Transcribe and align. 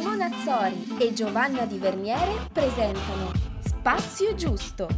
Simona 0.00 0.30
Azzori 0.32 0.96
e 0.98 1.12
Giovanna 1.12 1.66
Di 1.66 1.76
Verniere 1.76 2.48
presentano 2.50 3.32
Spazio 3.62 4.34
Giusto. 4.34 4.88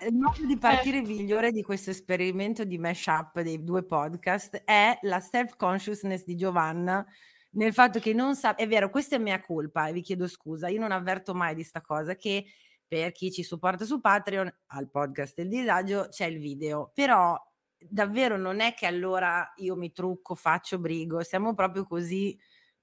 Il 0.00 0.14
modo 0.14 0.46
di 0.46 0.56
partire 0.56 1.02
migliore 1.02 1.52
di 1.52 1.62
questo 1.62 1.90
esperimento 1.90 2.64
di 2.64 2.78
mashup 2.78 3.42
dei 3.42 3.62
due 3.62 3.84
podcast 3.84 4.62
è 4.64 4.98
la 5.02 5.20
self-consciousness 5.20 6.24
di 6.24 6.36
Giovanna 6.36 7.06
nel 7.50 7.74
fatto 7.74 7.98
che 7.98 8.14
non 8.14 8.34
sa, 8.34 8.54
è 8.54 8.66
vero, 8.66 8.88
questa 8.88 9.16
è 9.16 9.18
mia 9.18 9.42
colpa 9.42 9.88
e 9.88 9.92
vi 9.92 10.00
chiedo 10.00 10.26
scusa, 10.26 10.68
io 10.68 10.80
non 10.80 10.90
avverto 10.90 11.34
mai 11.34 11.54
di 11.54 11.64
sta 11.64 11.82
cosa 11.82 12.14
che 12.14 12.46
per 12.86 13.12
chi 13.12 13.30
ci 13.30 13.42
supporta 13.42 13.84
su 13.84 14.00
Patreon 14.00 14.50
al 14.68 14.88
podcast 14.88 15.34
del 15.34 15.50
disagio 15.50 16.06
c'è 16.08 16.24
il 16.24 16.38
video, 16.38 16.92
però 16.94 17.38
davvero 17.76 18.38
non 18.38 18.60
è 18.60 18.72
che 18.72 18.86
allora 18.86 19.52
io 19.56 19.76
mi 19.76 19.92
trucco, 19.92 20.34
faccio 20.34 20.78
brigo, 20.78 21.22
siamo 21.22 21.52
proprio 21.52 21.84
così 21.84 22.34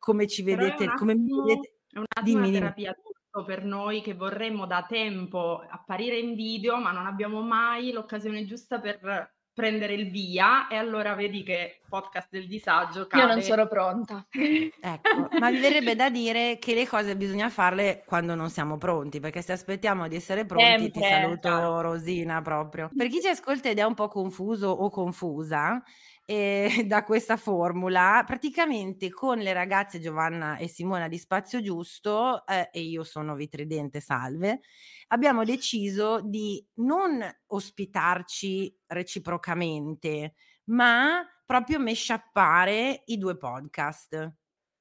come 0.05 0.27
ci 0.27 0.43
vedete, 0.43 0.93
come 0.93 1.15
mi 1.15 1.31
vedete. 1.41 1.79
È 1.89 1.97
un 1.97 2.05
attimo 2.07 2.37
una 2.37 2.51
terapia 2.51 2.93
tutto 2.93 3.43
per 3.43 3.65
noi 3.65 4.03
che 4.03 4.13
vorremmo 4.13 4.67
da 4.67 4.85
tempo 4.87 5.65
apparire 5.67 6.19
in 6.19 6.35
video, 6.35 6.77
ma 6.77 6.91
non 6.91 7.07
abbiamo 7.07 7.41
mai 7.41 7.91
l'occasione 7.91 8.45
giusta 8.45 8.79
per 8.79 9.33
prendere 9.51 9.93
il 9.93 10.11
via 10.11 10.67
e 10.67 10.75
allora 10.75 11.15
vedi 11.15 11.41
che 11.41 11.79
podcast 11.89 12.27
del 12.29 12.45
disagio 12.45 13.07
cade. 13.07 13.23
Io 13.23 13.29
non 13.29 13.41
sono 13.41 13.67
pronta. 13.67 14.27
ecco, 14.29 15.27
ma 15.39 15.49
mi 15.49 15.57
verrebbe 15.63 15.95
da 15.95 16.11
dire 16.11 16.59
che 16.59 16.75
le 16.75 16.85
cose 16.85 17.15
bisogna 17.15 17.49
farle 17.49 18.03
quando 18.05 18.35
non 18.35 18.51
siamo 18.51 18.77
pronti, 18.77 19.19
perché 19.19 19.41
se 19.41 19.53
aspettiamo 19.53 20.07
di 20.07 20.17
essere 20.17 20.45
pronti 20.45 20.91
Sempre, 20.91 20.91
ti 20.91 21.07
saluto. 21.07 21.81
Rosina 21.81 22.41
proprio. 22.43 22.91
Per 22.95 23.07
chi 23.07 23.21
ci 23.21 23.27
ascolta 23.29 23.69
ed 23.69 23.79
è 23.79 23.83
un 23.83 23.95
po' 23.95 24.09
confuso 24.09 24.67
o 24.67 24.89
confusa, 24.91 25.81
eh, 26.25 26.67
da 26.87 27.03
questa 27.03 27.37
formula, 27.37 28.23
praticamente 28.25 29.09
con 29.09 29.37
le 29.37 29.53
ragazze 29.53 29.99
Giovanna 29.99 30.57
e 30.57 30.67
Simona 30.67 31.07
di 31.07 31.17
Spazio 31.17 31.61
Giusto, 31.61 32.45
eh, 32.47 32.69
e 32.71 32.81
io 32.81 33.03
sono 33.03 33.35
Vitridente 33.35 33.99
Salve, 33.99 34.61
abbiamo 35.07 35.43
deciso 35.43 36.21
di 36.21 36.65
non 36.75 37.23
ospitarci 37.47 38.75
reciprocamente, 38.87 40.33
ma 40.65 41.23
proprio 41.45 41.79
mesciappare 41.79 43.03
i 43.05 43.17
due 43.17 43.37
podcast. 43.37 44.37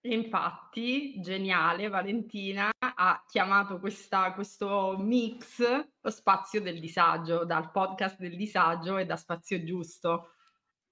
Infatti, 0.07 1.19
geniale, 1.21 1.89
Valentina 1.89 2.71
ha 2.79 3.25
chiamato 3.27 3.79
questa, 3.79 4.35
questo 4.35 4.97
mix 4.99 5.63
lo 5.99 6.11
spazio 6.11 6.61
del 6.61 6.79
disagio, 6.79 7.47
dal 7.47 7.71
podcast 7.71 8.19
del 8.19 8.37
disagio 8.37 8.99
e 8.99 9.07
da 9.07 9.17
spazio 9.17 9.65
giusto. 9.65 10.33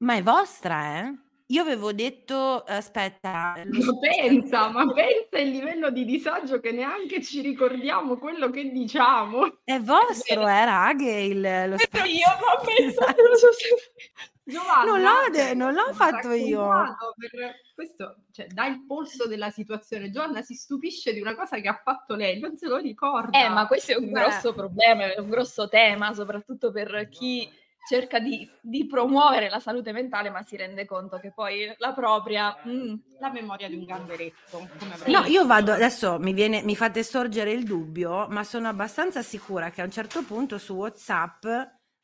Ma 0.02 0.16
è 0.16 0.22
vostra, 0.22 0.98
eh? 0.98 1.14
Io 1.46 1.62
avevo 1.62 1.92
detto, 1.92 2.64
aspetta, 2.66 3.54
Ma 3.68 3.98
pensa, 4.00 4.68
ma 4.70 4.90
pensa 4.92 5.38
il 5.38 5.50
livello 5.50 5.90
di 5.90 6.04
disagio 6.04 6.58
che 6.60 6.72
neanche 6.72 7.22
ci 7.22 7.40
ricordiamo 7.40 8.16
quello 8.16 8.50
che 8.50 8.70
diciamo. 8.70 9.60
È 9.62 9.78
vostro, 9.78 10.48
eh, 10.48 10.64
raghe, 10.64 11.22
il, 11.22 11.68
lo 11.68 11.78
spazio. 11.78 12.10
Io 12.10 12.26
non 12.26 12.64
penso. 12.64 13.04
Giovanna, 14.44 14.90
non 14.90 15.00
l'ho, 15.02 15.30
de- 15.30 15.54
non 15.54 15.72
l'ho 15.72 15.92
fatto 15.92 16.32
io. 16.32 16.68
Per 17.16 17.54
questo, 17.74 18.24
cioè, 18.32 18.46
dà 18.48 18.66
il 18.66 18.84
polso 18.86 19.28
della 19.28 19.50
situazione. 19.50 20.10
Giovanna 20.10 20.42
si 20.42 20.54
stupisce 20.54 21.12
di 21.12 21.20
una 21.20 21.36
cosa 21.36 21.60
che 21.60 21.68
ha 21.68 21.80
fatto 21.84 22.16
lei, 22.16 22.40
non 22.40 22.56
se 22.56 22.66
lo 22.66 22.78
ricorda. 22.78 23.38
Eh, 23.38 23.48
ma 23.50 23.68
questo 23.68 23.92
è 23.92 23.96
un 23.96 24.10
Beh. 24.10 24.20
grosso 24.20 24.52
problema, 24.52 25.12
è 25.12 25.20
un 25.20 25.28
grosso 25.28 25.68
tema, 25.68 26.12
soprattutto 26.12 26.72
per 26.72 27.08
chi 27.08 27.48
cerca 27.88 28.18
di, 28.18 28.48
di, 28.60 28.86
promuovere 28.86 29.48
la 29.48 29.58
salute 29.58 29.92
mentale, 29.92 30.30
ma 30.30 30.42
si 30.42 30.56
rende 30.56 30.84
conto 30.84 31.18
che 31.18 31.32
poi 31.32 31.74
la 31.78 31.92
propria 31.92 32.56
mm, 32.66 32.94
la 33.20 33.30
memoria 33.30 33.68
di 33.68 33.74
un 33.74 33.84
gamberetto. 33.84 34.68
no, 35.06 35.24
io 35.26 35.44
vado 35.46 35.72
adesso 35.72 36.18
mi, 36.18 36.32
viene, 36.32 36.62
mi 36.62 36.76
fate 36.76 37.02
sorgere 37.02 37.50
il 37.50 37.64
dubbio, 37.64 38.28
ma 38.28 38.44
sono 38.44 38.68
abbastanza 38.68 39.22
sicura 39.22 39.70
che 39.70 39.80
a 39.80 39.84
un 39.84 39.90
certo 39.90 40.22
punto 40.22 40.58
su 40.58 40.74
WhatsApp 40.74 41.44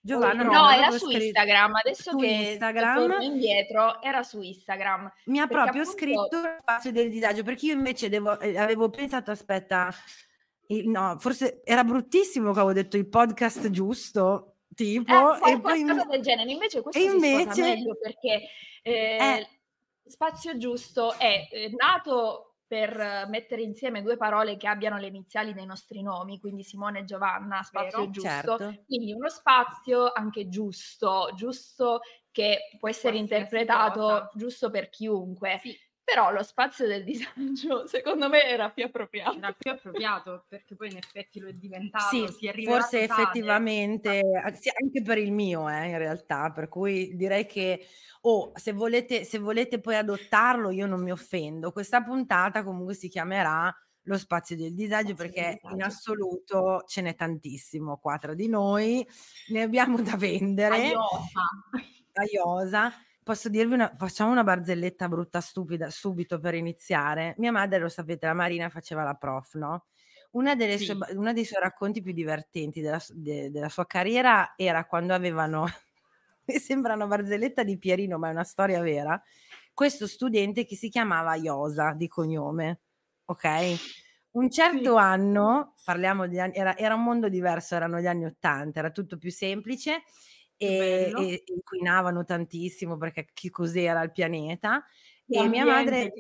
Giovanna 0.00 0.42
no, 0.42 0.52
no 0.52 0.70
era 0.70 0.90
su 0.90 1.06
scritto, 1.06 1.24
Instagram. 1.24 1.74
Adesso 1.74 2.16
che 2.16 2.26
Instagram, 2.26 2.96
torno 2.96 3.22
indietro, 3.22 4.00
era 4.00 4.22
su 4.22 4.40
Instagram. 4.40 5.12
Mi 5.24 5.38
ha 5.38 5.46
proprio 5.46 5.82
appunto... 5.82 5.98
scritto 5.98 6.40
spazio 6.60 6.92
del 6.92 7.10
disagio 7.10 7.42
perché 7.42 7.66
io 7.66 7.74
invece 7.74 8.08
devo, 8.08 8.38
eh, 8.40 8.56
avevo 8.56 8.88
pensato, 8.88 9.30
aspetta, 9.30 9.92
no, 10.84 11.16
forse 11.18 11.60
era 11.64 11.84
bruttissimo 11.84 12.52
che 12.52 12.58
avevo 12.58 12.72
detto 12.72 12.96
il 12.96 13.08
podcast 13.08 13.68
giusto 13.70 14.57
tipo 14.78 15.34
eh, 15.44 15.50
e 15.50 15.60
poi 15.60 15.82
qualcosa 15.82 16.04
del 16.04 16.22
genere 16.22 16.52
invece 16.52 16.82
questo 16.82 17.00
e 17.00 17.04
invece 17.04 17.62
meglio 17.62 17.98
perché 18.00 18.48
eh, 18.82 18.92
eh. 18.92 19.48
spazio 20.06 20.56
giusto 20.56 21.14
è 21.18 21.48
eh, 21.50 21.72
nato 21.76 22.44
per 22.64 23.26
mettere 23.28 23.62
insieme 23.62 24.02
due 24.02 24.16
parole 24.16 24.56
che 24.58 24.68
abbiano 24.68 24.98
le 24.98 25.06
iniziali 25.06 25.54
dei 25.54 25.64
nostri 25.64 26.02
nomi, 26.02 26.38
quindi 26.38 26.62
Simone 26.62 26.98
e 26.98 27.04
Giovanna, 27.04 27.62
spazio 27.62 28.00
Vero, 28.00 28.10
giusto. 28.10 28.28
Certo. 28.28 28.82
Quindi 28.86 29.12
uno 29.14 29.30
spazio 29.30 30.12
anche 30.12 30.48
giusto, 30.50 31.30
giusto 31.34 32.00
che 32.30 32.68
può 32.78 32.90
essere 32.90 33.14
Qualsiasi 33.14 33.42
interpretato 33.42 34.00
cosa. 34.00 34.30
giusto 34.34 34.70
per 34.70 34.90
chiunque. 34.90 35.58
Sì. 35.62 35.74
Però 36.10 36.32
lo 36.32 36.42
spazio 36.42 36.86
del 36.86 37.04
disagio, 37.04 37.84
secondo 37.86 38.30
me, 38.30 38.42
era 38.44 38.70
più 38.70 38.84
appropriato. 38.84 39.36
Era 39.36 39.52
più 39.52 39.70
appropriato, 39.70 40.46
perché 40.48 40.74
poi 40.74 40.88
in 40.88 40.96
effetti 40.96 41.38
lo 41.38 41.48
è 41.48 41.52
diventato. 41.52 42.08
Sì, 42.08 42.64
forse 42.64 43.02
effettivamente, 43.02 44.22
anche 44.42 45.02
per 45.04 45.18
il 45.18 45.32
mio, 45.32 45.68
eh, 45.68 45.88
in 45.88 45.98
realtà, 45.98 46.50
per 46.50 46.68
cui 46.68 47.14
direi 47.14 47.44
che 47.44 47.86
oh, 48.22 48.52
se, 48.54 48.72
volete, 48.72 49.24
se 49.24 49.38
volete 49.38 49.80
poi 49.80 49.96
adottarlo, 49.96 50.70
io 50.70 50.86
non 50.86 51.02
mi 51.02 51.12
offendo. 51.12 51.72
Questa 51.72 52.02
puntata 52.02 52.64
comunque 52.64 52.94
si 52.94 53.10
chiamerà 53.10 53.70
lo 54.04 54.16
spazio 54.16 54.56
del 54.56 54.72
disagio 54.72 55.12
perché 55.12 55.60
in 55.70 55.82
assoluto 55.82 56.84
ce 56.86 57.02
n'è 57.02 57.14
tantissimo 57.14 57.98
qua 57.98 58.16
tra 58.16 58.32
di 58.32 58.48
noi, 58.48 59.06
ne 59.48 59.60
abbiamo 59.60 60.00
da 60.00 60.16
vendere. 60.16 60.74
Aiosa. 60.74 61.42
Aiosa 62.14 62.92
posso 63.28 63.50
dirvi 63.50 63.74
una, 63.74 63.94
facciamo 63.94 64.30
una 64.30 64.42
barzelletta 64.42 65.06
brutta, 65.06 65.42
stupida, 65.42 65.90
subito 65.90 66.40
per 66.40 66.54
iniziare. 66.54 67.34
Mia 67.36 67.52
madre, 67.52 67.78
lo 67.78 67.90
sapete, 67.90 68.24
la 68.24 68.32
Marina 68.32 68.70
faceva 68.70 69.02
la 69.02 69.12
prof, 69.12 69.52
no? 69.56 69.84
Una 70.30 70.54
delle 70.54 70.78
sì. 70.78 70.86
sue, 70.86 70.96
uno 71.10 71.34
dei 71.34 71.44
suoi 71.44 71.60
racconti 71.60 72.00
più 72.00 72.14
divertenti 72.14 72.80
della, 72.80 72.98
de, 73.10 73.50
della 73.50 73.68
sua 73.68 73.84
carriera 73.84 74.54
era 74.56 74.86
quando 74.86 75.12
avevano, 75.12 75.66
mi 76.46 76.58
sembra 76.58 76.94
una 76.94 77.06
barzelletta 77.06 77.64
di 77.64 77.76
Pierino, 77.76 78.16
ma 78.16 78.28
è 78.28 78.30
una 78.30 78.44
storia 78.44 78.80
vera, 78.80 79.22
questo 79.74 80.06
studente 80.06 80.64
che 80.64 80.74
si 80.74 80.88
chiamava 80.88 81.34
Iosa 81.34 81.92
di 81.92 82.08
cognome, 82.08 82.80
ok? 83.26 83.74
Un 84.30 84.50
certo 84.50 84.92
sì. 84.92 85.02
anno, 85.02 85.74
parliamo 85.84 86.26
di 86.26 86.40
anni, 86.40 86.54
era, 86.54 86.74
era 86.78 86.94
un 86.94 87.02
mondo 87.02 87.28
diverso, 87.28 87.74
erano 87.74 88.00
gli 88.00 88.06
anni 88.06 88.24
Ottanta, 88.24 88.78
era 88.78 88.90
tutto 88.90 89.18
più 89.18 89.30
semplice 89.30 90.04
e, 90.58 91.12
e, 91.16 91.42
inquinavano 91.46 92.24
tantissimo 92.24 92.96
perché 92.96 93.28
che 93.32 93.50
cos'era 93.50 94.02
il 94.02 94.12
pianeta 94.12 94.84
l'ambiente. 95.26 95.46
e 95.46 95.48
mia 95.48 95.64
madre 95.64 96.12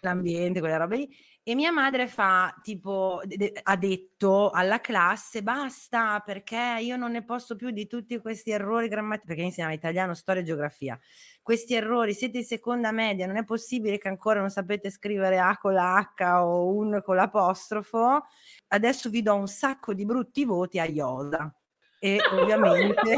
l'ambiente, 0.00 0.60
quelle 0.60 0.76
robe 0.76 0.96
lì. 0.96 1.16
E 1.42 1.54
mia 1.54 1.72
madre 1.72 2.08
fa 2.08 2.54
tipo 2.62 3.22
de- 3.24 3.58
ha 3.62 3.76
detto 3.76 4.50
alla 4.50 4.80
classe 4.80 5.42
basta 5.42 6.20
perché 6.20 6.76
io 6.80 6.96
non 6.96 7.12
ne 7.12 7.24
posso 7.24 7.56
più 7.56 7.70
di 7.70 7.86
tutti 7.86 8.18
questi 8.18 8.50
errori 8.50 8.86
grammatici 8.86 9.26
perché 9.28 9.42
insegnava 9.42 9.72
italiano, 9.72 10.12
storia 10.12 10.42
e 10.42 10.44
geografia. 10.44 11.00
Questi 11.40 11.74
errori, 11.74 12.12
siete 12.12 12.38
in 12.38 12.44
seconda 12.44 12.92
media, 12.92 13.26
non 13.26 13.36
è 13.38 13.44
possibile 13.44 13.96
che 13.96 14.08
ancora 14.08 14.40
non 14.40 14.50
sapete 14.50 14.90
scrivere 14.90 15.38
A 15.38 15.56
con 15.56 15.72
la 15.72 15.96
H 16.14 16.44
o 16.44 16.68
un 16.74 17.00
con 17.02 17.16
l'apostrofo. 17.16 18.26
Adesso 18.68 19.08
vi 19.08 19.22
do 19.22 19.34
un 19.34 19.48
sacco 19.48 19.94
di 19.94 20.04
brutti 20.04 20.44
voti 20.44 20.78
a 20.78 20.84
Iosa 20.84 21.50
e 21.98 22.18
ovviamente 22.32 23.16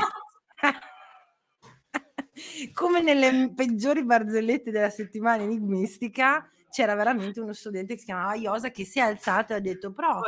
come 2.73 3.03
nelle 3.03 3.53
peggiori 3.55 4.05
barzellette 4.05 4.71
della 4.71 4.91
settimana 4.91 5.43
enigmistica 5.43 6.49
c'era 6.71 6.95
veramente 6.95 7.41
uno 7.41 7.53
studente 7.53 7.95
che 7.95 8.01
si 8.01 8.07
chiamava 8.07 8.35
Iosa 8.35 8.71
che 8.71 8.85
si 8.85 8.99
è 8.99 9.03
alzato 9.03 9.53
e 9.53 9.57
ha 9.57 9.61
detto 9.61 9.93
prof 9.93 10.27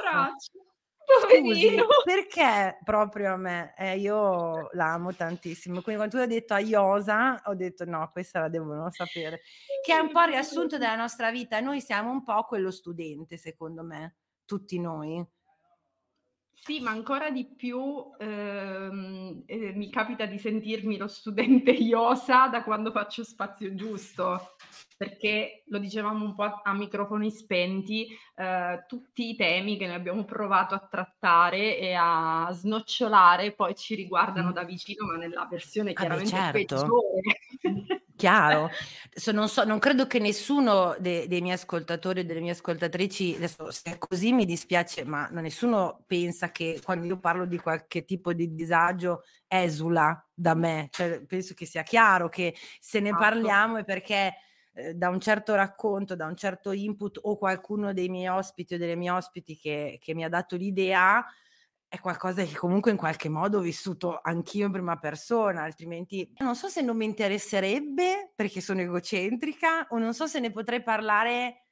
Scusi, 1.21 1.77
perché 2.05 2.79
proprio 2.85 3.35
a 3.35 3.37
me? 3.37 3.75
Eh, 3.77 3.99
io 3.99 4.69
l'amo 4.73 5.15
tantissimo. 5.15 5.83
Quindi 5.83 5.97
quando 5.97 6.17
tu 6.17 6.23
hai 6.23 6.29
detto 6.29 6.55
a 6.55 6.61
Iosa, 6.61 7.43
ho 7.45 7.55
detto 7.55 7.85
no, 7.85 8.09
questa 8.13 8.41
la 8.41 8.49
devono 8.49 8.91
sapere. 8.91 9.43
Che 9.85 9.95
è 9.95 9.99
un 9.99 10.13
po' 10.13 10.23
il 10.23 10.29
riassunto 10.29 10.79
della 10.79 10.97
nostra 10.97 11.31
vita. 11.31 11.61
Noi 11.61 11.81
siamo 11.81 12.11
un 12.11 12.23
po' 12.23 12.45
quello 12.45 12.71
studente, 12.71 13.37
secondo 13.37 13.83
me, 13.83 14.17
tutti 14.45 14.79
noi. 14.79 15.25
Sì, 16.65 16.79
ma 16.79 16.93
ancora 16.93 17.33
di 17.33 17.45
più 17.45 17.83
ehm, 18.21 19.43
eh, 19.47 19.73
mi 19.73 19.91
capita 19.91 20.27
di 20.27 20.39
sentirmi 20.39 20.97
lo 20.97 21.09
studente 21.09 21.73
iosa 21.75 22.47
da 22.47 22.63
quando 22.63 22.93
faccio 22.93 23.25
spazio 23.25 23.75
giusto, 23.75 24.55
perché 24.97 25.65
lo 25.67 25.79
dicevamo 25.79 26.25
un 26.25 26.37
po' 26.37 26.45
a, 26.45 26.61
a 26.63 26.73
microfoni 26.73 27.33
spenti, 27.33 28.07
eh, 28.37 28.85
tutti 28.87 29.31
i 29.31 29.35
temi 29.35 29.77
che 29.77 29.87
noi 29.87 29.97
abbiamo 29.97 30.25
provato 30.25 30.77
a 30.77 30.87
trattare 30.89 31.79
e 31.79 31.95
a 31.95 32.49
snocciolare 32.53 33.55
poi 33.55 33.75
ci 33.75 33.97
riguardano 33.97 34.51
mm. 34.51 34.53
da 34.53 34.63
vicino, 34.63 35.07
ma 35.07 35.17
nella 35.17 35.49
versione 35.51 35.95
chiaramente 35.95 36.37
ah 36.37 36.53
certo. 36.53 36.77
peggiore. 36.77 38.02
Chiaro, 38.23 38.71
non, 39.33 39.49
so, 39.49 39.65
non 39.65 39.81
credo 39.81 40.07
che 40.07 40.21
nessuno 40.21 40.95
de- 41.01 41.27
dei 41.27 41.41
miei 41.41 41.57
ascoltatori 41.57 42.21
o 42.21 42.25
delle 42.25 42.39
mie 42.39 42.53
ascoltatrici, 42.53 43.35
adesso 43.35 43.73
se 43.73 43.95
è 43.95 43.99
così 43.99 44.33
mi 44.33 44.45
dispiace, 44.45 45.05
ma 45.05 45.29
nessuno 45.33 46.05
pensa 46.07 46.53
che 46.53 46.81
quando 46.85 47.07
io 47.07 47.19
parlo 47.19 47.47
di 47.47 47.59
qualche 47.59 48.05
tipo 48.05 48.33
di 48.33 48.55
disagio 48.55 49.25
esula 49.49 50.25
da 50.33 50.55
me, 50.55 50.87
cioè, 50.93 51.21
penso 51.27 51.53
che 51.55 51.67
sia 51.67 51.83
chiaro 51.83 52.29
che 52.29 52.55
se 52.79 53.01
ne 53.01 53.09
esatto. 53.09 53.25
parliamo 53.25 53.79
è 53.79 53.85
perché 53.85 54.35
eh, 54.75 54.95
da 54.95 55.09
un 55.09 55.19
certo 55.19 55.57
racconto, 55.57 56.15
da 56.15 56.27
un 56.27 56.37
certo 56.37 56.71
input 56.71 57.19
o 57.23 57.37
qualcuno 57.37 57.93
dei 57.93 58.09
miei 58.09 58.29
ospiti 58.29 58.75
o 58.75 58.79
delle 58.79 58.95
mie 58.95 59.11
ospiti 59.11 59.57
che, 59.57 59.99
che 60.01 60.15
mi 60.15 60.23
ha 60.23 60.29
dato 60.29 60.55
l'idea, 60.55 61.27
è 61.93 62.01
qualcosa 62.01 62.43
che 62.43 62.55
comunque 62.55 62.91
in 62.91 62.97
qualche 62.97 63.29
modo 63.29 63.59
ho 63.59 63.61
vissuto 63.61 64.19
anch'io 64.23 64.65
in 64.65 64.73
prima 64.73 64.97
persona, 64.97 65.65
altrimenti 65.65 66.33
non 66.39 66.57
so 66.57 66.69
se 66.69 66.81
non 66.81 66.97
mi 66.97 67.05
interesserebbe 67.05 68.33
perché 68.35 68.63
sono 68.63 68.81
egocentrica 68.81 69.89
o 69.91 69.99
non 69.99 70.15
so 70.15 70.27
se 70.27 70.41
ne 70.41 70.51
potrei 70.51 70.83
parlare 70.83 71.67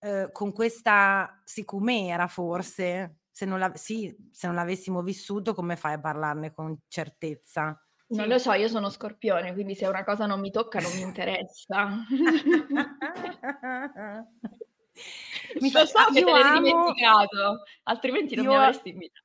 eh, 0.00 0.28
con 0.32 0.52
questa 0.52 1.40
sicumera 1.44 2.26
forse, 2.26 3.20
se 3.30 3.46
non, 3.46 3.58
la, 3.58 3.74
sì, 3.74 4.14
se 4.32 4.48
non 4.48 4.56
l'avessimo 4.56 5.00
vissuto 5.00 5.54
come 5.54 5.76
fai 5.76 5.94
a 5.94 6.00
parlarne 6.00 6.52
con 6.52 6.80
certezza? 6.86 7.82
Non 8.08 8.28
lo 8.28 8.36
so, 8.36 8.52
io 8.52 8.68
sono 8.68 8.90
scorpione, 8.90 9.54
quindi 9.54 9.74
se 9.74 9.86
una 9.86 10.04
cosa 10.04 10.26
non 10.26 10.40
mi 10.40 10.50
tocca 10.50 10.78
non 10.78 10.92
mi 10.94 11.00
interessa. 11.00 11.86
mi 15.58 15.72
lo 15.72 15.86
so 15.86 16.04
che 16.12 16.22
te 16.22 16.30
l'hai 16.30 16.60
dimenticato, 16.60 17.62
altrimenti 17.84 18.34
non 18.34 18.44
io... 18.44 18.50
mi 18.50 18.56
avresti 18.56 18.90
invitato. 18.90 19.23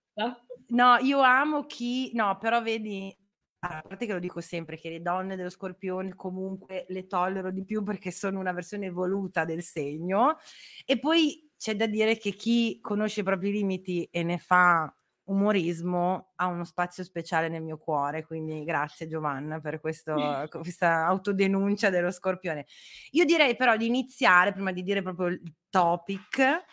No, 0.67 0.97
io 0.97 1.21
amo 1.21 1.65
chi... 1.65 2.11
No, 2.13 2.37
però 2.37 2.61
vedi, 2.61 3.15
a 3.59 3.81
parte 3.81 4.05
che 4.05 4.13
lo 4.13 4.19
dico 4.19 4.41
sempre, 4.41 4.77
che 4.77 4.89
le 4.89 5.01
donne 5.01 5.35
dello 5.35 5.49
scorpione 5.49 6.13
comunque 6.15 6.85
le 6.89 7.07
tollero 7.07 7.51
di 7.51 7.63
più 7.63 7.83
perché 7.83 8.11
sono 8.11 8.39
una 8.39 8.51
versione 8.51 8.87
evoluta 8.87 9.45
del 9.45 9.63
segno. 9.63 10.37
E 10.85 10.99
poi 10.99 11.49
c'è 11.57 11.75
da 11.75 11.87
dire 11.87 12.17
che 12.17 12.31
chi 12.31 12.79
conosce 12.81 13.21
i 13.21 13.23
propri 13.23 13.51
limiti 13.51 14.07
e 14.11 14.23
ne 14.23 14.37
fa 14.37 14.93
umorismo 15.29 16.31
ha 16.35 16.47
uno 16.47 16.63
spazio 16.63 17.03
speciale 17.03 17.49
nel 17.49 17.61
mio 17.61 17.77
cuore, 17.77 18.25
quindi 18.25 18.63
grazie 18.63 19.07
Giovanna 19.07 19.59
per 19.59 19.79
questo, 19.79 20.15
questa 20.49 21.05
autodenuncia 21.05 21.89
dello 21.89 22.11
scorpione. 22.11 22.65
Io 23.11 23.25
direi 23.25 23.55
però 23.55 23.77
di 23.77 23.85
iniziare, 23.85 24.53
prima 24.53 24.71
di 24.71 24.81
dire 24.81 25.01
proprio 25.03 25.27
il 25.27 25.55
topic, 25.69 26.63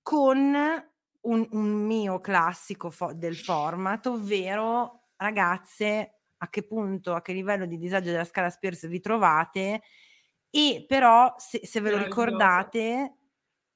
con 0.00 0.54
un, 1.24 1.46
un 1.52 1.86
mio 1.86 2.20
classico 2.20 2.90
fo- 2.90 3.12
del 3.14 3.36
format, 3.36 4.06
ovvero 4.06 5.10
ragazze, 5.16 6.20
a 6.38 6.48
che 6.48 6.66
punto, 6.66 7.14
a 7.14 7.22
che 7.22 7.32
livello 7.32 7.66
di 7.66 7.78
disagio 7.78 8.10
della 8.10 8.24
scala 8.24 8.50
Spears 8.50 8.86
vi 8.88 9.00
trovate 9.00 9.82
e 10.50 10.84
però 10.86 11.34
se, 11.36 11.66
se 11.66 11.80
ve 11.80 11.90
lo 11.90 11.98
ricordate 11.98 13.16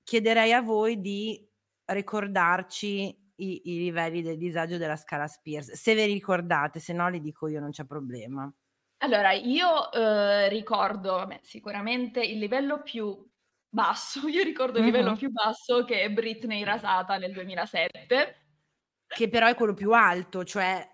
chiederei 0.03 0.53
a 0.53 0.63
voi 0.63 1.01
di 1.01 1.47
ricordarci 1.87 3.17
i, 3.37 3.61
i, 3.65 3.79
livelli 3.79 4.23
del 4.23 4.37
disagio 4.37 4.79
della 4.79 4.97
scala 4.97 5.27
Spears. 5.27 5.73
Se 5.73 5.95
ve 5.95 6.07
li 6.07 6.13
ricordate, 6.15 6.81
se 6.81 6.93
no 6.93 7.09
li 7.09 7.21
dico 7.21 7.49
io, 7.49 7.61
non 7.61 7.71
c'è 7.71 7.85
problema. 7.85 8.53
Allora, 8.99 9.33
io 9.33 9.93
eh, 9.93 10.49
ricordo 10.49 11.15
vabbè, 11.15 11.41
sicuramente 11.43 12.21
il 12.21 12.39
livello 12.39 12.83
più 12.83 13.28
basso, 13.69 14.27
io 14.29 14.43
ricordo 14.43 14.79
il 14.79 14.85
livello 14.85 15.15
più 15.17 15.31
basso 15.31 15.85
che 15.85 16.03
è 16.03 16.11
Britney 16.11 16.63
rasata 16.65 17.17
nel 17.17 17.33
2007. 17.33 18.37
Che 19.07 19.29
però 19.29 19.47
è 19.47 19.55
quello 19.55 19.75
più 19.75 19.93
alto, 19.93 20.45
cioè 20.45 20.87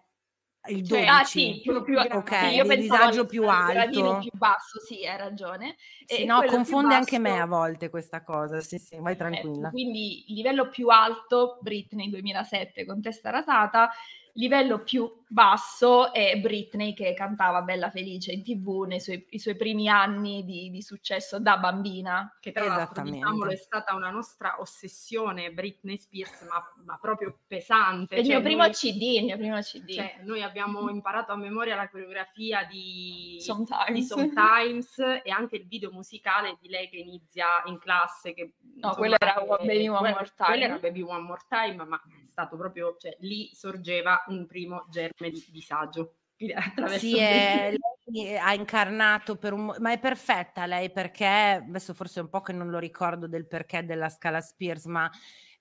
il 0.66 0.82
12. 0.82 0.88
Cioè, 0.88 1.06
ah 1.06 1.24
sì, 1.24 1.60
quello 1.64 1.82
più 1.82 1.98
alto. 1.98 2.16
Ok, 2.16 2.34
sì, 2.36 2.54
io 2.54 2.64
il 2.64 2.80
disagio 2.80 3.26
più 3.26 3.46
alto. 3.48 4.18
più 4.18 4.30
basso, 4.32 4.80
sì, 4.80 5.06
hai 5.06 5.18
ragione. 5.18 5.76
Sì, 6.06 6.24
no, 6.24 6.42
confonde 6.44 6.88
basso... 6.88 6.98
anche 6.98 7.18
me 7.18 7.40
a 7.40 7.46
volte 7.46 7.90
questa 7.90 8.22
cosa, 8.22 8.60
sì, 8.60 8.78
sì, 8.78 8.96
vai 8.98 9.16
tranquilla. 9.16 9.68
Eh, 9.68 9.70
quindi 9.72 10.24
il 10.28 10.36
livello 10.36 10.68
più 10.68 10.88
alto, 10.88 11.58
Britney 11.60 12.08
2007 12.08 12.86
con 12.86 13.02
testa 13.02 13.30
rasata, 13.30 13.90
livello 14.34 14.82
più 14.82 15.22
basso 15.28 16.12
è 16.12 16.38
Britney 16.38 16.94
che 16.94 17.12
cantava 17.12 17.62
Bella 17.62 17.90
Felice 17.90 18.32
in 18.32 18.44
tv 18.44 18.84
nei 18.86 19.00
suoi, 19.00 19.26
suoi 19.32 19.56
primi 19.56 19.88
anni 19.88 20.44
di, 20.44 20.70
di, 20.70 20.82
successo 20.82 21.40
da 21.40 21.56
bambina. 21.56 22.36
Che 22.40 22.52
tra 22.52 22.66
l'altro 22.66 23.02
diciamolo 23.02 23.50
è 23.50 23.56
stata 23.56 23.94
una 23.94 24.10
nostra 24.10 24.60
ossessione 24.60 25.52
Britney 25.52 25.96
Spears, 25.96 26.42
ma, 26.42 26.62
ma 26.84 26.98
proprio 27.00 27.40
pesante. 27.46 28.16
Il 28.16 28.24
cioè, 28.24 28.34
mio 28.34 28.42
primo 28.42 28.68
CD, 28.68 29.02
il 29.18 29.24
mio 29.24 29.36
primo 29.36 29.58
CD. 29.60 29.92
Cioè, 29.92 30.20
noi 30.22 30.42
abbiamo 30.42 30.88
imparato 30.88 31.32
a 31.32 31.36
memoria 31.36 31.74
la 31.74 31.88
coreografia 31.88 32.64
di 32.64 33.38
Sometimes. 33.40 33.92
di 33.92 34.02
Sometimes 34.02 34.98
e 34.98 35.30
anche 35.30 35.56
il 35.56 35.66
video 35.66 35.90
musicale 35.90 36.56
di 36.60 36.68
lei 36.68 36.88
che 36.88 36.98
inizia 36.98 37.62
in 37.66 37.78
classe. 37.78 38.34
Che, 38.34 38.54
no, 38.76 38.94
quello 38.94 39.16
era 39.18 39.34
Baby 39.44 39.88
One 39.88 40.10
More 40.10 40.32
Time. 40.36 40.48
Quello 40.48 40.64
era 40.64 40.78
Baby 40.78 41.02
One 41.02 41.22
More 41.22 41.42
Time, 41.48 41.84
ma 41.84 42.00
è 42.00 42.23
stato 42.34 42.56
proprio, 42.56 42.96
cioè 42.98 43.16
lì 43.20 43.48
sorgeva 43.54 44.24
un 44.26 44.44
primo 44.46 44.86
germe 44.90 45.30
di 45.30 45.44
disagio. 45.50 46.16
Sì, 46.98 47.16
è, 47.16 47.72
lei 48.06 48.36
ha 48.36 48.52
incarnato 48.52 49.36
per 49.36 49.52
un... 49.52 49.72
ma 49.78 49.92
è 49.92 50.00
perfetta 50.00 50.66
lei 50.66 50.90
perché, 50.90 51.24
adesso 51.24 51.94
forse 51.94 52.18
è 52.18 52.22
un 52.24 52.28
po' 52.28 52.40
che 52.42 52.52
non 52.52 52.70
lo 52.70 52.78
ricordo 52.78 53.28
del 53.28 53.46
perché 53.46 53.84
della 53.84 54.08
scala 54.08 54.40
Spears, 54.40 54.86
ma 54.86 55.08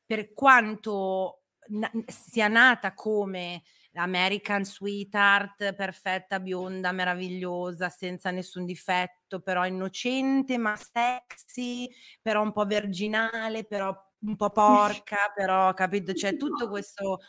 per 0.03 0.33
quanto 0.33 1.43
na- 1.67 1.91
sia 2.07 2.47
nata 2.47 2.95
come 2.95 3.61
l'American 3.91 4.65
Sweetheart, 4.65 5.73
perfetta, 5.75 6.39
bionda, 6.39 6.91
meravigliosa, 6.91 7.89
senza 7.89 8.31
nessun 8.31 8.65
difetto, 8.65 9.39
però 9.39 9.65
innocente 9.65 10.57
ma 10.57 10.75
sexy, 10.75 11.87
però 12.19 12.41
un 12.41 12.51
po' 12.51 12.65
virginale, 12.65 13.63
però 13.63 13.95
un 14.25 14.35
po' 14.35 14.49
porca, 14.51 15.31
però 15.35 15.73
capito? 15.73 16.13
C'è 16.13 16.37
tutto 16.37 16.69
questo 16.69 17.19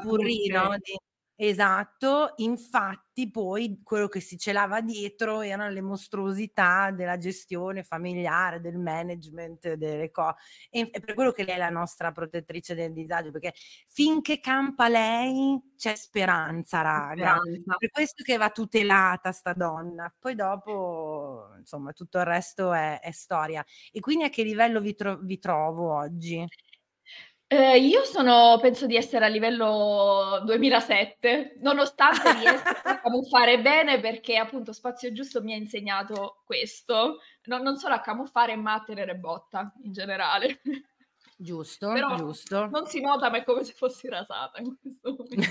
purri, 0.00 0.48
no? 0.48 0.76
Di, 0.78 0.96
Esatto, 1.40 2.32
infatti 2.38 3.30
poi 3.30 3.80
quello 3.84 4.08
che 4.08 4.18
si 4.18 4.36
celava 4.36 4.80
dietro 4.80 5.40
erano 5.40 5.70
le 5.70 5.80
mostruosità 5.80 6.90
della 6.90 7.16
gestione 7.16 7.84
familiare, 7.84 8.60
del 8.60 8.76
management, 8.76 9.74
delle 9.74 10.10
cose. 10.10 10.34
E 10.68 10.90
è 10.90 10.98
per 10.98 11.14
quello 11.14 11.30
che 11.30 11.44
lei 11.44 11.54
è 11.54 11.58
la 11.58 11.68
nostra 11.70 12.10
protettrice 12.10 12.74
del 12.74 12.92
disagio, 12.92 13.30
perché 13.30 13.52
finché 13.86 14.40
campa 14.40 14.88
lei 14.88 15.60
c'è 15.76 15.94
speranza, 15.94 16.80
raga. 16.80 17.36
Speranza. 17.40 17.76
Per 17.78 17.90
questo 17.90 18.24
che 18.24 18.36
va 18.36 18.50
tutelata 18.50 19.30
sta 19.30 19.52
donna. 19.52 20.12
Poi 20.18 20.34
dopo, 20.34 21.50
insomma, 21.56 21.92
tutto 21.92 22.18
il 22.18 22.24
resto 22.24 22.72
è, 22.72 22.98
è 22.98 23.12
storia. 23.12 23.64
E 23.92 24.00
quindi 24.00 24.24
a 24.24 24.28
che 24.28 24.42
livello 24.42 24.80
vi, 24.80 24.96
tro- 24.96 25.18
vi 25.22 25.38
trovo 25.38 25.94
oggi? 25.94 26.44
Eh, 27.50 27.78
io 27.78 28.04
sono 28.04 28.58
penso 28.60 28.84
di 28.84 28.94
essere 28.94 29.24
a 29.24 29.28
livello 29.28 30.42
2007, 30.44 31.56
nonostante 31.60 32.34
riesca 32.34 32.82
a 32.82 33.00
camuffare 33.00 33.62
bene 33.62 33.98
perché 34.00 34.36
appunto 34.36 34.74
Spazio 34.74 35.10
Giusto 35.12 35.42
mi 35.42 35.54
ha 35.54 35.56
insegnato 35.56 36.42
questo, 36.44 37.20
no, 37.44 37.56
non 37.56 37.78
solo 37.78 37.94
a 37.94 38.00
camuffare 38.00 38.54
ma 38.54 38.74
a 38.74 38.82
tenere 38.82 39.16
botta 39.16 39.72
in 39.82 39.92
generale. 39.92 40.60
Giusto, 41.40 41.90
Però 41.90 42.16
giusto. 42.16 42.66
Non 42.66 42.86
si 42.86 43.00
nota 43.00 43.30
ma 43.30 43.38
è 43.38 43.44
come 43.44 43.64
se 43.64 43.72
fossi 43.72 44.08
rasata 44.08 44.60
in 44.60 44.76
questo 44.78 45.16
momento. 45.16 45.48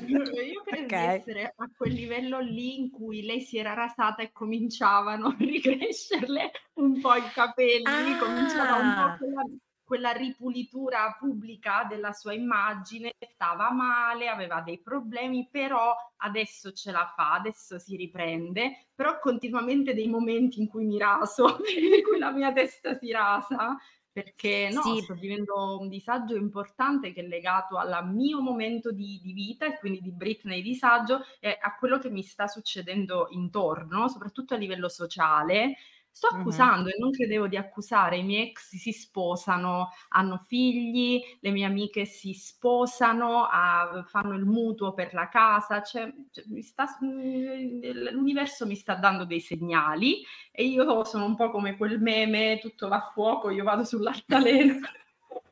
Io 0.00 0.62
credo 0.64 0.84
okay. 0.84 0.86
di 0.86 1.14
essere 1.14 1.54
a 1.54 1.70
quel 1.76 1.92
livello 1.92 2.40
lì 2.40 2.80
in 2.80 2.90
cui 2.90 3.22
lei 3.22 3.40
si 3.40 3.56
era 3.56 3.72
rasata 3.72 4.22
e 4.22 4.32
cominciavano 4.32 5.28
a 5.28 5.36
ricrescerle 5.38 6.50
un 6.74 7.00
po' 7.00 7.14
i 7.14 7.28
capelli, 7.32 7.84
ah. 7.84 8.18
cominciava 8.18 8.76
un 8.76 8.94
po' 8.94 9.16
quella 9.18 9.42
quella 9.86 10.10
ripulitura 10.10 11.16
pubblica 11.16 11.86
della 11.88 12.12
sua 12.12 12.32
immagine, 12.32 13.14
stava 13.28 13.70
male, 13.70 14.26
aveva 14.26 14.60
dei 14.60 14.80
problemi, 14.80 15.48
però 15.48 15.94
adesso 16.16 16.72
ce 16.72 16.90
la 16.90 17.12
fa, 17.14 17.34
adesso 17.34 17.78
si 17.78 17.94
riprende, 17.94 18.88
però 18.92 19.20
continuamente 19.20 19.94
dei 19.94 20.08
momenti 20.08 20.60
in 20.60 20.66
cui 20.66 20.84
mi 20.84 20.98
raso, 20.98 21.58
in 21.78 22.02
cui 22.02 22.18
la 22.18 22.32
mia 22.32 22.52
testa 22.52 22.98
si 22.98 23.12
rasa, 23.12 23.76
perché 24.10 24.70
no, 24.72 24.80
sì. 24.80 25.02
sto 25.02 25.14
vivendo 25.14 25.78
un 25.78 25.88
disagio 25.88 26.34
importante 26.34 27.12
che 27.12 27.20
è 27.20 27.26
legato 27.26 27.76
al 27.76 28.10
mio 28.10 28.40
momento 28.40 28.90
di, 28.90 29.20
di, 29.22 29.32
vita 29.32 29.66
e 29.66 29.78
quindi 29.78 30.00
di 30.00 30.10
Britney 30.10 30.62
disagio 30.62 31.20
e 31.38 31.56
a 31.60 31.76
quello 31.76 31.98
che 31.98 32.10
mi 32.10 32.22
sta 32.22 32.48
succedendo 32.48 33.28
intorno, 33.30 34.08
soprattutto 34.08 34.54
a 34.54 34.56
livello 34.56 34.88
sociale, 34.88 35.76
Sto 36.16 36.28
accusando 36.28 36.84
mm-hmm. 36.84 36.96
e 36.96 36.98
non 36.98 37.10
credevo 37.10 37.46
di 37.46 37.58
accusare, 37.58 38.16
i 38.16 38.22
miei 38.22 38.48
ex 38.48 38.74
si 38.74 38.90
sposano, 38.90 39.90
hanno 40.08 40.38
figli, 40.46 41.20
le 41.40 41.50
mie 41.50 41.66
amiche 41.66 42.06
si 42.06 42.32
sposano, 42.32 43.44
a, 43.44 44.02
fanno 44.08 44.32
il 44.32 44.46
mutuo 44.46 44.94
per 44.94 45.12
la 45.12 45.28
casa, 45.28 45.82
cioè, 45.82 46.10
cioè, 46.30 46.44
sta, 46.62 46.86
l'universo 47.00 48.64
mi 48.64 48.76
sta 48.76 48.94
dando 48.94 49.26
dei 49.26 49.40
segnali 49.40 50.24
e 50.52 50.64
io 50.64 51.04
sono 51.04 51.26
un 51.26 51.36
po' 51.36 51.50
come 51.50 51.76
quel 51.76 52.00
meme, 52.00 52.60
tutto 52.62 52.88
va 52.88 52.96
a 52.96 53.10
fuoco, 53.12 53.50
io 53.50 53.62
vado 53.62 53.84
sull'altalena. 53.84 54.78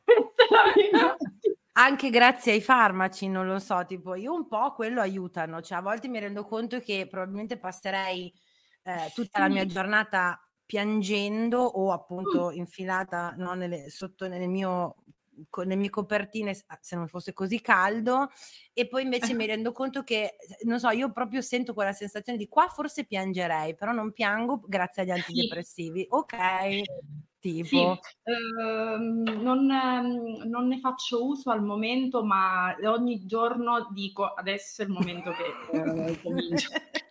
Anche 1.73 2.09
grazie 2.09 2.53
ai 2.53 2.61
farmaci, 2.61 3.27
non 3.27 3.45
lo 3.45 3.59
so, 3.59 3.85
tipo 3.85 4.15
io 4.15 4.33
un 4.33 4.47
po' 4.47 4.73
quello 4.73 5.01
aiutano, 5.01 5.61
cioè 5.61 5.77
a 5.77 5.81
volte 5.81 6.07
mi 6.07 6.17
rendo 6.17 6.43
conto 6.43 6.79
che 6.79 7.05
probabilmente 7.07 7.59
passerei 7.59 8.33
eh, 8.81 9.11
tutta 9.13 9.41
la 9.41 9.47
mia 9.47 9.65
giornata 9.67 10.39
piangendo 10.65 11.59
o 11.59 11.91
appunto 11.91 12.51
infilata 12.51 13.33
no, 13.37 13.53
nelle, 13.53 13.89
sotto 13.89 14.27
nel 14.27 14.49
mio 14.49 14.95
le 15.65 15.75
mie 15.75 15.89
copertine 15.89 16.53
se 16.53 16.95
non 16.95 17.07
fosse 17.07 17.33
così 17.33 17.59
caldo. 17.59 18.29
E 18.73 18.87
poi 18.87 19.03
invece 19.03 19.33
mi 19.33 19.45
rendo 19.47 19.71
conto 19.71 20.03
che 20.03 20.37
non 20.63 20.79
so 20.79 20.89
io 20.89 21.11
proprio 21.11 21.41
sento 21.41 21.73
quella 21.73 21.93
sensazione 21.93 22.37
di 22.37 22.47
qua 22.47 22.67
forse 22.67 23.05
piangerei 23.05 23.75
però 23.75 23.91
non 23.91 24.13
piango 24.13 24.61
grazie 24.65 25.01
agli 25.01 25.11
antidepressivi. 25.11 26.05
Ok 26.09 26.83
tipo 27.45 27.99
sì, 28.01 28.31
ehm, 28.31 29.41
non, 29.41 29.65
non, 29.65 30.67
ne 30.67 30.79
faccio 30.79 31.25
uso 31.25 31.51
al 31.51 31.61
momento 31.61 32.23
ma 32.23 32.75
ogni 32.85 33.25
giorno 33.25 33.87
dico 33.91 34.25
adesso 34.25 34.81
è 34.81 34.85
il 34.85 34.91
momento 34.91 35.31
che 35.31 35.77
eh, 35.77 36.19
comincio 36.23 36.69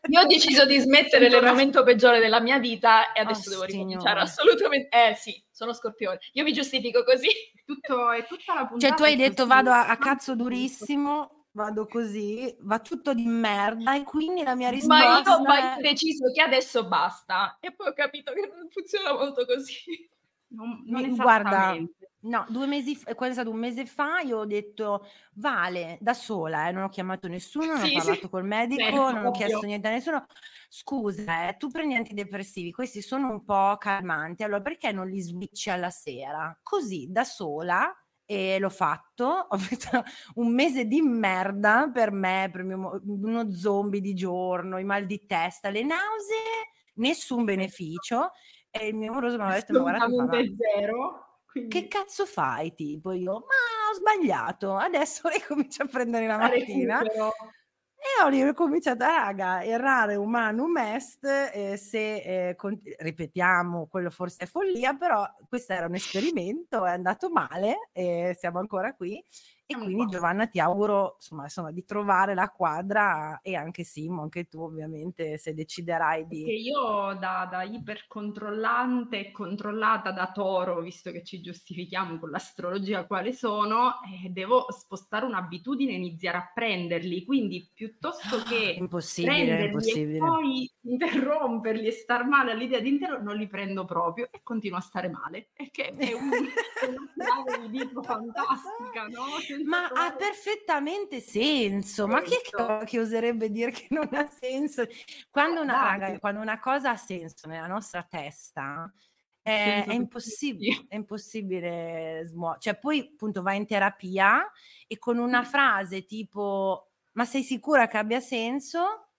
io 0.08 0.20
ho 0.20 0.26
deciso 0.26 0.66
di 0.66 0.78
smettere 0.78 1.28
nel 1.28 1.44
momento 1.44 1.82
peggiore 1.84 2.18
della 2.18 2.40
mia 2.40 2.58
vita 2.58 3.12
e 3.12 3.20
adesso 3.20 3.48
oh, 3.48 3.52
devo 3.52 3.64
ricominciare 3.64 4.20
assolutamente 4.20 4.88
eh 4.90 5.14
sì 5.14 5.42
sono 5.50 5.72
scorpione 5.72 6.18
io 6.32 6.42
mi 6.42 6.52
giustifico 6.52 7.04
così 7.04 7.28
tutto, 7.64 8.10
è 8.10 8.24
tutta 8.26 8.54
la 8.54 8.66
puntata. 8.66 8.86
Cioè, 8.86 8.96
tu 8.96 9.02
hai 9.04 9.16
detto 9.16 9.46
vado 9.46 9.70
a, 9.70 9.88
a 9.88 9.96
cazzo 9.96 10.34
durissimo, 10.34 11.46
vado 11.52 11.86
così, 11.86 12.54
va 12.60 12.78
tutto 12.80 13.14
di 13.14 13.26
merda 13.26 13.94
e 13.94 14.04
quindi 14.04 14.42
la 14.42 14.54
mia 14.54 14.70
risposta... 14.70 15.40
Ma 15.40 15.58
io 15.58 15.74
ho 15.76 15.80
deciso 15.80 16.30
che 16.32 16.42
adesso 16.42 16.86
basta 16.86 17.58
e 17.60 17.72
poi 17.74 17.88
ho 17.88 17.92
capito 17.92 18.32
che 18.32 18.50
non 18.52 18.68
funziona 18.70 19.12
molto 19.12 19.44
così. 19.46 20.12
Non, 20.54 20.82
non 20.86 21.14
Guarda, 21.14 21.76
no, 22.20 22.46
due 22.48 22.66
mesi 22.66 22.96
fa, 22.96 23.10
è 23.10 23.32
stato 23.32 23.50
un 23.50 23.58
mese 23.58 23.86
fa, 23.86 24.20
io 24.20 24.38
ho 24.38 24.46
detto 24.46 25.06
Vale, 25.34 25.98
da 26.00 26.14
sola, 26.14 26.68
eh, 26.68 26.72
non 26.72 26.84
ho 26.84 26.88
chiamato 26.88 27.28
nessuno, 27.28 27.74
non 27.74 27.84
sì, 27.84 27.92
ho 27.94 27.98
parlato 27.98 28.20
sì. 28.20 28.28
col 28.28 28.44
medico, 28.44 28.82
certo, 28.82 28.96
non 28.96 29.16
ovvio. 29.16 29.28
ho 29.28 29.32
chiesto 29.32 29.66
niente 29.66 29.88
a 29.88 29.90
nessuno. 29.90 30.26
Scusa, 30.68 31.48
eh, 31.48 31.56
tu 31.56 31.68
prendi 31.68 31.94
antidepressivi, 31.94 32.72
questi 32.72 33.02
sono 33.02 33.30
un 33.30 33.44
po' 33.44 33.76
calmanti, 33.78 34.42
allora 34.42 34.60
perché 34.60 34.92
non 34.92 35.08
li 35.08 35.20
switchi 35.20 35.70
alla 35.70 35.90
sera? 35.90 36.56
Così, 36.62 37.06
da 37.10 37.24
sola, 37.24 37.92
e 38.26 38.58
l'ho 38.58 38.70
fatto, 38.70 39.26
ho 39.50 39.58
fatto 39.58 40.02
un 40.34 40.52
mese 40.52 40.86
di 40.86 41.00
merda 41.02 41.90
per 41.92 42.10
me, 42.10 42.48
per 42.50 42.62
mio, 42.62 43.00
uno 43.04 43.52
zombie 43.52 44.00
di 44.00 44.14
giorno, 44.14 44.78
i 44.78 44.84
mal 44.84 45.06
di 45.06 45.26
testa, 45.26 45.68
le 45.70 45.82
nausee, 45.82 46.72
nessun 46.94 47.44
beneficio 47.44 48.30
e 48.76 48.88
il 48.88 48.94
mio 48.96 49.12
amoroso 49.12 49.36
mi 49.36 49.44
ha 49.44 49.52
detto, 49.52 49.72
ma 49.80 49.96
guarda, 50.06 50.38
zero. 50.56 51.40
Quindi... 51.46 51.68
Che 51.70 51.86
cazzo 51.86 52.26
fai? 52.26 52.74
Tipo 52.74 53.12
io, 53.12 53.32
ma 53.32 53.38
ho 53.38 53.94
sbagliato, 53.94 54.74
adesso 54.74 55.28
ricomincio 55.30 55.84
a 55.84 55.86
prendere 55.86 56.26
la 56.26 56.36
mattina. 56.36 57.00
E 57.02 58.22
ho 58.22 58.28
ricominciato, 58.28 59.04
raga, 59.04 59.64
errare 59.64 60.16
umanum 60.16 60.76
est, 60.76 61.24
eh, 61.24 61.76
se 61.76 62.48
eh, 62.48 62.54
con- 62.56 62.78
ripetiamo, 62.98 63.86
quello 63.86 64.10
forse 64.10 64.44
è 64.44 64.46
follia, 64.46 64.94
però 64.94 65.24
questo 65.48 65.72
era 65.72 65.86
un 65.86 65.94
esperimento, 65.94 66.84
è 66.84 66.90
andato 66.90 67.30
male 67.30 67.88
e 67.92 68.36
siamo 68.38 68.58
ancora 68.58 68.92
qui 68.94 69.24
e 69.66 69.74
quindi 69.76 70.06
Giovanna 70.06 70.46
ti 70.46 70.60
auguro 70.60 71.14
insomma, 71.16 71.44
insomma, 71.44 71.70
di 71.70 71.84
trovare 71.84 72.34
la 72.34 72.50
quadra 72.50 73.40
e 73.42 73.54
anche 73.54 73.82
Simo, 73.82 74.22
anche 74.22 74.44
tu 74.44 74.60
ovviamente 74.60 75.38
se 75.38 75.54
deciderai 75.54 76.26
di... 76.26 76.40
Perché 76.40 76.52
io 76.52 77.16
da, 77.18 77.48
da 77.50 77.62
ipercontrollante 77.62 79.18
e 79.18 79.30
controllata 79.30 80.12
da 80.12 80.30
toro, 80.32 80.80
visto 80.80 81.10
che 81.10 81.24
ci 81.24 81.40
giustifichiamo 81.40 82.18
con 82.18 82.30
l'astrologia 82.30 83.06
quale 83.06 83.32
sono, 83.32 83.94
eh, 84.02 84.28
devo 84.28 84.66
spostare 84.70 85.24
un'abitudine 85.24 85.92
e 85.92 85.96
iniziare 85.96 86.36
a 86.36 86.50
prenderli, 86.52 87.24
quindi 87.24 87.70
piuttosto 87.72 88.42
che 88.42 88.76
impossibile, 88.78 89.66
impossibile. 89.66 90.16
e 90.16 90.18
poi 90.18 90.70
interromperli 90.82 91.86
e 91.86 91.92
star 91.92 92.26
male 92.26 92.52
all'idea 92.52 92.80
di 92.80 92.90
intero, 92.90 93.22
non 93.22 93.36
li 93.36 93.46
prendo 93.46 93.84
proprio 93.86 94.28
e 94.30 94.40
continuo 94.42 94.76
a 94.78 94.82
stare 94.82 95.08
male, 95.08 95.48
perché 95.54 95.88
è 95.88 96.12
un, 96.12 96.28
una 96.28 97.66
di 97.68 97.78
fantastica, 98.02 99.06
no? 99.08 99.24
Ma 99.64 99.88
ha 99.88 100.12
perfettamente 100.14 101.20
senso. 101.20 102.06
Ma 102.06 102.22
chi 102.22 102.34
è 102.34 102.84
che, 102.84 102.98
oserebbe 102.98 103.50
dire 103.50 103.70
che 103.70 103.86
non 103.90 104.08
ha 104.12 104.28
senso? 104.28 104.86
Quando 105.30 105.60
una, 105.60 105.74
raga, 105.74 106.18
quando 106.18 106.40
una 106.40 106.58
cosa 106.58 106.90
ha 106.90 106.96
senso 106.96 107.46
nella 107.46 107.66
nostra 107.66 108.02
testa, 108.02 108.92
è, 109.40 109.84
è, 109.86 109.92
impossibile, 109.92 110.86
è 110.88 110.94
impossibile 110.96 112.22
smuovere. 112.24 112.60
Cioè, 112.60 112.78
poi 112.78 113.10
appunto 113.12 113.42
vai 113.42 113.58
in 113.58 113.66
terapia 113.66 114.50
e 114.86 114.98
con 114.98 115.18
una 115.18 115.44
frase 115.44 116.04
tipo: 116.04 116.92
Ma 117.12 117.24
sei 117.24 117.42
sicura 117.42 117.86
che 117.86 117.98
abbia 117.98 118.20
senso? 118.20 119.10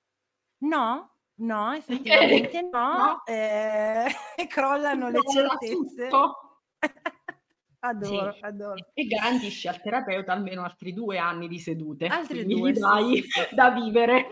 No, 0.59 1.17
no, 1.35 1.73
effettivamente 1.73 2.61
no. 2.61 2.97
no. 2.97 3.25
Eh, 3.25 4.05
e 4.35 4.47
crollano 4.47 5.09
le 5.09 5.19
certezze. 5.31 6.09
Adoro, 7.87 8.31
sì. 8.33 8.43
adoro. 8.43 8.87
E 8.93 9.05
garantisce 9.05 9.69
al 9.69 9.81
terapeuta 9.81 10.33
almeno 10.33 10.63
altri 10.63 10.93
due 10.93 11.17
anni 11.17 11.47
di 11.47 11.59
sedute. 11.59 12.07
Altri 12.07 12.45
due. 12.45 12.71
Dai, 12.71 13.17
sì, 13.17 13.21
sì. 13.21 13.41
da 13.55 13.69
vivere. 13.71 14.27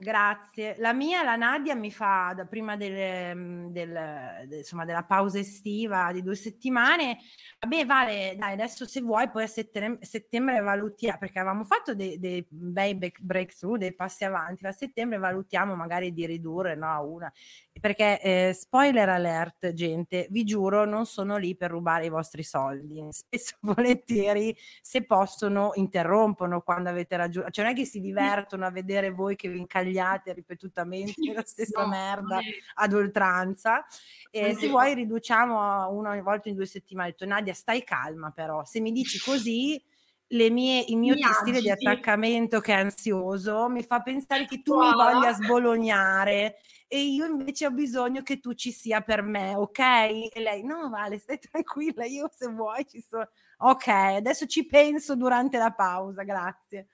Grazie. 0.00 0.76
La 0.78 0.92
mia, 0.92 1.24
la 1.24 1.34
Nadia, 1.34 1.74
mi 1.74 1.90
fa 1.90 2.32
da 2.32 2.46
prima 2.46 2.76
del, 2.76 3.36
mm, 3.36 3.66
del, 3.70 4.46
del, 4.46 4.58
insomma, 4.58 4.84
della 4.84 5.02
pausa 5.02 5.40
estiva 5.40 6.12
di 6.12 6.22
due 6.22 6.36
settimane. 6.36 7.18
Vabbè, 7.58 7.84
Vale, 7.84 8.36
dai, 8.38 8.52
adesso 8.52 8.86
se 8.86 9.00
vuoi, 9.00 9.28
poi 9.28 9.42
a 9.42 9.46
settembre, 9.48 10.04
settembre 10.04 10.60
valutiamo, 10.60 11.18
perché 11.18 11.40
avevamo 11.40 11.64
fatto 11.64 11.96
dei, 11.96 12.16
dei 12.20 12.46
bei 12.48 12.96
breakthrough, 13.18 13.76
dei 13.76 13.92
passi 13.92 14.24
avanti. 14.24 14.64
A 14.66 14.72
settembre 14.72 15.18
valutiamo 15.18 15.74
magari 15.74 16.12
di 16.12 16.26
ridurre 16.26 16.76
no, 16.76 16.88
a 16.92 17.02
una 17.02 17.32
perché 17.80 18.20
eh, 18.20 18.52
spoiler 18.52 19.08
alert, 19.08 19.72
gente, 19.72 20.26
vi 20.30 20.44
giuro, 20.44 20.84
non 20.84 21.06
sono 21.06 21.36
lì 21.36 21.56
per 21.56 21.70
rubare 21.70 22.06
i 22.06 22.08
vostri 22.08 22.42
soldi. 22.42 23.04
Spesso 23.10 23.56
volentieri, 23.62 24.56
se 24.80 25.04
possono, 25.04 25.72
interrompono 25.74 26.60
quando 26.60 26.88
avete 26.88 27.16
ragione. 27.16 27.50
Cioè, 27.50 27.64
non 27.64 27.74
è 27.74 27.76
che 27.76 27.84
si 27.84 28.00
divertono 28.00 28.64
a 28.66 28.70
vedere 28.70 29.10
voi 29.10 29.36
che 29.36 29.48
vi 29.48 29.58
incagliate 29.58 29.87
ripetutamente 30.32 31.14
la 31.34 31.44
stessa 31.44 31.82
no, 31.82 31.88
merda 31.88 32.40
ad 32.74 32.92
oltranza. 32.92 33.84
E 34.30 34.54
se 34.54 34.68
vuoi, 34.68 34.94
riduciamo 34.94 35.90
una 35.90 36.20
volta 36.22 36.48
in 36.48 36.54
due 36.54 36.66
settimane. 36.66 37.08
Ho 37.08 37.10
detto, 37.12 37.26
Nadia, 37.26 37.54
stai 37.54 37.84
calma, 37.84 38.30
però. 38.30 38.64
Se 38.64 38.80
mi 38.80 38.92
dici 38.92 39.18
così. 39.18 39.82
Mie, 40.30 40.84
il 40.88 40.98
mio 40.98 41.16
stile 41.16 41.62
di 41.62 41.70
attaccamento 41.70 42.60
che 42.60 42.74
è 42.74 42.76
ansioso 42.76 43.66
mi 43.70 43.82
fa 43.82 44.02
pensare 44.02 44.44
che 44.44 44.60
tu 44.60 44.74
wow. 44.74 44.82
mi 44.82 44.92
voglia 44.92 45.32
sbolognare 45.32 46.56
e 46.90 47.02
io 47.02 47.26
invece 47.26 47.66
ho 47.66 47.70
bisogno 47.70 48.22
che 48.22 48.40
tu 48.40 48.54
ci 48.54 48.72
sia 48.72 49.02
per 49.02 49.20
me, 49.20 49.54
ok? 49.54 49.78
E 49.78 50.32
lei, 50.36 50.64
no, 50.64 50.88
Vale, 50.88 51.18
stai 51.18 51.38
tranquilla, 51.38 52.06
io 52.06 52.30
se 52.34 52.48
vuoi 52.48 52.86
ci 52.86 53.04
sono. 53.06 53.28
Ok, 53.58 53.88
adesso 53.88 54.46
ci 54.46 54.64
penso 54.64 55.14
durante 55.14 55.58
la 55.58 55.70
pausa, 55.70 56.22
grazie. 56.22 56.88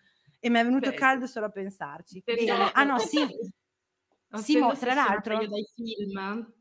E 0.44 0.50
mi 0.50 0.58
è 0.58 0.62
venuto 0.62 0.90
Beh, 0.90 0.96
caldo 0.96 1.26
solo 1.26 1.46
a 1.46 1.50
pensarci. 1.50 2.22
Ah 2.74 2.84
no, 2.84 2.98
sì. 2.98 3.26
Sì, 4.34 4.58
tra 4.78 4.94
l'altro... 4.94 5.38
Dai 5.38 5.64
film 5.74 6.52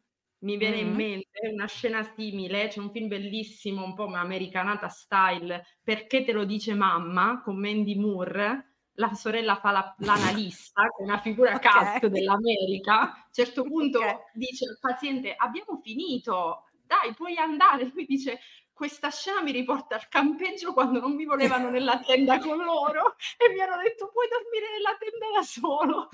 mi 0.43 0.57
viene 0.57 0.77
mm-hmm. 0.77 0.87
in 0.87 0.95
mente 0.95 1.39
una 1.51 1.67
scena 1.67 2.03
simile, 2.15 2.67
c'è 2.67 2.79
un 2.79 2.91
film 2.91 3.07
bellissimo, 3.07 3.83
un 3.83 3.93
po' 3.93 4.05
americanata 4.05 4.87
style, 4.87 5.65
Perché 5.83 6.23
te 6.23 6.31
lo 6.31 6.45
dice 6.45 6.73
mamma, 6.73 7.41
con 7.41 7.57
Mandy 7.59 7.95
Moore, 7.95 8.75
la 8.93 9.13
sorella 9.15 9.55
fa 9.55 9.71
la, 9.71 9.95
l'analista, 9.99 10.83
che 10.83 11.01
è 11.01 11.05
una 11.05 11.19
figura 11.19 11.55
okay. 11.55 11.99
cult 11.99 12.11
dell'America, 12.11 12.99
a 13.01 13.23
un 13.25 13.33
certo 13.33 13.63
punto 13.67 13.97
okay. 13.99 14.17
dice 14.33 14.65
al 14.69 14.77
paziente 14.79 15.33
abbiamo 15.35 15.79
finito, 15.81 16.69
dai 16.85 17.13
puoi 17.13 17.37
andare, 17.37 17.91
lui 17.93 18.05
dice 18.05 18.39
questa 18.74 19.10
scena 19.10 19.42
mi 19.42 19.51
riporta 19.51 19.96
al 19.96 20.08
campeggio 20.10 20.74
quando 20.74 21.00
non 21.00 21.13
mi 21.15 21.25
volevano 21.25 21.70
nella 21.70 22.00
tenda 22.00 22.39
con 22.39 22.58
loro 22.58 23.15
e 23.38 23.53
mi 23.53 23.60
hanno 23.62 23.82
detto 23.82 24.10
puoi 24.10 24.27
dormire 24.27 24.72
nella 24.72 24.98
tenda 24.98 25.27
da 25.36 25.44
solo. 25.44 26.10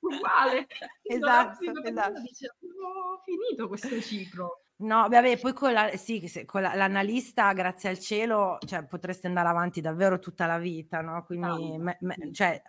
Uguale. 0.00 0.66
Esatto, 1.02 1.82
esatto. 1.82 2.20
Dice, 2.20 2.54
ho 2.60 3.22
finito 3.24 3.68
questo 3.68 4.00
ciclo. 4.00 4.62
No, 4.78 5.08
vabbè, 5.08 5.38
poi 5.38 5.54
con, 5.54 5.72
la, 5.72 5.96
sì, 5.96 6.44
con 6.44 6.60
la, 6.60 6.74
l'analista, 6.74 7.52
grazie 7.54 7.88
al 7.88 7.98
cielo, 7.98 8.58
cioè, 8.66 8.84
potreste 8.84 9.26
andare 9.26 9.48
avanti 9.48 9.80
davvero 9.80 10.18
tutta 10.18 10.44
la 10.44 10.58
vita, 10.58 11.00
no? 11.00 11.24
Quindi, 11.24 11.78
me, 11.78 11.96
me, 12.00 12.16
cioè, 12.32 12.60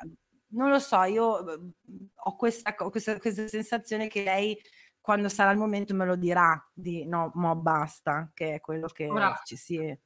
non 0.50 0.70
lo 0.70 0.80
so, 0.80 1.04
io 1.04 1.44
mhmm, 1.44 2.08
ho 2.16 2.36
questa, 2.38 2.74
questa, 2.76 3.20
questa, 3.20 3.48
sensazione 3.48 4.08
che 4.08 4.24
lei, 4.24 4.58
quando 5.08 5.30
sarà 5.30 5.52
il 5.52 5.58
momento, 5.58 5.96
me 5.96 6.04
lo 6.04 6.18
dirà 6.18 6.62
di 6.74 7.06
no, 7.06 7.32
mo 7.36 7.56
basta, 7.56 8.30
che 8.34 8.56
è 8.56 8.60
quello 8.60 8.88
che 8.88 9.08
Ora, 9.08 9.40
ci 9.46 9.56
si 9.56 9.78
è. 9.78 9.98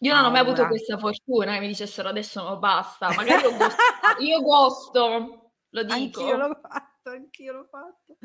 Io 0.00 0.14
non 0.14 0.26
ho 0.26 0.30
mai 0.30 0.40
avuto 0.40 0.66
questa 0.66 0.98
fortuna 0.98 1.54
che 1.54 1.60
mi 1.60 1.68
dicessero 1.68 2.10
adesso 2.10 2.42
no, 2.42 2.58
basta, 2.58 3.08
magari 3.16 3.44
io 3.44 3.56
gosto, 3.56 3.76
io 4.18 4.40
gosto 4.42 5.52
lo 5.70 5.82
dico. 5.84 6.20
Anch'io 6.20 6.36
faccio 6.36 6.60
fatto, 6.60 7.10
anch'io 7.12 7.52
l'ho 7.54 7.64
fatto. 7.70 8.18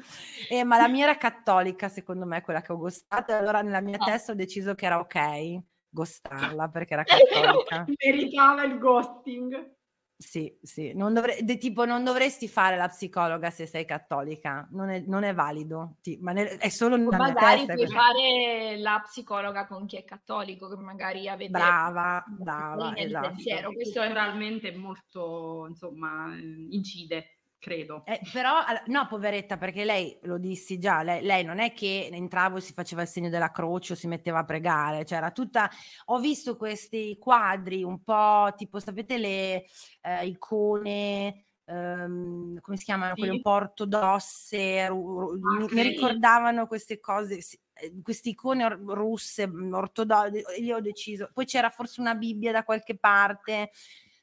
Eh, 0.50 0.66
ma 0.66 0.75
la 0.75 0.90
mia 0.90 1.06
era 1.06 1.16
cattolica, 1.16 1.88
secondo 1.88 2.25
me, 2.25 2.42
quella 2.42 2.62
che 2.62 2.74
ho 2.74 2.78
gostato. 2.78 3.32
E 3.32 3.36
allora 3.36 3.62
nella 3.62 3.80
mia 3.80 3.96
no. 3.98 4.04
testa 4.04 4.34
ho 4.34 4.36
deciso 4.36 4.75
che 4.75 4.86
era 4.86 5.00
ok 5.00 5.64
gostarla 5.88 6.68
perché 6.68 6.94
era 6.94 7.04
cattolica. 7.08 7.86
Meritava 8.04 8.66
il 8.66 8.78
ghosting. 8.78 9.75
Sì, 10.19 10.57
sì, 10.62 10.93
non 10.93 11.13
dovre 11.13 11.39
de 11.43 11.57
tipo 11.57 11.84
non 11.84 12.05
dovresti 12.05 12.48
fare 12.48 12.77
la 12.77 12.88
psicologa 12.88 13.50
se 13.50 13.65
sei 13.65 13.84
cattolica, 13.84 14.65
non 14.72 14.89
è 14.89 15.03
non 15.05 15.24
è 15.24 15.34
valido, 15.34 15.98
ti 16.01 16.17
ma 16.22 16.31
nel 16.31 16.48
è 16.57 16.69
solo 16.69 16.95
nella 16.95 17.17
magari 17.17 17.65
puoi 17.65 17.86
fare 17.88 18.77
la 18.77 19.01
psicologa 19.03 19.67
con 19.67 19.86
chi 19.86 19.98
è 19.98 20.05
cattolico, 20.05 20.69
che 20.69 20.77
magari 20.81 21.27
avete 21.27 21.51
Brava, 21.51 22.24
brava, 22.39 22.95
esatto. 22.95 23.27
pensiero. 23.27 23.74
Questo 23.74 24.00
è 24.01 24.05
Culturalmente 24.05 24.74
molto, 24.74 25.65
insomma, 25.67 26.34
ehm, 26.34 26.67
incide, 26.69 27.35
credo. 27.59 28.07
Eh, 28.07 28.27
però 28.29 28.59
no 28.85 29.07
poveretta, 29.07 29.57
perché 29.57 29.83
lei 29.83 30.19
lo 30.24 30.38
dissi 30.38 30.77
già, 30.77 31.01
lei 31.01 31.24
lei 31.24 31.43
non 31.43 31.57
è 31.57 31.74
che 31.74 32.07
entravo 32.12 32.57
e 32.57 32.62
si 32.62 32.71
faceva 32.71 33.01
il 33.01 33.07
segno 33.07 33.29
della 33.29 33.50
croce 33.50 33.93
o 33.93 33.95
si 33.95 34.05
metteva 34.05 34.38
a 34.39 34.43
pregare, 34.45 35.03
cioè 35.05 35.17
era 35.17 35.31
tutta 35.31 35.67
ho 36.05 36.19
visto 36.19 36.55
questi 36.55 37.17
quadri 37.17 37.81
un 37.83 38.03
po' 38.03 38.53
tipo 38.55 38.79
sapete 38.79 39.17
le, 39.17 39.65
ehm, 40.01 40.27
icone, 40.27 41.45
ehm, 41.65 42.59
come 42.59 42.77
si 42.77 42.83
chiamano, 42.83 43.17
quelle 43.17 43.33
un 43.33 43.39
Sì. 43.39 43.41
po' 43.41 43.50
ortodosse, 43.53 44.85
ru 44.88 45.31
ru 45.31 45.39
Ah, 45.43 45.63
mi 45.71 45.81
sì. 45.81 45.81
ricordavano 45.81 46.67
queste 46.67 47.00
cose, 47.00 47.41
sì, 47.41 47.59
ehm, 47.74 48.03
queste 48.03 48.29
icone 48.29 48.65
or 48.65 48.79
russe, 48.85 49.47
mhmm, 49.47 49.74
ortodo 49.74 50.25
e 50.25 50.43
io 50.62 50.75
ho 50.75 50.79
deciso 50.79 51.31
poi 51.33 51.45
c'era 51.45 51.71
forse 51.71 52.01
una 52.01 52.13
Bibbia 52.13 52.51
da 52.51 52.63
qualche 52.63 52.95
parte, 53.00 53.71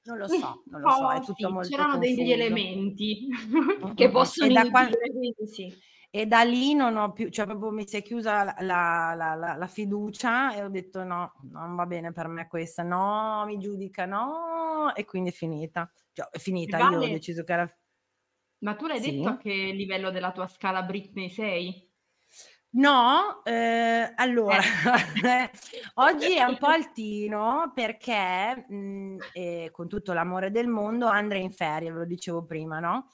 non 0.04 0.18
lo 0.18 0.28
so, 0.28 0.62
non 0.66 0.80
lo 0.80 0.90
so, 0.90 1.10
è 1.10 1.20
Oh, 1.20 1.22
tutto 1.22 1.48
sì, 1.48 1.50
molto 1.50 1.86
c'erano 1.86 1.96
degli 1.98 2.30
confuso. 2.30 2.32
elementi. 2.32 3.28
Mh, 3.80 3.86
che 3.94 4.10
mh, 4.10 4.22
mh. 4.22 4.28
possono 4.28 4.46
E 4.46 4.50
da 4.50 4.66
quan 4.66 4.92
inibire, 4.92 5.10
quindi 5.10 5.46
sì. 5.48 5.82
e 6.14 6.26
da 6.26 6.42
lì 6.42 6.74
non 6.74 6.96
ho 6.98 7.10
più 7.12 7.30
cioè 7.30 7.46
proprio 7.46 7.70
mi 7.70 7.88
si 7.88 7.96
è 7.96 8.02
chiusa 8.02 8.44
la 8.44 8.54
la 8.60 9.34
la 9.34 9.54
la 9.56 9.66
fiducia 9.66 10.54
e 10.54 10.62
ho 10.62 10.68
detto: 10.68 11.04
"No, 11.04 11.32
non 11.50 11.74
va 11.74 11.86
bene 11.86 12.12
per 12.12 12.28
me 12.28 12.48
questa, 12.48 12.82
no, 12.82 13.44
mi 13.46 13.56
giudica, 13.58 14.04
no", 14.04 14.94
e 14.94 15.06
quindi 15.06 15.30
è 15.30 15.32
finita. 15.32 15.90
Cioè 16.12 16.28
è 16.30 16.38
finita, 16.38 16.80
io 16.80 17.00
ho 17.02 17.06
Vale 17.06 17.08
deciso 17.08 17.44
che 17.44 17.52
era 17.54 17.76
ma 18.62 18.74
tu 18.76 18.86
l'hai 18.86 19.00
detto 19.00 19.28
a 19.28 19.36
Sì. 19.36 19.38
che 19.38 19.52
livello 19.52 20.10
della 20.10 20.30
tua 20.32 20.46
scala 20.46 20.82
Britney 20.84 21.28
sei? 21.30 21.91
No, 22.74 23.42
ehm, 23.44 24.12
allora, 24.16 24.62
Eh. 25.22 25.50
oggi 25.96 26.32
è 26.36 26.42
un 26.44 26.56
po' 26.56 26.68
altino 26.68 27.70
perché, 27.74 28.64
mhmm, 28.66 29.26
ehm, 29.30 29.70
con 29.70 29.88
tutto 29.88 30.14
l'amore 30.14 30.50
del 30.50 30.68
mondo 30.68 31.06
Andrea 31.06 31.38
è 31.40 31.42
in 31.42 31.50
ferie, 31.52 31.92
ve 31.92 31.98
lo 31.98 32.04
dicevo 32.06 32.46
prima, 32.46 32.78
no, 32.80 33.08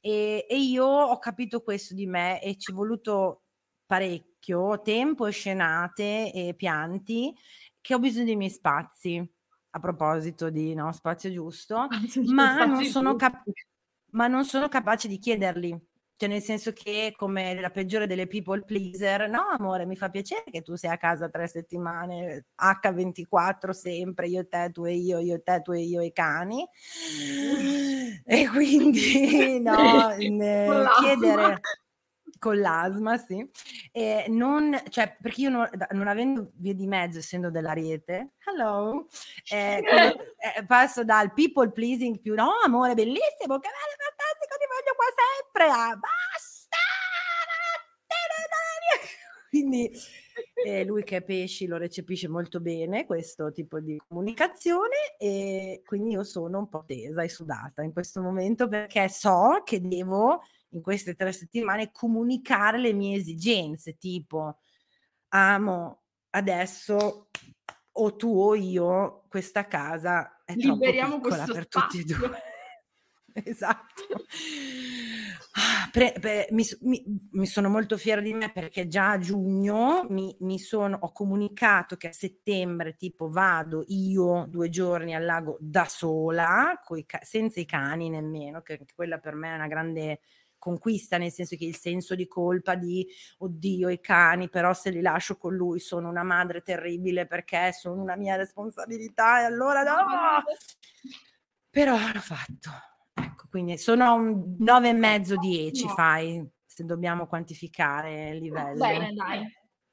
e 0.00 0.44
e 0.48 0.58
io 0.58 0.84
ho 0.86 1.16
capito 1.20 1.60
questo 1.62 1.94
di 1.94 2.06
me 2.06 2.42
e 2.42 2.56
ci 2.56 2.72
è 2.72 2.74
voluto 2.74 3.44
parecchio 3.86 4.80
tempo 4.82 5.30
scenate 5.30 6.32
e 6.32 6.54
pianti, 6.56 7.32
che 7.80 7.94
ho 7.94 8.00
bisogno 8.00 8.24
dei 8.24 8.36
miei 8.36 8.50
spazi. 8.50 9.32
A 9.76 9.78
proposito 9.80 10.50
di, 10.50 10.74
no, 10.74 10.90
spazio 10.92 11.30
giusto, 11.32 11.88
ma 12.22 12.64
non 12.64 12.84
Spazi 12.84 12.84
sono 12.84 13.14
cap 13.14 13.42
ma 14.12 14.26
non 14.28 14.44
sono 14.44 14.68
capace 14.68 15.06
di 15.08 15.18
chiederli. 15.18 15.86
Cioè 16.20 16.28
nel 16.28 16.42
senso 16.42 16.72
che 16.72 17.12
come 17.16 17.60
la 17.60 17.70
peggiore 17.70 18.06
delle 18.06 18.28
people 18.28 18.62
pleaser: 18.64 19.28
"No 19.28 19.48
amore, 19.58 19.84
mi 19.84 19.96
fa 19.96 20.10
piacere 20.10 20.44
che 20.50 20.62
tu 20.62 20.76
sia 20.76 20.92
a 20.92 20.96
casa 20.96 21.28
3 21.28 21.48
settimane, 21.48 22.46
H24 22.54 23.72
sempre, 23.72 24.28
io 24.28 24.40
e 24.42 24.48
te, 24.48 24.70
tu 24.72 24.84
e 24.84 24.92
io, 24.94 25.18
io 25.18 25.34
e 25.36 25.42
te, 25.42 25.60
tu 25.62 25.72
e 25.72 25.80
io 25.80 26.00
e 26.00 26.06
i 26.06 26.12
cani". 26.12 26.64
E 28.26 28.48
quindi 28.48 29.58
no, 29.60 30.08
chiedere 30.90 31.68
con 32.38 32.58
l'asma, 32.60 33.16
sì. 33.18 33.46
Ehm, 33.92 34.34
non 34.36 34.80
cioè 34.88 35.16
perché 35.20 35.42
io 35.42 35.50
no 35.50 35.68
da 35.72 35.88
non 35.92 36.06
avendo 36.08 36.52
vie 36.54 36.74
di 36.74 36.86
mezzo, 36.86 37.18
essendo 37.18 37.50
dell'Ariete, 37.50 38.34
hello, 38.46 39.08
quello 39.86 40.14
ehm, 40.56 40.66
passo 40.66 41.04
dal 41.04 41.32
people 41.34 41.70
pleasing 41.72 42.20
più: 42.20 42.34
"No 42.34 42.50
amore, 42.64 42.94
bellissimo, 42.94 43.58
che 43.58 43.68
bello, 43.68 44.13
fantastico, 44.44 44.56
ti 44.58 44.66
voglio 44.68 44.94
qua 44.96 45.06
sempre", 45.14 45.64
a: 45.64 45.96
"Basta, 45.96 46.76
vattene 47.48 48.38
da 48.50 48.62
lì". 48.80 49.08
Quindi, 49.54 49.90
ehm, 50.64 50.86
lui 50.86 51.04
che 51.04 51.18
è 51.18 51.22
pesci 51.22 51.66
lo 51.66 51.76
recepisce 51.76 52.28
molto 52.28 52.60
bene 52.60 53.06
questo 53.06 53.52
tipo 53.52 53.78
di 53.80 54.00
comunicazione 54.08 55.16
e 55.18 55.82
quindi 55.84 56.10
io 56.12 56.24
sono 56.24 56.58
un 56.58 56.68
po' 56.68 56.84
tesa 56.84 57.22
e 57.22 57.28
sudata 57.28 57.82
in 57.82 57.92
questo 57.92 58.20
momento 58.20 58.66
perché 58.68 59.08
so 59.08 59.62
che 59.64 59.80
devo 59.80 60.40
in 60.70 60.82
queste 60.82 61.14
3 61.14 61.32
settimane 61.32 61.92
comunicare 61.92 62.78
le 62.78 62.92
mie 62.92 63.16
esigenze, 63.18 63.96
tipo: 63.96 64.58
"Amo, 65.28 66.02
adesso 66.30 67.28
o 67.96 68.16
tu 68.16 68.36
o 68.36 68.54
io, 68.56 69.24
questa 69.28 69.68
casa 69.68 70.42
è 70.44 70.54
Liberiamo 70.56 71.20
questo 71.20 71.52
per 71.52 71.68
tutti 71.68 71.98
e 72.00 72.08
spazio. 72.08 72.30
2". 73.34 73.42
Esatto. 73.44 74.24
Ah, 75.56 75.88
pre 75.92 76.12
pe 76.20 76.48
mi 76.50 76.64
mi 76.82 77.04
mi 77.32 77.46
sono 77.46 77.68
molto 77.68 77.96
fiera 77.96 78.20
di 78.20 78.32
me 78.34 78.50
perché 78.50 78.88
già 78.88 79.10
a 79.12 79.18
giugno 79.18 80.04
mi 80.08 80.36
mi 80.40 80.58
sono 80.58 80.98
ho 81.00 81.12
comunicato 81.12 81.96
che 81.96 82.08
a 82.08 82.12
settembre 82.12 82.96
tipo 82.96 83.28
vado 83.28 83.84
io 83.88 84.46
2 84.48 84.68
giorni 84.68 85.14
al 85.14 85.24
lago 85.24 85.56
da 85.60 85.84
sola, 85.84 86.80
coi 86.84 87.06
senza 87.22 87.60
i 87.60 87.64
cani 87.66 88.08
nemmeno, 88.10 88.62
che 88.62 88.84
quella 88.96 89.18
per 89.18 89.34
me 89.34 89.50
è 89.52 89.54
una 89.54 89.68
grande 89.68 90.20
conquista, 90.58 91.18
nel 91.18 91.30
senso 91.30 91.54
che 91.56 91.66
il 91.66 91.76
senso 91.76 92.16
di 92.16 92.26
colpa 92.26 92.74
di: 92.74 93.06
"Oddio 93.38 93.88
i 93.90 94.00
cani, 94.00 94.48
però 94.48 94.72
se 94.74 94.90
li 94.90 95.00
lascio 95.00 95.36
con 95.36 95.54
lui 95.54 95.78
sono 95.78 96.08
una 96.08 96.24
madre 96.24 96.62
terribile 96.62 97.26
perché 97.26 97.72
sono 97.72 98.00
una 98.02 98.16
mia 98.16 98.34
responsabilità 98.34 99.40
e 99.40 99.44
allora 99.44 99.82
no!" 99.84 99.94
Però 101.70 101.96
l'ho 102.12 102.20
fatto. 102.20 102.70
Ecco, 103.14 103.46
quindi 103.48 103.78
sono 103.78 104.14
un 104.14 104.56
9 104.58 104.88
e 104.88 104.92
mezzo, 104.92 105.36
10 105.36 105.82
Ottimo. 105.82 105.94
fai, 105.94 106.48
se 106.66 106.84
dobbiamo 106.84 107.26
quantificare 107.26 108.30
il 108.30 108.38
livello. 108.42 108.78
Bene 108.78 109.12
dai. 109.14 109.46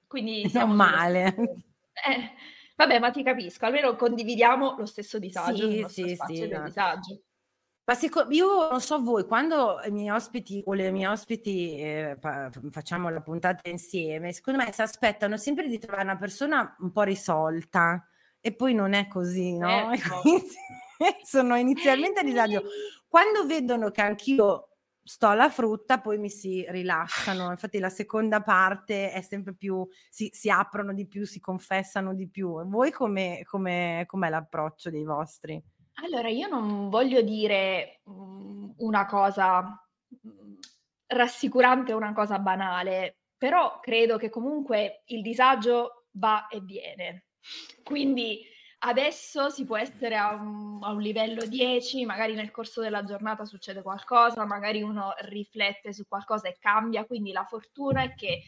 Quindi 0.07 0.49
Non 0.53 0.71
male. 0.71 1.35
eh, 1.37 2.33
vabbè 2.75 2.99
ma 2.99 3.11
ti 3.11 3.23
capisco, 3.23 3.65
almeno 3.65 3.95
condividiamo 3.95 4.75
lo 4.77 4.85
stesso 4.85 5.19
disagio 5.19 5.87
Sì, 5.87 6.15
sì, 6.15 6.17
sì, 6.25 6.47
no. 6.47 6.63
disagio. 6.63 7.21
Ma 7.83 7.95
seco 7.95 8.25
io 8.29 8.69
non 8.69 8.79
so 8.81 9.01
voi, 9.01 9.25
quando 9.25 9.79
i 9.85 9.91
miei 9.91 10.09
ospiti 10.09 10.61
o 10.65 10.73
le 10.73 10.91
mie 10.91 11.07
ospiti, 11.07 11.77
pa 12.19 12.49
f 12.51 12.59
facciamo 12.69 13.09
la 13.09 13.21
puntata 13.21 13.69
insieme, 13.69 14.31
secondo 14.33 14.63
me 14.63 14.71
s'aspettano 14.71 15.35
sempre 15.37 15.67
di 15.67 15.77
trovare 15.79 16.03
una 16.03 16.17
persona 16.17 16.75
un 16.79 16.91
po' 16.91 17.01
risolta 17.03 18.07
e 18.39 18.53
poi 18.55 18.73
non 18.75 18.93
è 18.93 19.07
così, 19.07 19.57
no, 19.57 19.91
e 19.91 19.97
Certo. 19.97 20.21
quindi 20.21 20.45
sono 21.23 21.55
inizialmente 21.55 22.19
a 22.19 22.23
disagio. 22.23 22.63
Quando 23.07 23.45
vedono 23.45 23.91
che 23.91 24.01
anch'io 24.01 24.69
sto 25.03 25.27
alla 25.27 25.49
frutta 25.49 25.99
poi 25.99 26.17
mi 26.17 26.29
si 26.29 26.65
rilassano. 26.69 27.49
Infatti 27.49 27.79
la 27.79 27.89
seconda 27.89 28.41
parte 28.41 29.11
è 29.11 29.21
sempre 29.21 29.53
più 29.55 29.85
si 30.09 30.29
si 30.31 30.49
aprono 30.49 30.93
di 30.93 31.07
più, 31.07 31.25
si 31.25 31.39
confessano 31.39 32.13
di 32.13 32.29
più. 32.29 32.63
Voi 32.67 32.91
come 32.91 33.41
come 33.45 34.03
com'è 34.07 34.29
l'approccio 34.29 34.89
dei 34.89 35.03
vostri? 35.03 35.61
Allora 35.95 36.29
io 36.29 36.47
non 36.47 36.89
voglio 36.89 37.21
dire, 37.21 38.01
mhmm, 38.05 38.75
una 38.77 39.05
cosa, 39.05 39.61
mhmm, 40.07 40.57
rassicurante 41.07 41.93
o 41.93 41.97
una 41.97 42.13
cosa 42.13 42.39
banale, 42.39 43.17
però 43.37 43.79
credo 43.79 44.17
che 44.17 44.29
comunque 44.29 45.03
il 45.07 45.21
disagio 45.21 46.05
va 46.11 46.47
e 46.47 46.61
viene. 46.61 47.25
Quindi 47.83 48.41
adesso 48.83 49.49
si 49.49 49.65
può 49.65 49.77
essere 49.77 50.15
a 50.15 50.33
un 50.33 50.79
a 50.83 50.91
un 50.91 51.01
livello 51.01 51.45
10, 51.45 52.05
magari 52.05 52.33
nel 52.33 52.51
corso 52.51 52.81
della 52.81 53.03
giornata 53.03 53.45
succede 53.45 53.81
qualcosa, 53.83 54.45
magari 54.45 54.81
uno 54.81 55.13
riflette 55.19 55.93
su 55.93 56.07
qualcosa 56.07 56.47
e 56.47 56.57
cambia, 56.59 57.05
quindi 57.05 57.31
la 57.31 57.45
fortuna 57.45 58.01
è 58.03 58.13
che 58.15 58.41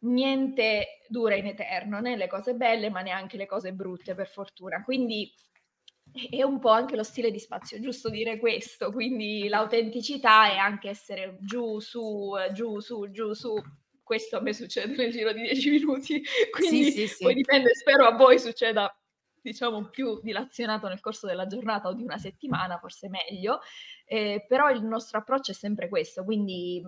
niente 0.00 1.00
dura 1.08 1.34
in 1.36 1.46
eterno, 1.46 2.00
né 2.00 2.16
le 2.16 2.26
cose 2.28 2.54
belle, 2.54 2.90
ma 2.90 3.00
neanche 3.02 3.36
le 3.36 3.46
cose 3.46 3.72
brutte 3.72 4.14
per 4.14 4.28
fortuna. 4.28 4.82
Quindi 4.84 5.32
è 6.30 6.42
un 6.42 6.58
po' 6.58 6.70
anche 6.70 6.96
lo 6.96 7.02
stile 7.02 7.30
di 7.30 7.38
Spazio 7.38 7.78
Giusto 7.80 8.08
dire 8.10 8.38
questo, 8.38 8.90
quindi 8.92 9.46
l'autenticità 9.48 10.50
è 10.50 10.56
anche 10.56 10.88
essere 10.88 11.36
giù, 11.40 11.78
su, 11.80 12.32
giù, 12.52 12.80
su, 12.80 13.10
giù, 13.10 13.32
su. 13.34 13.54
Questo 14.02 14.38
a 14.38 14.40
me 14.40 14.54
succede 14.54 14.96
nel 14.96 15.10
giro 15.12 15.32
di 15.34 15.42
10 15.42 15.70
minuti, 15.70 16.22
Sì, 16.24 16.50
quindi 16.50 16.90
sì, 16.90 17.14
poi 17.20 17.32
sì. 17.32 17.34
dipende, 17.34 17.74
spero 17.74 18.06
a 18.06 18.16
voi 18.16 18.38
succeda 18.38 18.90
diciamo 19.42 19.88
più 19.90 20.20
dilazionato 20.22 20.88
nel 20.88 21.00
corso 21.00 21.26
della 21.26 21.46
giornata 21.46 21.88
o 21.88 21.92
di 21.94 22.02
una 22.02 22.18
settimana, 22.18 22.78
forse 22.78 23.08
meglio, 23.08 23.60
ehm, 24.06 24.44
però 24.46 24.70
il 24.70 24.82
nostro 24.84 25.18
approccio 25.18 25.50
è 25.52 25.54
sempre 25.54 25.88
questo, 25.88 26.24
quindi, 26.24 26.82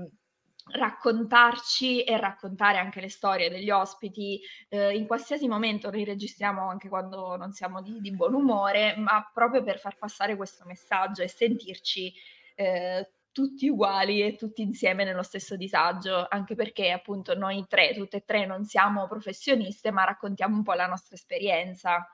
raccontarci 0.72 2.04
e 2.04 2.16
raccontare 2.18 2.78
anche 2.78 3.00
le 3.00 3.08
storie 3.08 3.48
degli 3.50 3.70
ospiti, 3.70 4.40
ehm, 4.68 4.94
in 4.94 5.06
qualsiasi 5.06 5.48
momento, 5.48 5.90
noi 5.90 6.04
registriamo 6.04 6.68
anche 6.68 6.88
quando 6.88 7.36
non 7.36 7.52
siamo 7.52 7.82
di 7.82 8.00
di 8.00 8.12
buon 8.14 8.34
umore, 8.34 8.94
ma 8.96 9.28
proprio 9.34 9.62
per 9.64 9.78
far 9.80 9.96
passare 9.98 10.36
questo 10.36 10.64
messaggio 10.66 11.22
e 11.22 11.28
sentirci, 11.28 12.12
ehm, 12.56 13.04
tutti 13.32 13.68
uguali 13.68 14.22
e 14.22 14.34
tutti 14.36 14.60
insieme 14.62 15.04
nello 15.04 15.22
stesso 15.22 15.56
disagio, 15.56 16.26
anche 16.28 16.54
perché 16.56 16.90
appunto 16.90 17.34
noi 17.36 17.64
3, 17.68 17.94
tutte 17.94 18.18
e 18.18 18.24
3 18.24 18.44
non 18.46 18.64
siamo 18.64 19.06
professioniste, 19.08 19.90
ma 19.92 20.04
raccontiamo 20.04 20.56
un 20.56 20.62
po' 20.64 20.72
la 20.74 20.86
nostra 20.86 21.14
esperienza, 21.16 22.06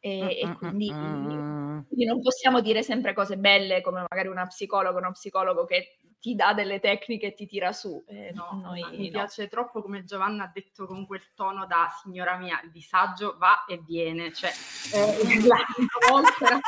E 0.00 0.40
e 0.40 0.46
mh, 0.46 0.50
mh, 0.50 0.56
quindi. 0.58 0.92
Mm. 0.92 1.80
Quindi 1.86 2.04
non 2.04 2.20
possiamo 2.20 2.60
dire 2.60 2.82
sempre 2.82 3.12
cose 3.14 3.36
belle 3.36 3.80
come 3.80 4.04
magari 4.08 4.28
una 4.28 4.46
psicologa, 4.46 4.98
uno 4.98 5.12
psicologo 5.12 5.64
che 5.64 5.98
ti 6.20 6.34
dà 6.34 6.52
delle 6.52 6.80
tecniche 6.80 7.28
e 7.28 7.34
ti 7.34 7.46
tira 7.46 7.72
su. 7.72 8.02
Eh, 8.06 8.32
no, 8.32 8.60
noi, 8.60 8.84
mi 8.96 9.06
no. 9.06 9.10
piace 9.10 9.48
troppo 9.48 9.82
come 9.82 10.04
Giovanna 10.04 10.44
ha 10.44 10.50
detto 10.52 10.86
con 10.86 11.06
quel 11.06 11.22
tono 11.34 11.66
da 11.66 11.88
signora 12.02 12.36
mia, 12.36 12.60
il 12.62 12.70
disagio 12.70 13.36
va 13.38 13.64
e 13.66 13.80
viene, 13.84 14.32
cioè 14.32 14.50
eh, 14.94 15.16
la 15.46 16.10
volta 16.10 16.60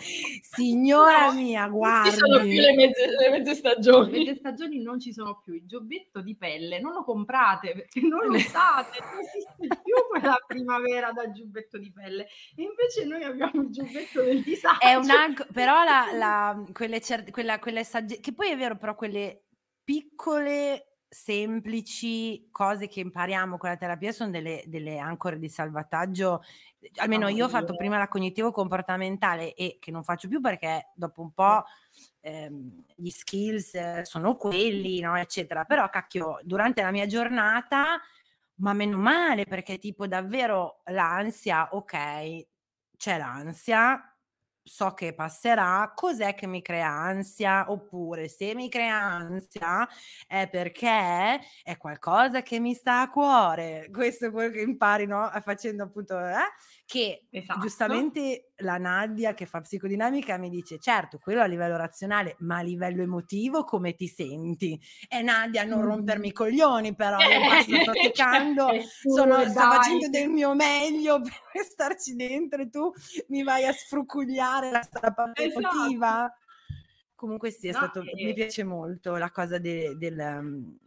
Signora 0.00 1.32
mia, 1.32 1.68
guarda. 1.68 2.10
Ci 2.10 2.16
sono 2.16 2.40
più 2.40 2.60
le 2.60 2.74
mezze, 2.74 3.06
le 3.06 3.30
mezze, 3.30 3.54
stagioni. 3.54 4.10
Le 4.10 4.18
mezze 4.18 4.34
stagioni 4.36 4.82
non 4.82 4.98
ci 4.98 5.12
sono 5.12 5.40
più. 5.42 5.54
Il 5.54 5.66
giubbetto 5.66 6.20
di 6.20 6.36
pelle 6.36 6.80
non 6.80 6.92
lo 6.92 7.04
comprate 7.04 7.72
perché 7.72 8.00
non 8.00 8.26
lo 8.26 8.34
usate, 8.34 8.98
non 9.00 9.20
esiste 9.20 9.66
più 9.82 9.94
quella 10.08 10.36
primavera 10.46 11.12
da 11.12 11.30
giubbetto 11.30 11.78
di 11.78 11.92
pelle. 11.92 12.26
E 12.56 12.62
invece 12.62 13.04
noi 13.04 13.22
abbiamo 13.22 13.62
il 13.62 13.70
giubbetto 13.70 14.22
del 14.22 14.42
disagio. 14.42 14.80
È 14.80 14.94
un 14.94 15.10
anco, 15.10 15.46
però 15.52 15.84
la, 15.84 16.08
la, 16.12 16.64
quelle, 16.72 17.00
cer- 17.00 17.30
quella, 17.30 17.58
quelle 17.58 17.84
sagge- 17.84 18.20
che 18.20 18.32
poi 18.32 18.50
è 18.50 18.56
vero, 18.56 18.76
però 18.76 18.94
quelle 18.94 19.44
piccole 19.82 20.94
semplici 21.14 22.48
cose 22.50 22.88
che 22.88 22.98
impariamo 22.98 23.56
con 23.56 23.68
la 23.68 23.76
terapia 23.76 24.10
sono 24.10 24.30
delle, 24.30 24.64
delle 24.66 24.98
ancore 24.98 25.38
di 25.38 25.48
salvataggio 25.48 26.42
almeno 26.96 27.28
io 27.28 27.46
ho 27.46 27.48
fatto 27.48 27.74
prima 27.76 27.98
la 27.98 28.08
cognitivo 28.08 28.50
comportamentale 28.50 29.54
e 29.54 29.78
che 29.80 29.90
non 29.90 30.04
faccio 30.04 30.28
più 30.28 30.40
perché 30.40 30.90
dopo 30.94 31.22
un 31.22 31.32
po' 31.32 31.64
ehm, 32.20 32.84
gli 32.96 33.10
skills 33.10 33.74
eh, 33.74 34.00
sono 34.04 34.36
quelli, 34.36 35.00
no, 35.00 35.16
eccetera. 35.16 35.64
Però 35.64 35.88
cacchio, 35.90 36.38
durante 36.42 36.82
la 36.82 36.90
mia 36.90 37.06
giornata, 37.06 38.00
ma 38.56 38.72
meno 38.72 38.98
male 38.98 39.44
perché 39.46 39.78
tipo 39.78 40.06
davvero 40.06 40.82
l'ansia, 40.84 41.68
ok, 41.72 42.46
c'è 42.96 43.18
l'ansia, 43.18 44.14
so 44.66 44.94
che 44.94 45.12
passerà, 45.12 45.92
cos'è 45.94 46.34
che 46.34 46.46
mi 46.46 46.62
crea 46.62 46.88
ansia? 46.88 47.70
Oppure 47.70 48.28
se 48.28 48.54
mi 48.54 48.68
crea 48.70 48.96
ansia 48.98 49.86
è 50.26 50.48
perché 50.48 51.38
è 51.62 51.76
qualcosa 51.76 52.42
che 52.42 52.58
mi 52.60 52.72
sta 52.74 53.02
a 53.02 53.10
cuore. 53.10 53.88
Questo 53.92 54.26
è 54.26 54.30
quello 54.30 54.52
che 54.52 54.62
impari, 54.62 55.06
no? 55.06 55.30
Facendo 55.42 55.82
appunto, 55.84 56.18
eh? 56.18 56.36
Che 56.86 57.26
esatto. 57.30 57.60
giustamente 57.60 58.52
la 58.56 58.76
Nadia 58.76 59.32
che 59.32 59.46
fa 59.46 59.60
psicodinamica 59.62 60.36
mi 60.36 60.50
dice 60.50 60.78
certo 60.78 61.18
quello 61.18 61.40
a 61.40 61.46
livello 61.46 61.76
razionale 61.76 62.36
ma 62.40 62.58
a 62.58 62.62
livello 62.62 63.02
emotivo 63.02 63.64
come 63.64 63.94
ti 63.94 64.06
senti 64.06 64.78
e 65.08 65.22
Nadia 65.22 65.64
non 65.64 65.82
rompermi 65.82 66.28
i 66.28 66.32
coglioni 66.32 66.94
però 66.94 67.16
io 67.18 67.24
sto 67.80 67.92
praticando 67.92 68.68
sono, 69.02 69.48
sto 69.48 69.60
facendo 69.60 70.08
del 70.10 70.28
mio 70.28 70.54
meglio 70.54 71.20
per 71.52 71.64
starci 71.64 72.14
dentro 72.16 72.60
e 72.60 72.68
tu 72.68 72.92
mi 73.28 73.42
vai 73.42 73.64
a 73.64 73.72
sfrucugliare 73.72 74.70
la 74.70 74.82
strappa 74.82 75.32
esatto. 75.34 75.58
emotiva 75.58 76.30
comunque 77.14 77.50
sì 77.50 77.68
è 77.68 77.72
no, 77.72 77.78
stato, 77.78 78.00
eh. 78.02 78.24
mi 78.24 78.34
piace 78.34 78.62
molto 78.62 79.16
la 79.16 79.30
cosa 79.30 79.56
de, 79.56 79.96
del 79.96 80.18
um, 80.18 80.78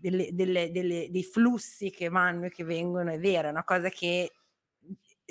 delle, 0.00 0.28
delle, 0.32 0.70
delle, 0.72 1.08
dei 1.10 1.22
flussi 1.22 1.90
che 1.90 2.08
vanno 2.08 2.46
e 2.46 2.50
che 2.50 2.64
vengono, 2.64 3.12
è 3.12 3.18
vero, 3.20 3.46
è 3.46 3.50
una 3.52 3.62
cosa 3.62 3.88
che 3.88 4.37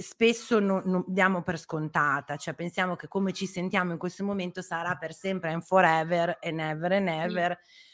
spesso 0.02 0.60
non, 0.60 0.84
non, 0.86 1.04
diamo 1.08 1.42
per 1.42 1.58
scontata, 1.58 2.38
cioè 2.38 2.54
pensiamo 2.54 2.96
che 2.96 3.08
come 3.08 3.34
ci 3.34 3.48
sentiamo 3.48 3.92
in 3.92 3.98
questo 3.98 4.24
momento 4.24 4.62
sarà 4.62 4.96
per 4.96 5.14
sempre 5.14 5.52
and 5.52 5.64
forever 5.64 6.38
and 6.42 6.60
ever 6.60 6.92
and 6.92 7.08
ever. 7.08 7.60
Sì. 7.62 7.86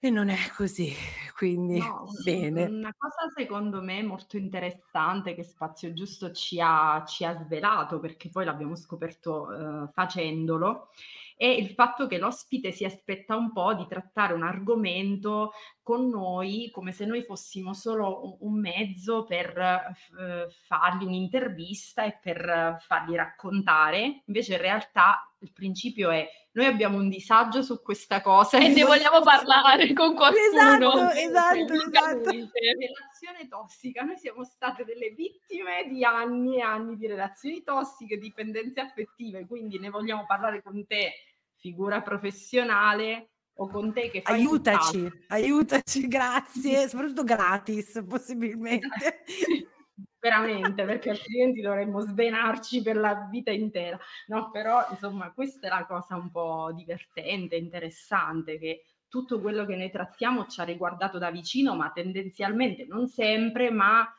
E 0.00 0.10
non 0.10 0.28
è 0.28 0.36
così, 0.54 0.92
quindi 1.36 1.80
no, 1.80 2.04
bene. 2.22 2.66
Una 2.66 2.94
cosa 2.96 3.28
secondo 3.34 3.82
me 3.82 4.00
molto 4.04 4.36
interessante 4.36 5.34
che 5.34 5.42
Spazio 5.42 5.92
Giusto 5.92 6.30
ci 6.30 6.60
ha, 6.60 7.02
ci 7.04 7.24
ha 7.24 7.34
svelato, 7.34 7.98
perché 7.98 8.28
poi 8.28 8.44
l'abbiamo 8.44 8.76
scoperto 8.76 9.48
uh, 9.48 9.90
facendolo, 9.92 10.90
è 11.38 11.46
il 11.46 11.70
fatto 11.70 12.08
che 12.08 12.18
l'ospite 12.18 12.72
si 12.72 12.84
aspetta 12.84 13.36
un 13.36 13.52
po' 13.52 13.72
di 13.72 13.86
trattare 13.86 14.34
un 14.34 14.42
argomento 14.42 15.52
con 15.80 16.08
noi 16.08 16.68
come 16.72 16.90
se 16.90 17.06
noi 17.06 17.22
fossimo 17.22 17.74
solo 17.74 18.38
un 18.40 18.58
mezzo 18.58 19.24
per 19.24 19.56
eh, 19.56 20.48
fargli 20.66 21.04
un'intervista 21.04 22.04
e 22.04 22.18
per 22.20 22.76
fargli 22.80 23.14
raccontare. 23.14 24.24
Invece 24.26 24.54
in 24.54 24.60
realtà 24.60 25.32
il 25.38 25.52
principio 25.52 26.10
è 26.10 26.28
noi 26.58 26.66
abbiamo 26.66 26.98
un 26.98 27.08
disagio 27.08 27.62
su 27.62 27.80
questa 27.80 28.20
cosa 28.20 28.58
e 28.58 28.66
ne 28.66 28.82
vogliamo 28.82 29.20
parlare 29.20 29.92
con 29.92 30.16
qualcuno. 30.16 30.42
Esatto, 30.48 31.10
esatto, 31.10 31.72
esatto. 31.72 32.30
Relazione 32.30 33.48
tossica, 33.48 34.02
noi 34.02 34.16
siamo 34.16 34.42
state 34.42 34.84
delle 34.84 35.10
vittime 35.10 35.86
di 35.88 36.02
anni 36.04 36.56
e 36.56 36.62
anni 36.62 36.96
di 36.96 37.06
relazioni 37.06 37.62
tossiche, 37.62 38.18
dipendenze 38.18 38.80
affettive, 38.80 39.46
quindi 39.46 39.78
ne 39.78 39.90
vogliamo 39.90 40.26
parlare 40.26 40.60
con 40.60 40.84
te 40.84 41.12
figura 41.58 42.00
professionale 42.02 43.30
o 43.60 43.68
con 43.68 43.92
te 43.92 44.10
che 44.10 44.22
fai 44.22 44.40
aiutaci, 44.40 45.10
aiutaci, 45.28 46.06
grazie, 46.06 46.88
soprattutto 46.88 47.24
gratis 47.24 48.02
possibilmente. 48.06 49.24
Veramente, 50.20 50.84
perché 50.84 51.10
altrimenti 51.10 51.60
dovremmo 51.60 52.00
svenarci 52.00 52.82
per 52.82 52.96
la 52.96 53.28
vita 53.30 53.52
intera. 53.52 53.98
No, 54.26 54.50
però 54.50 54.84
insomma, 54.90 55.32
questa 55.32 55.68
è 55.68 55.70
la 55.70 55.86
cosa 55.86 56.16
un 56.16 56.30
po' 56.30 56.72
divertente, 56.74 57.54
interessante, 57.54 58.58
che 58.58 58.82
tutto 59.08 59.40
quello 59.40 59.64
che 59.64 59.76
noi 59.76 59.90
trattiamo 59.90 60.46
ci 60.46 60.60
ha 60.60 60.64
riguardato 60.64 61.18
da 61.18 61.30
vicino, 61.30 61.76
ma 61.76 61.90
tendenzialmente 61.90 62.84
non 62.84 63.06
sempre, 63.06 63.70
ma 63.70 64.12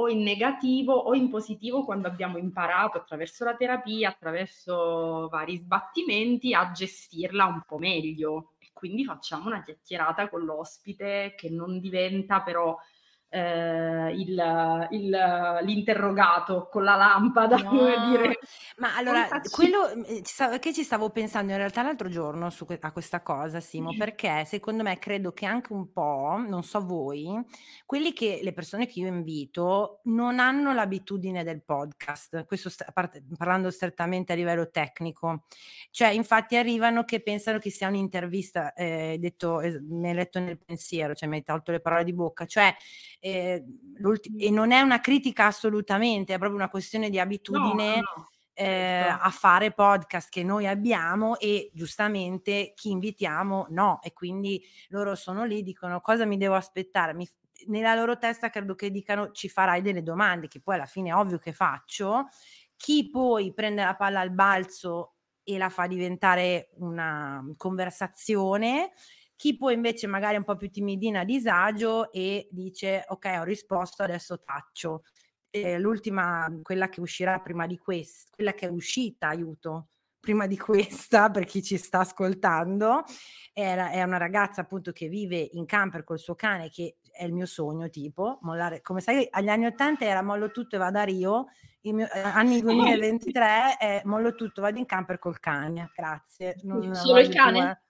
o 0.00 0.08
in 0.08 0.22
negativo 0.22 0.94
o 0.94 1.14
in 1.14 1.28
positivo 1.28 1.84
quando 1.84 2.08
abbiamo 2.08 2.38
imparato 2.38 2.98
attraverso 2.98 3.44
la 3.44 3.54
terapia, 3.54 4.08
attraverso 4.08 5.28
vari 5.30 5.56
sbattimenti 5.58 6.54
a 6.54 6.70
gestirla 6.70 7.44
un 7.44 7.62
po' 7.66 7.78
meglio. 7.78 8.52
E 8.58 8.70
quindi 8.72 9.04
facciamo 9.04 9.48
una 9.48 9.62
chiacchierata 9.62 10.28
con 10.30 10.44
l'ospite 10.44 11.34
che 11.36 11.50
non 11.50 11.80
diventa 11.80 12.40
però 12.40 12.76
eh, 13.30 14.12
il, 14.12 14.88
il, 14.90 15.58
l'interrogato 15.62 16.68
con 16.70 16.82
la 16.82 16.96
lampada, 16.96 17.56
no. 17.62 18.08
dire. 18.10 18.38
Ma 18.76 18.96
allora, 18.96 19.28
quello 19.50 19.90
eh, 20.04 20.58
che 20.58 20.74
ci 20.74 20.82
stavo 20.82 21.10
pensando 21.10 21.52
in 21.52 21.58
realtà 21.58 21.82
l'altro 21.82 22.08
giorno 22.08 22.50
su, 22.50 22.66
a 22.68 22.92
questa 22.92 23.22
cosa, 23.22 23.60
Simo, 23.60 23.94
perché 23.96 24.44
secondo 24.46 24.82
me 24.82 24.98
credo 24.98 25.32
che 25.32 25.46
anche 25.46 25.72
un 25.72 25.92
po', 25.92 26.42
non 26.46 26.64
so 26.64 26.84
voi, 26.84 27.40
quelli 27.86 28.12
che 28.12 28.40
le 28.42 28.52
persone 28.52 28.86
che 28.86 28.98
io 29.00 29.06
invito 29.06 30.00
non 30.04 30.40
hanno 30.40 30.72
l'abitudine 30.72 31.44
del 31.44 31.62
podcast, 31.62 32.44
questo 32.46 32.68
st- 32.68 32.92
parlando 33.36 33.70
strettamente 33.70 34.32
a 34.32 34.36
livello 34.36 34.70
tecnico. 34.70 35.44
Cioè, 35.90 36.08
infatti 36.08 36.56
arrivano 36.56 37.04
che 37.04 37.22
pensano 37.22 37.58
che 37.58 37.70
sia 37.70 37.88
un'intervista, 37.88 38.72
eh, 38.72 39.16
detto, 39.20 39.60
eh, 39.60 39.80
mi 39.80 40.08
hai 40.08 40.14
letto 40.14 40.40
nel 40.40 40.58
pensiero, 40.58 41.14
cioè 41.14 41.28
mi 41.28 41.36
hai 41.36 41.44
tolto 41.44 41.70
le 41.70 41.80
parole 41.80 42.02
di 42.04 42.12
bocca, 42.12 42.46
cioè 42.46 42.74
eh, 43.20 43.64
e 44.38 44.50
non 44.50 44.72
è 44.72 44.80
una 44.80 45.00
critica 45.00 45.46
assolutamente, 45.46 46.34
è 46.34 46.38
proprio 46.38 46.58
una 46.58 46.70
questione 46.70 47.10
di 47.10 47.20
abitudine. 47.20 47.96
No, 47.96 48.02
no. 48.16 48.28
Eh, 48.52 49.06
a 49.08 49.30
fare 49.30 49.72
podcast 49.72 50.28
che 50.28 50.42
noi 50.42 50.66
abbiamo 50.66 51.38
e 51.38 51.70
giustamente 51.72 52.72
chi 52.74 52.90
invitiamo 52.90 53.68
no 53.70 54.00
e 54.02 54.12
quindi 54.12 54.62
loro 54.88 55.14
sono 55.14 55.44
lì 55.44 55.62
dicono 55.62 56.02
cosa 56.02 56.26
mi 56.26 56.36
devo 56.36 56.56
aspettare 56.56 57.14
mi, 57.14 57.26
nella 57.68 57.94
loro 57.94 58.18
testa 58.18 58.50
credo 58.50 58.74
che 58.74 58.90
dicano 58.90 59.30
ci 59.30 59.48
farai 59.48 59.80
delle 59.80 60.02
domande 60.02 60.46
che 60.48 60.60
poi 60.60 60.74
alla 60.74 60.84
fine 60.84 61.08
è 61.08 61.14
ovvio 61.14 61.38
che 61.38 61.54
faccio 61.54 62.26
chi 62.76 63.08
poi 63.08 63.54
prende 63.54 63.82
la 63.82 63.94
palla 63.94 64.20
al 64.20 64.32
balzo 64.32 65.14
e 65.42 65.56
la 65.56 65.70
fa 65.70 65.86
diventare 65.86 66.70
una 66.74 67.42
conversazione 67.56 68.92
chi 69.40 69.56
poi 69.56 69.72
invece 69.72 70.06
magari 70.06 70.34
è 70.34 70.36
un 70.36 70.44
po' 70.44 70.56
più 70.56 70.68
timidina 70.68 71.20
a 71.20 71.24
disagio 71.24 72.12
e 72.12 72.46
dice 72.50 73.06
ok 73.08 73.36
ho 73.38 73.42
risposto 73.42 74.02
adesso 74.02 74.42
taccio 74.42 75.04
eh, 75.48 75.78
l'ultima 75.78 76.46
quella 76.60 76.90
che 76.90 77.00
uscirà 77.00 77.40
prima 77.40 77.66
di 77.66 77.78
questa 77.78 78.28
quella 78.34 78.52
che 78.52 78.66
è 78.66 78.68
uscita 78.68 79.28
aiuto 79.28 79.88
prima 80.20 80.46
di 80.46 80.58
questa 80.58 81.30
per 81.32 81.46
chi 81.46 81.62
ci 81.62 81.78
sta 81.78 82.00
ascoltando 82.00 83.02
è 83.54 84.02
una 84.02 84.18
ragazza 84.18 84.60
appunto 84.60 84.92
che 84.92 85.08
vive 85.08 85.38
in 85.38 85.64
camper 85.64 86.04
col 86.04 86.18
suo 86.18 86.34
cane 86.34 86.68
che 86.68 86.98
è 87.10 87.24
il 87.24 87.32
mio 87.32 87.46
sogno 87.46 87.88
tipo 87.88 88.40
mollare 88.42 88.82
come 88.82 89.00
sai 89.00 89.26
agli 89.30 89.48
anni 89.48 89.64
80 89.64 90.04
era 90.04 90.20
mollo 90.20 90.50
tutto 90.50 90.76
e 90.76 90.78
vado 90.78 90.98
a 90.98 91.04
Rio 91.04 91.46
miei, 91.84 92.06
eh, 92.12 92.20
anni 92.20 92.60
2023 92.60 93.78
è 93.78 94.02
mollo 94.04 94.34
tutto 94.34 94.60
vado 94.60 94.78
in 94.78 94.84
camper 94.84 95.18
col 95.18 95.40
cane 95.40 95.90
grazie 95.96 96.56
non, 96.64 96.94
solo 96.94 97.20
il 97.20 97.30
cane? 97.30 97.58
Tua, 97.58 97.80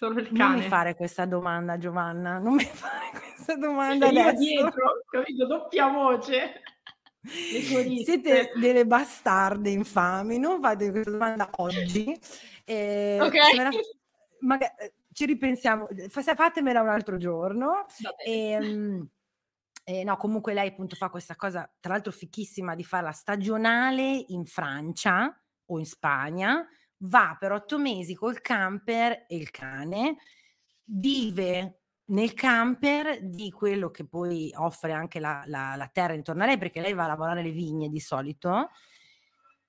Solo 0.00 0.18
il 0.18 0.28
cane. 0.28 0.38
Non 0.38 0.54
mi 0.54 0.62
fare 0.62 0.96
questa 0.96 1.26
domanda, 1.26 1.76
Giovanna. 1.76 2.38
Non 2.38 2.54
mi 2.54 2.64
fare 2.64 3.10
questa 3.10 3.54
domanda 3.56 4.08
Io 4.08 4.20
adesso. 4.22 4.38
dietro, 4.38 5.02
capito? 5.10 5.46
Doppia 5.46 5.88
voce. 5.88 6.62
Siete 8.02 8.50
delle 8.54 8.86
bastarde 8.86 9.68
infami. 9.68 10.38
Non 10.38 10.58
fate 10.58 10.90
questa 10.90 11.10
domanda 11.10 11.50
oggi. 11.56 12.18
Eh, 12.64 13.18
ok. 13.20 13.34
La... 13.54 13.68
Magari, 14.40 14.72
ci 15.12 15.26
ripensiamo. 15.26 15.86
Fatemela 16.08 16.80
un 16.80 16.88
altro 16.88 17.18
giorno. 17.18 17.84
E, 18.24 18.56
um, 18.58 19.06
eh, 19.84 20.02
no, 20.02 20.16
comunque 20.16 20.54
lei 20.54 20.68
appunto 20.68 20.96
fa 20.96 21.10
questa 21.10 21.36
cosa, 21.36 21.70
tra 21.78 21.92
l'altro 21.92 22.10
fichissima, 22.10 22.74
di 22.74 22.84
farla 22.84 23.12
stagionale 23.12 24.24
in 24.28 24.46
Francia 24.46 25.38
o 25.66 25.78
in 25.78 25.84
Spagna, 25.84 26.66
va 27.02 27.36
per 27.38 27.52
otto 27.52 27.78
mesi 27.78 28.14
col 28.14 28.40
camper 28.40 29.26
e 29.28 29.36
il 29.36 29.50
cane, 29.50 30.16
vive 30.84 31.82
nel 32.10 32.34
camper 32.34 33.22
di 33.22 33.50
quello 33.50 33.90
che 33.90 34.04
poi 34.06 34.52
offre 34.56 34.92
anche 34.92 35.20
la, 35.20 35.42
la, 35.46 35.74
la 35.76 35.88
terra 35.92 36.14
intorno 36.14 36.42
a 36.42 36.46
lei, 36.46 36.58
perché 36.58 36.80
lei 36.80 36.92
va 36.92 37.04
a 37.04 37.08
lavorare 37.08 37.42
le 37.42 37.52
vigne 37.52 37.88
di 37.88 38.00
solito, 38.00 38.70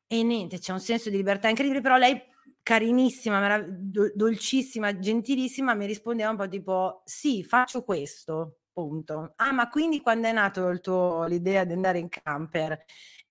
e 0.07 0.23
niente, 0.23 0.59
c'è 0.59 0.73
un 0.73 0.79
senso 0.79 1.09
di 1.09 1.15
libertà 1.15 1.47
incredibile, 1.47 1.81
però 1.81 1.95
lei 1.95 2.21
carinissima, 2.63 3.39
merav- 3.39 4.13
dolcissima, 4.13 4.99
gentilissima, 4.99 5.73
mi 5.73 5.85
rispondeva 5.85 6.29
un 6.29 6.35
po' 6.35 6.49
tipo 6.49 7.01
sì, 7.05 7.43
faccio 7.43 7.83
questo, 7.83 8.57
punto. 8.73 9.33
Ah, 9.37 9.51
ma 9.51 9.69
quindi 9.69 10.01
quando 10.01 10.27
è 10.27 10.31
nato 10.31 10.79
tuo, 10.79 11.25
l'idea 11.25 11.63
di 11.63 11.73
andare 11.73 11.99
in 11.99 12.09
camper? 12.09 12.83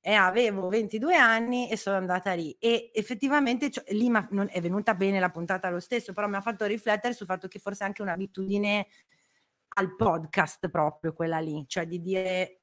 E 0.02 0.12
avevo 0.14 0.68
22 0.68 1.14
anni 1.14 1.68
e 1.68 1.76
sono 1.76 1.96
andata 1.96 2.32
lì 2.32 2.56
e 2.58 2.90
effettivamente 2.94 3.70
cioè, 3.70 3.84
lì 3.92 4.08
non, 4.08 4.48
è 4.50 4.60
venuta 4.60 4.94
bene 4.94 5.20
la 5.20 5.30
puntata 5.30 5.68
lo 5.68 5.80
stesso, 5.80 6.14
però 6.14 6.26
mi 6.26 6.36
ha 6.36 6.40
fatto 6.40 6.64
riflettere 6.64 7.12
sul 7.12 7.26
fatto 7.26 7.48
che 7.48 7.58
forse 7.58 7.84
è 7.84 7.86
anche 7.86 8.00
un'abitudine 8.00 8.86
al 9.74 9.94
podcast 9.96 10.68
proprio 10.70 11.12
quella 11.12 11.38
lì, 11.38 11.64
cioè 11.66 11.86
di 11.86 12.00
dire 12.00 12.62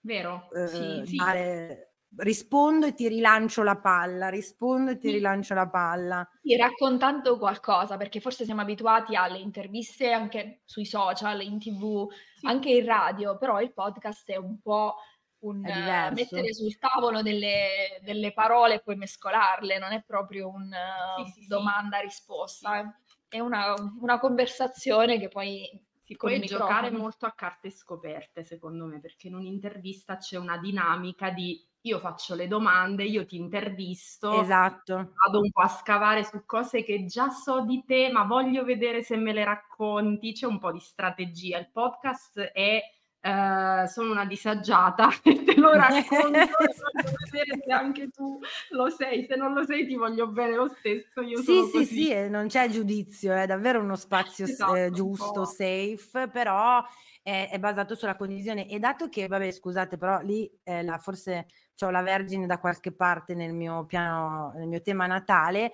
vero, 0.00 0.48
eh, 0.52 0.66
sì, 0.68 1.02
sì. 1.04 1.16
Dare, 1.16 1.88
rispondo 2.16 2.86
e 2.86 2.94
ti 2.94 3.08
rilancio 3.08 3.62
la 3.62 3.76
palla, 3.76 4.28
rispondo 4.28 4.92
e 4.92 4.98
ti 4.98 5.08
sì. 5.08 5.14
rilancio 5.14 5.54
la 5.54 5.68
palla. 5.68 6.28
Sì, 6.40 6.56
raccontando 6.56 7.38
qualcosa, 7.38 7.96
perché 7.96 8.20
forse 8.20 8.44
siamo 8.44 8.62
abituati 8.62 9.14
alle 9.14 9.38
interviste 9.38 10.10
anche 10.10 10.62
sui 10.64 10.86
social, 10.86 11.42
in 11.42 11.58
tv, 11.58 12.08
anche 12.42 12.70
in 12.70 12.84
radio, 12.84 13.36
però 13.36 13.60
il 13.60 13.72
podcast 13.72 14.30
è 14.30 14.36
un 14.36 14.60
po' 14.60 14.96
un 15.40 15.58
uh, 15.58 16.14
mettere 16.14 16.52
sul 16.52 16.78
tavolo 16.78 17.22
delle, 17.22 18.00
delle, 18.02 18.32
parole 18.32 18.74
e 18.74 18.80
poi 18.80 18.96
mescolarle, 18.96 19.78
non 19.78 19.92
è 19.92 20.02
proprio 20.02 20.48
un 20.48 20.68
uh, 20.68 21.24
sì, 21.24 21.42
sì, 21.42 21.46
domanda-risposta, 21.46 22.96
sì. 23.04 23.36
è 23.36 23.40
una, 23.40 23.74
una, 24.00 24.18
conversazione 24.18 25.18
che 25.18 25.28
poi 25.28 25.68
si 26.02 26.16
può 26.16 26.28
giocare 26.40 26.90
molto 26.90 27.26
a 27.26 27.32
carte 27.32 27.70
scoperte, 27.70 28.42
secondo 28.42 28.86
me, 28.86 28.98
perché 29.00 29.28
in 29.28 29.34
un'intervista 29.34 30.16
c'è 30.16 30.36
una 30.36 30.58
dinamica 30.58 31.30
di 31.30 31.64
io 31.82 32.00
faccio 32.00 32.34
le 32.34 32.48
domande, 32.48 33.04
io 33.04 33.24
ti 33.24 33.36
intervisto, 33.36 34.42
esatto. 34.42 35.12
vado 35.24 35.40
un 35.40 35.50
po' 35.50 35.60
a 35.60 35.68
scavare 35.68 36.24
su 36.24 36.44
cose 36.44 36.82
che 36.82 37.04
già 37.04 37.30
so 37.30 37.60
di 37.60 37.84
te, 37.86 38.10
ma 38.10 38.24
voglio 38.24 38.64
vedere 38.64 39.02
se 39.02 39.16
me 39.16 39.32
le 39.32 39.44
racconti, 39.44 40.32
c'è 40.32 40.46
un 40.46 40.58
po' 40.58 40.72
di 40.72 40.80
strategia. 40.80 41.58
Il 41.58 41.70
podcast 41.70 42.40
è 42.40 42.82
Uh, 43.28 43.86
sono 43.88 44.12
una 44.12 44.24
disagiata 44.24 45.10
e 45.22 45.44
te 45.44 45.54
lo 45.56 45.72
racconto 45.72 46.30
voglio 46.32 47.12
vedere 47.30 47.62
se 47.62 47.72
anche 47.72 48.08
tu 48.08 48.40
lo 48.70 48.88
sei 48.88 49.26
se 49.26 49.36
non 49.36 49.52
lo 49.52 49.66
sei 49.66 49.86
ti 49.86 49.96
voglio 49.96 50.28
bene 50.28 50.54
lo 50.54 50.68
stesso 50.78 51.20
io 51.20 51.36
sì 51.42 51.62
sì 51.64 51.70
così. 51.70 51.84
sì 51.84 52.28
non 52.30 52.46
c'è 52.46 52.70
giudizio 52.70 53.34
è 53.34 53.44
davvero 53.44 53.80
uno 53.80 53.96
spazio 53.96 54.46
esatto, 54.46 54.74
eh, 54.76 54.90
giusto 54.90 55.44
safe 55.44 56.28
però 56.32 56.82
è, 57.22 57.50
è, 57.52 57.58
basato 57.58 57.94
sulla 57.94 58.16
condivisione 58.16 58.66
e 58.66 58.78
dato 58.78 59.10
che 59.10 59.26
vabbè 59.26 59.50
scusate 59.50 59.98
però 59.98 60.20
lì 60.22 60.50
eh, 60.62 60.82
la, 60.82 60.96
forse 60.96 61.48
ho 61.80 61.90
la 61.90 62.02
vergine 62.02 62.46
da 62.46 62.58
qualche 62.58 62.92
parte 62.92 63.34
nel 63.34 63.52
mio 63.52 63.84
piano 63.84 64.52
nel 64.56 64.68
mio 64.68 64.80
tema 64.80 65.06
natale 65.06 65.72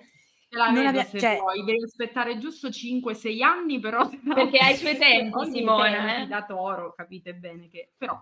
la 0.55 0.69
non 0.69 0.85
abbia, 0.85 1.03
se 1.03 1.19
cioè, 1.19 1.37
vuoi, 1.37 1.63
devi 1.63 1.83
aspettare 1.83 2.37
giusto 2.37 2.69
5-6 2.69 3.43
anni, 3.43 3.79
però 3.79 4.09
perché 4.33 4.57
hai 4.57 4.73
i 4.73 4.77
suoi 4.77 4.97
tempi, 4.97 5.51
Simone, 5.51 6.23
eh? 6.23 6.27
da 6.27 6.45
toro, 6.45 6.93
capite 6.95 7.33
bene 7.33 7.67
che 7.69 7.91
però 7.97 8.19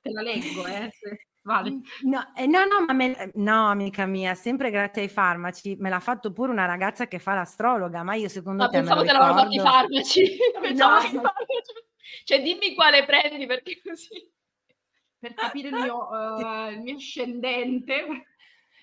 te 0.00 0.10
la 0.10 0.22
leggo, 0.22 0.66
eh, 0.66 0.90
se... 0.92 1.26
Vale. 1.42 1.80
No, 2.02 2.32
eh, 2.36 2.46
no, 2.46 2.64
no, 2.66 2.84
ma 2.84 2.92
me, 2.92 3.30
no, 3.34 3.70
amica 3.70 4.04
mia, 4.04 4.34
sempre 4.34 4.70
grazie 4.70 5.02
ai 5.02 5.08
farmaci. 5.08 5.74
Me 5.78 5.88
l'ha 5.88 6.00
fatto 6.00 6.32
pure 6.32 6.52
una 6.52 6.66
ragazza 6.66 7.08
che 7.08 7.18
fa 7.18 7.34
l'astrologa, 7.34 8.02
ma 8.02 8.14
io 8.14 8.28
secondo 8.28 8.64
ma 8.64 8.68
te 8.68 8.78
pensavo 8.78 9.02
te 9.02 9.12
l'avevano 9.12 9.40
fatto 9.48 9.54
i 9.54 9.58
farmaci. 9.58 10.38
no. 10.76 11.32
Cioè, 12.24 12.42
dimmi 12.42 12.74
quale 12.74 13.04
prendi 13.04 13.46
perché 13.46 13.80
così. 13.82 14.30
Per 15.18 15.34
capire 15.34 15.68
il 15.68 15.74
mio, 15.74 16.08
uh, 16.08 16.70
il 16.72 16.80
mio 16.80 16.96
ascendente. 16.96 18.26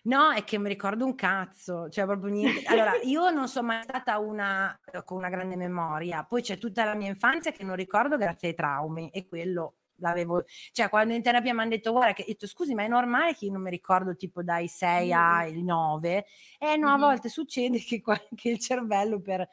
No, 0.07 0.31
è 0.31 0.43
che 0.45 0.57
mi 0.57 0.69
ricordo 0.69 1.05
un 1.05 1.15
cazzo, 1.15 1.89
cioè 1.89 2.05
proprio 2.05 2.31
niente. 2.31 2.65
Allora, 2.67 2.95
io 3.03 3.29
non 3.29 3.49
sono 3.49 3.67
mai 3.67 3.83
stata 3.83 4.17
una 4.19 4.77
eh, 4.91 5.03
con 5.03 5.17
una 5.17 5.27
grande 5.27 5.57
memoria, 5.57 6.23
poi 6.23 6.41
c'è 6.41 6.57
tutta 6.57 6.85
la 6.85 6.95
mia 6.95 7.09
infanzia 7.09 7.51
che 7.51 7.65
non 7.65 7.75
ricordo 7.75 8.15
grazie 8.17 8.49
ai 8.49 8.55
traumi 8.55 9.09
e 9.09 9.27
quello 9.27 9.75
l'avevo, 9.99 10.45
cioè 10.71 10.87
quando 10.87 11.13
in 11.13 11.21
terapia 11.21 11.53
mi 11.53 11.59
hanno 11.59 11.71
detto 11.71 11.91
guarda 11.91 12.13
che 12.13 12.23
detto, 12.25 12.47
scusi 12.47 12.73
ma 12.73 12.83
è 12.83 12.87
normale 12.87 13.35
che 13.35 13.45
io 13.45 13.51
non 13.51 13.63
mi 13.63 13.69
ricordo 13.69 14.15
tipo 14.15 14.43
dai 14.43 14.67
6 14.67 15.11
ai 15.11 15.63
9 15.63 16.25
e 16.59 16.77
no, 16.77 16.93
a 16.93 16.97
volte 16.97 17.27
succede 17.29 17.79
che, 17.79 18.01
che 18.35 18.49
il 18.49 18.59
cervello 18.59 19.19
per 19.19 19.45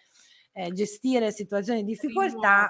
eh, 0.53 0.71
gestire 0.73 1.33
situazioni 1.33 1.83
di 1.83 1.93
difficoltà 1.93 2.69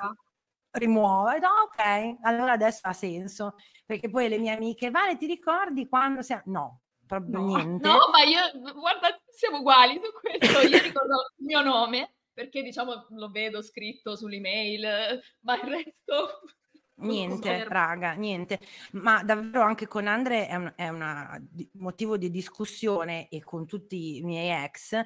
rimuova, 0.70 1.32
rimuova. 1.32 1.36
No, 1.36 1.48
ok, 1.66 2.16
allora 2.22 2.52
adesso 2.52 2.80
ha 2.84 2.92
senso. 2.94 3.56
Perché 3.84 4.08
poi 4.08 4.30
le 4.30 4.38
mie 4.38 4.52
amiche 4.52 4.90
Vale 4.90 5.16
ti 5.18 5.26
ricordi 5.26 5.86
quando 5.88 6.22
siamo 6.22 6.42
no 6.46 6.83
proprio 7.06 7.38
no, 7.38 7.56
niente. 7.56 7.88
No, 7.88 7.98
ma 8.12 8.22
io, 8.22 8.72
guarda, 8.72 9.20
siamo 9.26 9.58
uguali 9.58 10.00
su 10.02 10.10
questo. 10.12 10.60
Io 10.66 10.82
ricordo 10.82 11.14
il 11.38 11.44
mio 11.44 11.62
nome, 11.62 12.14
perché 12.32 12.62
diciamo 12.62 13.06
lo 13.10 13.30
vedo 13.30 13.62
scritto 13.62 14.16
sull'email, 14.16 15.20
ma 15.40 15.54
il 15.56 15.62
resto... 15.62 16.40
Niente, 16.96 17.64
raga, 17.64 18.12
niente. 18.12 18.60
Ma 18.92 19.24
davvero 19.24 19.62
anche 19.62 19.88
con 19.88 20.06
Andre 20.06 20.46
è 20.46 20.54
un 20.54 20.72
è 20.76 20.88
una 20.88 21.36
motivo 21.72 22.16
di 22.16 22.30
discussione 22.30 23.28
e 23.28 23.42
con 23.42 23.66
tutti 23.66 24.18
i 24.18 24.22
miei 24.22 24.64
ex, 24.64 25.04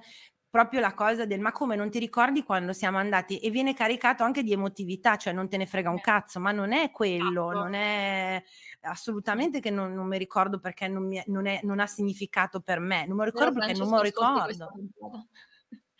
proprio 0.50 0.80
la 0.80 0.94
cosa 0.94 1.26
del 1.26 1.40
ma 1.40 1.52
come 1.52 1.76
non 1.76 1.90
ti 1.90 1.98
ricordi 1.98 2.42
quando 2.42 2.72
siamo 2.72 2.98
andati 2.98 3.38
e 3.38 3.50
viene 3.50 3.74
caricato 3.74 4.22
anche 4.22 4.42
di 4.42 4.52
emotività, 4.52 5.16
cioè 5.16 5.32
non 5.32 5.48
te 5.48 5.56
ne 5.56 5.66
frega 5.66 5.90
un 5.90 6.00
cazzo, 6.00 6.40
ma 6.40 6.52
non 6.52 6.72
è 6.72 6.90
quello, 6.90 7.50
esatto. 7.50 7.64
non 7.64 7.74
è 7.74 8.42
assolutamente 8.82 9.60
che 9.60 9.70
non, 9.70 9.92
non 9.92 10.06
mi 10.06 10.18
ricordo 10.18 10.58
perché 10.58 10.88
non, 10.88 11.06
mi, 11.06 11.22
non, 11.26 11.46
è, 11.46 11.60
non, 11.64 11.80
ha 11.80 11.86
significato 11.86 12.60
per 12.60 12.80
me, 12.80 13.06
non 13.06 13.16
me 13.16 13.24
lo 13.24 13.30
ricordo 13.30 13.58
perché 13.58 13.78
non 13.78 13.90
me 13.90 13.96
lo 13.96 14.02
ricordo. 14.02 14.72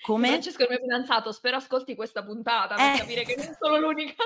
Come? 0.00 0.28
Francesco 0.28 0.62
il 0.62 0.68
mio 0.70 0.78
fidanzato, 0.78 1.32
spero 1.32 1.56
ascolti 1.56 1.94
questa 1.96 2.24
puntata 2.24 2.76
per 2.76 2.94
eh. 2.94 2.98
capire 2.98 3.24
che 3.24 3.34
non 3.37 3.54
sono 3.58 3.78
l'unica. 3.78 4.24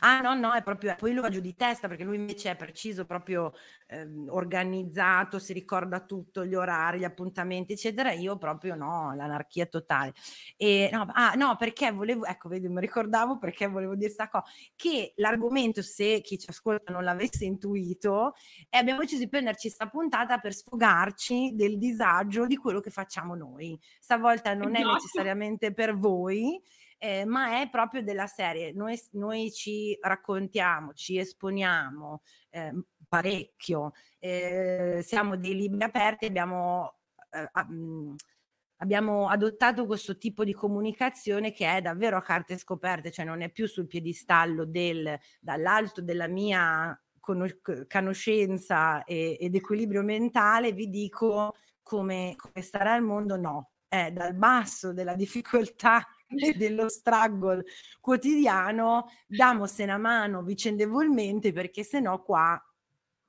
Ah 0.00 0.20
no, 0.20 0.34
no, 0.34 0.52
è 0.52 0.62
proprio 0.62 0.94
poi 0.98 1.12
lui 1.12 1.22
va 1.22 1.28
giù 1.28 1.40
di 1.40 1.54
testa 1.54 1.88
perché 1.88 2.04
lui 2.04 2.16
invece 2.16 2.50
è 2.50 2.56
preciso, 2.56 3.04
proprio 3.04 3.52
eh, 3.86 4.08
organizzato, 4.28 5.38
si 5.38 5.52
ricorda 5.52 6.00
tutto, 6.00 6.44
gli 6.44 6.54
orari, 6.54 7.00
gli 7.00 7.04
appuntamenti, 7.04 7.72
eccetera. 7.72 8.12
Io 8.12 8.36
proprio 8.38 8.74
no, 8.74 9.14
l'anarchia 9.14 9.66
totale. 9.66 10.12
E 10.56 10.88
no, 10.92 11.06
ah, 11.12 11.32
no, 11.34 11.56
perché 11.56 11.90
volevo, 11.92 12.24
ecco, 12.24 12.48
vedi, 12.48 12.68
mi 12.68 12.80
ricordavo 12.80 13.38
perché 13.38 13.66
volevo 13.66 13.94
dire 13.94 14.10
sta 14.10 14.28
cosa, 14.28 14.44
che 14.76 15.12
l'argomento, 15.16 15.82
se 15.82 16.20
chi 16.20 16.38
ci 16.38 16.50
ascolta 16.50 16.92
non 16.92 17.04
l'avesse 17.04 17.44
intuito, 17.44 18.34
e 18.68 18.78
abbiamo 18.78 19.00
deciso 19.00 19.20
di 19.20 19.28
prenderci 19.28 19.68
sta 19.68 19.88
puntata 19.88 20.38
per 20.38 20.54
sfogarci 20.54 21.52
del 21.54 21.78
disagio 21.78 22.46
di 22.46 22.56
quello 22.56 22.80
che 22.80 22.90
facciamo 22.90 23.34
noi. 23.34 23.78
Stavolta 23.98 24.54
non 24.54 24.74
è 24.74 24.80
esatto. 24.80 24.94
necessariamente 24.94 25.72
per 25.72 25.96
voi, 25.96 26.60
eh, 27.04 27.26
ma 27.26 27.60
è 27.60 27.68
proprio 27.68 28.02
della 28.02 28.26
serie. 28.26 28.72
Noi, 28.72 28.98
noi 29.12 29.52
ci 29.52 29.94
raccontiamo, 30.00 30.94
ci 30.94 31.18
esponiamo 31.18 32.22
eh, 32.48 32.72
parecchio, 33.06 33.92
eh, 34.18 35.00
siamo 35.04 35.36
dei 35.36 35.54
libri 35.54 35.84
aperti, 35.84 36.24
abbiamo, 36.24 37.00
eh, 37.28 37.62
mh, 37.62 38.14
abbiamo 38.76 39.28
adottato 39.28 39.84
questo 39.84 40.16
tipo 40.16 40.44
di 40.44 40.54
comunicazione 40.54 41.52
che 41.52 41.76
è 41.76 41.82
davvero 41.82 42.16
a 42.16 42.22
carte 42.22 42.56
scoperte, 42.56 43.10
cioè 43.10 43.26
non 43.26 43.42
è 43.42 43.50
più 43.50 43.66
sul 43.66 43.86
piedistallo 43.86 44.64
del, 44.64 45.18
dall'alto 45.40 46.00
della 46.00 46.26
mia 46.26 46.98
conoscenza 47.20 49.04
ed 49.04 49.54
equilibrio 49.54 50.02
mentale, 50.02 50.72
vi 50.72 50.88
dico 50.88 51.54
come, 51.82 52.34
come 52.36 52.64
stare 52.64 52.88
al 52.90 53.02
mondo, 53.02 53.36
no, 53.36 53.72
è 53.88 54.10
dal 54.10 54.34
basso 54.34 54.94
della 54.94 55.14
difficoltà 55.14 56.02
dello 56.56 56.88
struggle 56.88 57.64
quotidiano, 58.00 59.10
damosene 59.26 59.92
a 59.92 59.98
mano 59.98 60.42
vicendevolmente 60.42 61.52
perché 61.52 61.82
se 61.82 62.00
no 62.00 62.22
qua 62.22 62.60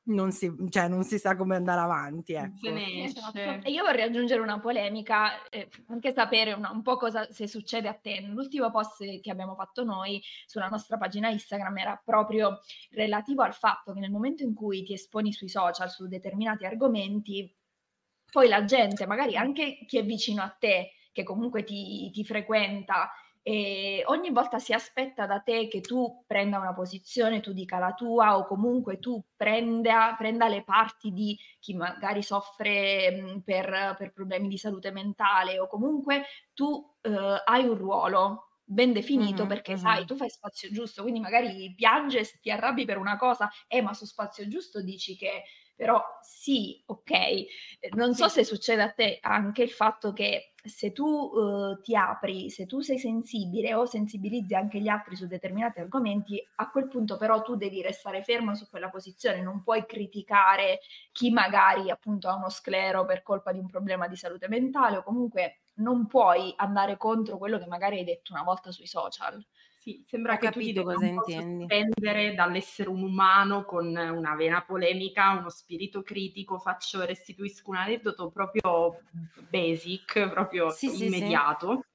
non 0.08 0.32
si, 0.32 0.54
cioè, 0.70 0.88
non 0.88 1.04
si 1.04 1.18
sa 1.18 1.36
come 1.36 1.56
andare 1.56 1.80
avanti. 1.80 2.34
Ecco. 2.34 2.68
Esatto. 2.68 3.38
E 3.38 3.72
io 3.72 3.84
vorrei 3.84 4.04
aggiungere 4.04 4.42
una 4.42 4.60
polemica, 4.60 5.48
eh, 5.50 5.70
anche 5.88 6.14
sapere 6.14 6.54
una, 6.54 6.72
un 6.72 6.82
po' 6.82 6.98
cosa 6.98 7.32
se 7.32 7.48
succede 7.48 7.88
a 7.88 7.94
te. 7.94 8.22
L'ultimo 8.22 8.70
post 8.72 9.04
che 9.22 9.32
abbiamo 9.32 9.56
fatto 9.56 9.84
noi 9.84 10.22
sulla 10.46 10.68
nostra 10.68 10.98
pagina 10.98 11.30
Instagram 11.30 11.78
era 11.78 12.02
proprio 12.04 12.60
relativo 12.92 13.42
al 13.42 13.54
fatto 13.54 13.94
che 13.94 14.00
nel 14.00 14.12
momento 14.12 14.44
in 14.44 14.54
cui 14.54 14.84
ti 14.84 14.94
esponi 14.94 15.32
sui 15.32 15.50
social 15.50 15.90
su 15.90 16.08
determinati 16.08 16.66
argomenti, 16.66 17.54
poi 18.32 18.48
la 18.48 18.66
gente, 18.66 19.08
magari 19.08 19.36
anche 19.38 19.86
chi 19.88 19.98
è 19.98 20.04
vicino 20.04 20.42
a 20.42 20.50
te, 20.50 20.92
che 21.16 21.24
comunque 21.24 21.64
ti, 21.64 22.12
ti 22.12 22.26
frequenta, 22.26 23.10
e 23.42 24.04
ogni 24.08 24.32
volta 24.32 24.60
si 24.60 24.74
aspetta 24.74 25.26
da 25.26 25.40
te 25.40 25.70
che 25.70 25.80
tu 25.80 26.24
prenda 26.28 26.60
una 26.60 26.74
posizione, 26.74 27.40
tu 27.40 27.54
dica 27.54 27.78
la 27.78 27.94
tua 27.94 28.38
o 28.38 28.46
comunque 28.46 29.00
tu 29.00 29.24
prenda, 29.36 30.14
prenda 30.18 30.50
le 30.50 30.64
parti 30.64 31.14
di 31.14 31.40
chi 31.60 31.74
magari 31.74 32.22
soffre 32.22 33.42
per, 33.46 33.96
per, 33.98 34.12
problemi 34.12 34.50
di 34.50 34.58
salute 34.58 34.92
mentale 34.92 35.60
o 35.60 35.68
comunque 35.68 36.24
tu 36.54 36.84
eh, 37.02 37.42
hai 37.46 37.66
un 37.66 37.78
ruolo 37.78 38.50
ben 38.64 38.92
definito 38.92 39.42
mm-hmm, 39.44 39.48
perché 39.48 39.74
mm-hmm. 39.74 39.82
sai, 39.82 40.06
tu 40.06 40.16
fai 40.16 40.30
spazio 40.32 40.72
giusto, 40.72 41.04
quindi 41.04 41.20
magari 41.20 41.72
piange, 41.76 42.28
ti 42.42 42.50
arrabbi 42.50 42.84
per 42.84 42.98
una 42.98 43.16
cosa, 43.16 43.50
eh 43.68 43.82
ma 43.82 43.94
su 43.94 44.06
spazio 44.06 44.48
giusto 44.48 44.82
dici 44.82 45.16
che 45.16 45.44
però 45.76 46.02
sì, 46.22 46.82
ok, 46.86 47.12
non 47.96 48.16
so 48.16 48.30
se 48.30 48.44
succede 48.44 48.82
a 48.82 48.92
te 48.92 49.20
anche 49.22 49.64
il 49.64 49.70
fatto 49.70 50.14
che 50.14 50.54
se 50.64 50.92
tu 50.92 51.06
uh, 51.06 51.80
ti 51.82 51.96
apri, 51.96 52.50
se 52.50 52.66
tu 52.66 52.80
sei 52.82 52.98
sensibile 52.98 53.74
o 53.74 53.86
sensibilizzi 53.86 54.56
anche 54.56 54.80
gli 54.80 54.88
altri 54.88 55.16
su 55.16 55.28
determinati 55.28 55.80
argomenti, 55.80 56.42
a 56.56 56.70
quel 56.70 56.88
punto 56.88 57.18
però 57.18 57.42
tu 57.42 57.56
devi 57.56 57.82
restare 57.82 58.24
fermo 58.24 58.56
su 58.56 58.70
quella 58.70 58.90
posizione, 58.90 59.42
non 59.42 59.62
puoi 59.62 59.86
criticare 59.86 60.80
chi 61.12 61.30
magari 61.30 61.90
appunto 61.92 62.30
ha 62.30 62.36
uno 62.36 62.50
sclero 62.50 63.06
per 63.06 63.22
colpa 63.22 63.52
di 63.52 63.60
un 63.60 63.68
problema 63.68 64.08
di 64.08 64.16
salute 64.16 64.48
mentale 64.48 64.98
o 64.98 65.04
comunque 65.04 65.60
non 65.76 66.08
puoi 66.08 66.54
andare 66.56 66.98
contro 66.98 67.38
quello 67.38 67.60
che 67.60 67.68
magari 67.68 67.98
hai 67.98 68.06
detto 68.06 68.34
una 68.34 68.44
volta 68.44 68.72
sui 68.72 68.88
social. 68.88 69.44
Sì, 69.88 70.02
sembra 70.08 70.38
Ho 70.38 70.38
che 70.40 70.50
tu 70.50 70.62
ti 70.62 70.72
cosa 70.82 71.06
intendi. 71.06 71.68
prendere 71.68 72.34
dall'essere 72.34 72.90
un 72.90 73.04
umano 73.04 73.66
con 73.66 73.86
una 73.86 74.34
vena 74.34 74.64
polemica, 74.66 75.34
uno 75.38 75.50
spirito 75.50 76.02
critico, 76.02 76.58
faccio, 76.58 77.06
restituisco 77.06 77.70
un 77.70 77.76
aneddoto 77.76 78.32
proprio 78.32 79.04
basic, 79.48 80.28
proprio 80.32 80.82
sì, 80.90 81.04
immediato. 81.04 81.68
Sì, 81.68 81.82
sì. 81.82 81.86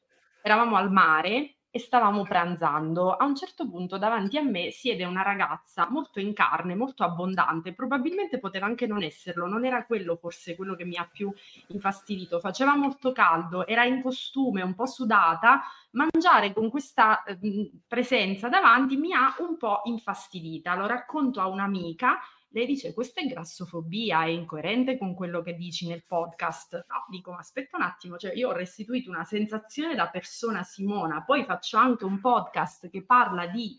Eravamo 0.40 0.76
al 0.76 0.92
mare 0.92 1.56
e 1.70 1.78
stavamo 1.78 2.24
pranzando. 2.24 3.12
A 3.12 3.24
un 3.24 3.36
certo 3.36 3.68
punto 3.68 3.96
davanti 3.96 4.36
a 4.36 4.42
me 4.42 4.70
siede 4.70 5.04
una 5.04 5.22
ragazza 5.22 5.88
molto 5.88 6.18
in 6.18 6.32
carne, 6.32 6.74
molto 6.74 7.04
abbondante, 7.04 7.72
probabilmente 7.72 8.38
poteva 8.38 8.66
anche 8.66 8.86
non 8.86 9.02
esserlo, 9.02 9.46
non 9.46 9.64
era 9.64 9.84
quello 9.86 10.16
forse 10.16 10.56
quello 10.56 10.74
che 10.74 10.84
mi 10.84 10.96
ha 10.96 11.08
più 11.10 11.32
infastidito. 11.68 12.40
Faceva 12.40 12.74
molto 12.76 13.12
caldo, 13.12 13.66
era 13.66 13.84
in 13.84 14.02
costume, 14.02 14.62
un 14.62 14.74
po' 14.74 14.86
sudata, 14.86 15.62
mangiare 15.92 16.52
con 16.52 16.70
questa 16.70 17.22
eh, 17.22 17.70
presenza 17.86 18.48
davanti 18.48 18.96
mi 18.96 19.12
ha 19.12 19.34
un 19.38 19.56
po' 19.56 19.82
infastidita. 19.84 20.74
Lo 20.74 20.86
racconto 20.86 21.40
a 21.40 21.46
un'amica 21.46 22.18
lei 22.52 22.66
dice 22.66 22.92
questa 22.92 23.20
è 23.20 23.26
grassofobia, 23.26 24.24
è 24.24 24.28
incoerente 24.28 24.98
con 24.98 25.14
quello 25.14 25.40
che 25.42 25.54
dici 25.54 25.86
nel 25.86 26.04
podcast. 26.04 26.84
No, 26.88 27.04
dico, 27.08 27.30
ma 27.30 27.38
aspetta 27.38 27.76
un 27.76 27.82
attimo, 27.82 28.16
cioè 28.16 28.34
io 28.34 28.48
ho 28.48 28.52
restituito 28.52 29.10
una 29.10 29.24
sensazione 29.24 29.94
da 29.94 30.08
persona 30.08 30.62
Simona, 30.62 31.22
poi 31.22 31.44
faccio 31.44 31.76
anche 31.76 32.04
un 32.04 32.20
podcast 32.20 32.90
che 32.90 33.04
parla 33.04 33.46
di 33.46 33.76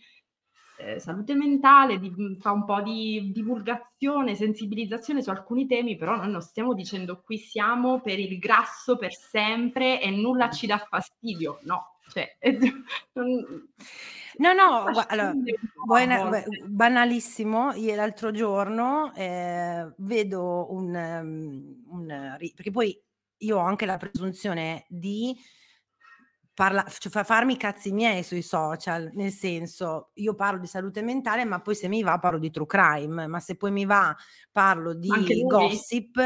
eh, 0.78 1.00
salute 1.00 1.36
mentale, 1.36 2.00
di, 2.00 2.38
fa 2.40 2.52
un 2.52 2.66
po' 2.66 2.82
di 2.82 3.32
divulgazione, 3.34 4.36
sensibilizzazione 4.36 5.22
su 5.22 5.30
alcuni 5.30 5.68
temi, 5.68 5.98
però 5.98 6.16
noi 6.16 6.32
non 6.32 6.42
stiamo 6.42 6.74
dicendo 6.74 7.22
qui 7.22 7.38
siamo 7.38 8.02
per 8.02 8.20
il 8.20 8.40
grasso 8.40 8.98
per 8.98 9.14
sempre 9.14 10.02
e 10.02 10.10
nulla 10.12 10.50
ci 10.50 10.66
dà 10.66 10.78
fastidio, 10.78 11.60
no, 11.64 11.91
cioè, 12.12 12.38
non... 13.14 13.70
No, 14.38 14.54
no, 14.54 14.86
allora, 15.08 15.34
buona, 15.86 16.44
banalissimo. 16.66 17.74
L'altro 17.74 18.32
giorno 18.32 19.14
eh, 19.14 19.94
vedo 19.98 20.74
un, 20.74 20.96
um, 20.96 21.84
un, 21.90 22.38
perché 22.56 22.72
poi 22.72 23.00
io 23.38 23.58
ho 23.58 23.62
anche 23.62 23.86
la 23.86 23.98
presunzione 23.98 24.86
di 24.88 25.38
parla, 26.62 26.86
cioè, 26.96 27.24
farmi 27.24 27.54
i 27.54 27.58
cazzi 27.58 27.92
miei 27.92 28.22
sui 28.22 28.44
social, 28.44 29.10
nel 29.16 29.32
senso 29.32 30.12
io 30.16 30.36
parlo 30.36 30.60
di 30.60 30.68
salute 30.68 31.02
mentale, 31.02 31.44
ma 31.44 31.60
poi 31.60 31.74
se 31.74 31.88
mi 31.88 32.04
va 32.04 32.20
parlo 32.20 32.38
di 32.38 32.52
true 32.52 32.68
crime, 32.68 33.26
ma 33.26 33.40
se 33.40 33.56
poi 33.56 33.72
mi 33.72 33.84
va 33.84 34.16
parlo 34.52 34.94
di 34.94 35.10
gossip, 35.48 36.20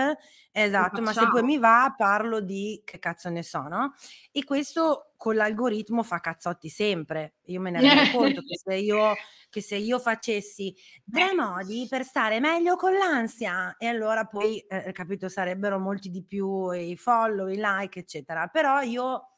esatto, 0.52 1.02
ma 1.02 1.14
se 1.14 1.26
poi 1.30 1.42
mi 1.42 1.58
va 1.58 1.94
parlo 1.96 2.42
di 2.42 2.82
che 2.84 3.00
cazzo 3.00 3.30
ne 3.30 3.44
so, 3.44 3.62
no? 3.70 3.94
E 4.34 4.44
questo 4.44 5.14
con 5.16 5.36
l'algoritmo 5.36 6.04
fa 6.04 6.20
cazzotti 6.20 6.68
sempre. 6.68 7.36
Io 7.46 7.62
me 7.62 7.72
ne 7.72 7.80
rendo 7.80 8.12
conto 8.18 8.42
che 8.42 8.58
se 8.62 8.76
io, 8.76 9.14
che 9.50 9.62
se 9.62 9.78
io 9.78 10.00
facessi 10.00 10.76
tre 11.10 11.34
modi 11.34 11.88
per 11.90 12.04
stare 12.04 12.42
meglio 12.42 12.76
con 12.76 12.92
l'ansia, 12.94 13.78
e 13.78 13.88
allora 13.88 14.26
poi, 14.26 14.60
eh, 14.68 14.92
capito, 14.92 15.30
sarebbero 15.30 15.80
molti 15.80 16.10
di 16.10 16.26
più 16.26 16.72
i 16.72 16.98
follow, 16.98 17.48
i 17.48 17.56
like, 17.58 18.00
eccetera. 18.00 18.48
Però 18.48 18.82
io 18.82 19.30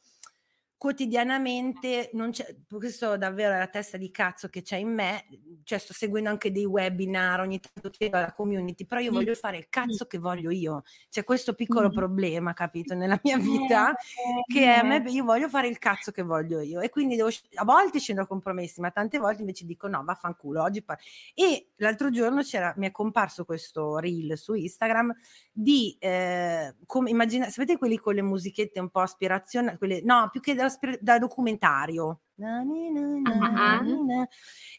quotidianamente 0.78 2.12
non 2.14 2.30
c'è 2.30 2.56
questo 2.70 3.18
davvero 3.18 3.56
è 3.56 3.58
la 3.58 3.68
testa 3.68 3.98
di 3.98 4.12
cazzo 4.12 4.48
che 4.48 4.62
c'è 4.62 4.78
in 4.78 4.94
me 4.94 5.26
cioè 5.64 5.80
sto 5.80 5.92
seguendo 5.92 6.30
anche 6.30 6.52
dei 6.52 6.66
webinar 6.66 7.40
ogni 7.40 7.60
tanto 7.60 7.90
chiedo 7.90 8.18
alla 8.18 8.32
community 8.32 8.86
però 8.86 9.02
io 9.02 9.12
voglio 9.12 9.34
fare 9.34 9.58
il 9.58 9.70
cazzo 9.70 10.06
che 10.06 10.20
voglio 10.20 10.52
io 10.52 10.84
c'è 11.10 11.24
questo 11.24 11.56
piccolo 11.56 11.90
problema 11.90 12.54
capito 12.54 12.94
nella 12.94 13.20
mia 13.24 13.38
vita 13.38 13.96
che 14.46 14.70
a 14.70 14.84
me 14.84 15.04
io 15.08 15.24
voglio 15.24 15.50
fare 15.50 15.68
il 15.68 15.80
cazzo 15.80 16.12
che 16.12 16.22
voglio 16.22 16.60
io 16.60 16.80
e 16.80 16.90
quindi 16.90 17.16
devo, 17.16 17.30
a 17.56 17.64
volte 17.64 17.98
scendo 17.98 18.22
a 18.22 18.28
compromessi 18.28 18.80
ma 18.80 18.92
tante 18.92 19.18
volte 19.18 19.42
invece 19.42 19.66
dico 19.66 19.88
no 19.88 20.04
vaffanculo 20.04 20.62
oggi 20.62 20.84
par-. 20.84 21.00
e 21.34 21.70
l'altro 21.78 22.12
giorno 22.12 22.44
c'era 22.44 22.72
mi 22.78 22.86
è 22.86 22.92
comparso 22.92 23.46
questo 23.46 23.98
reel 23.98 24.38
su 24.38 24.54
Instagram 24.54 25.12
di 25.52 25.98
eh, 26.00 26.76
come 26.86 27.10
immagina 27.10 27.50
sapete 27.50 27.80
quelli 27.80 27.98
con 27.98 28.14
le 28.14 28.22
musichette 28.22 28.80
un 28.80 28.90
po' 28.90 29.00
aspirazione 29.00 29.80
quelle 29.80 30.02
no 30.04 30.30
più 30.32 30.40
che 30.40 30.54
da, 30.68 30.98
da 31.00 31.20
documentario 31.20 32.22
uh-huh. 32.36 34.26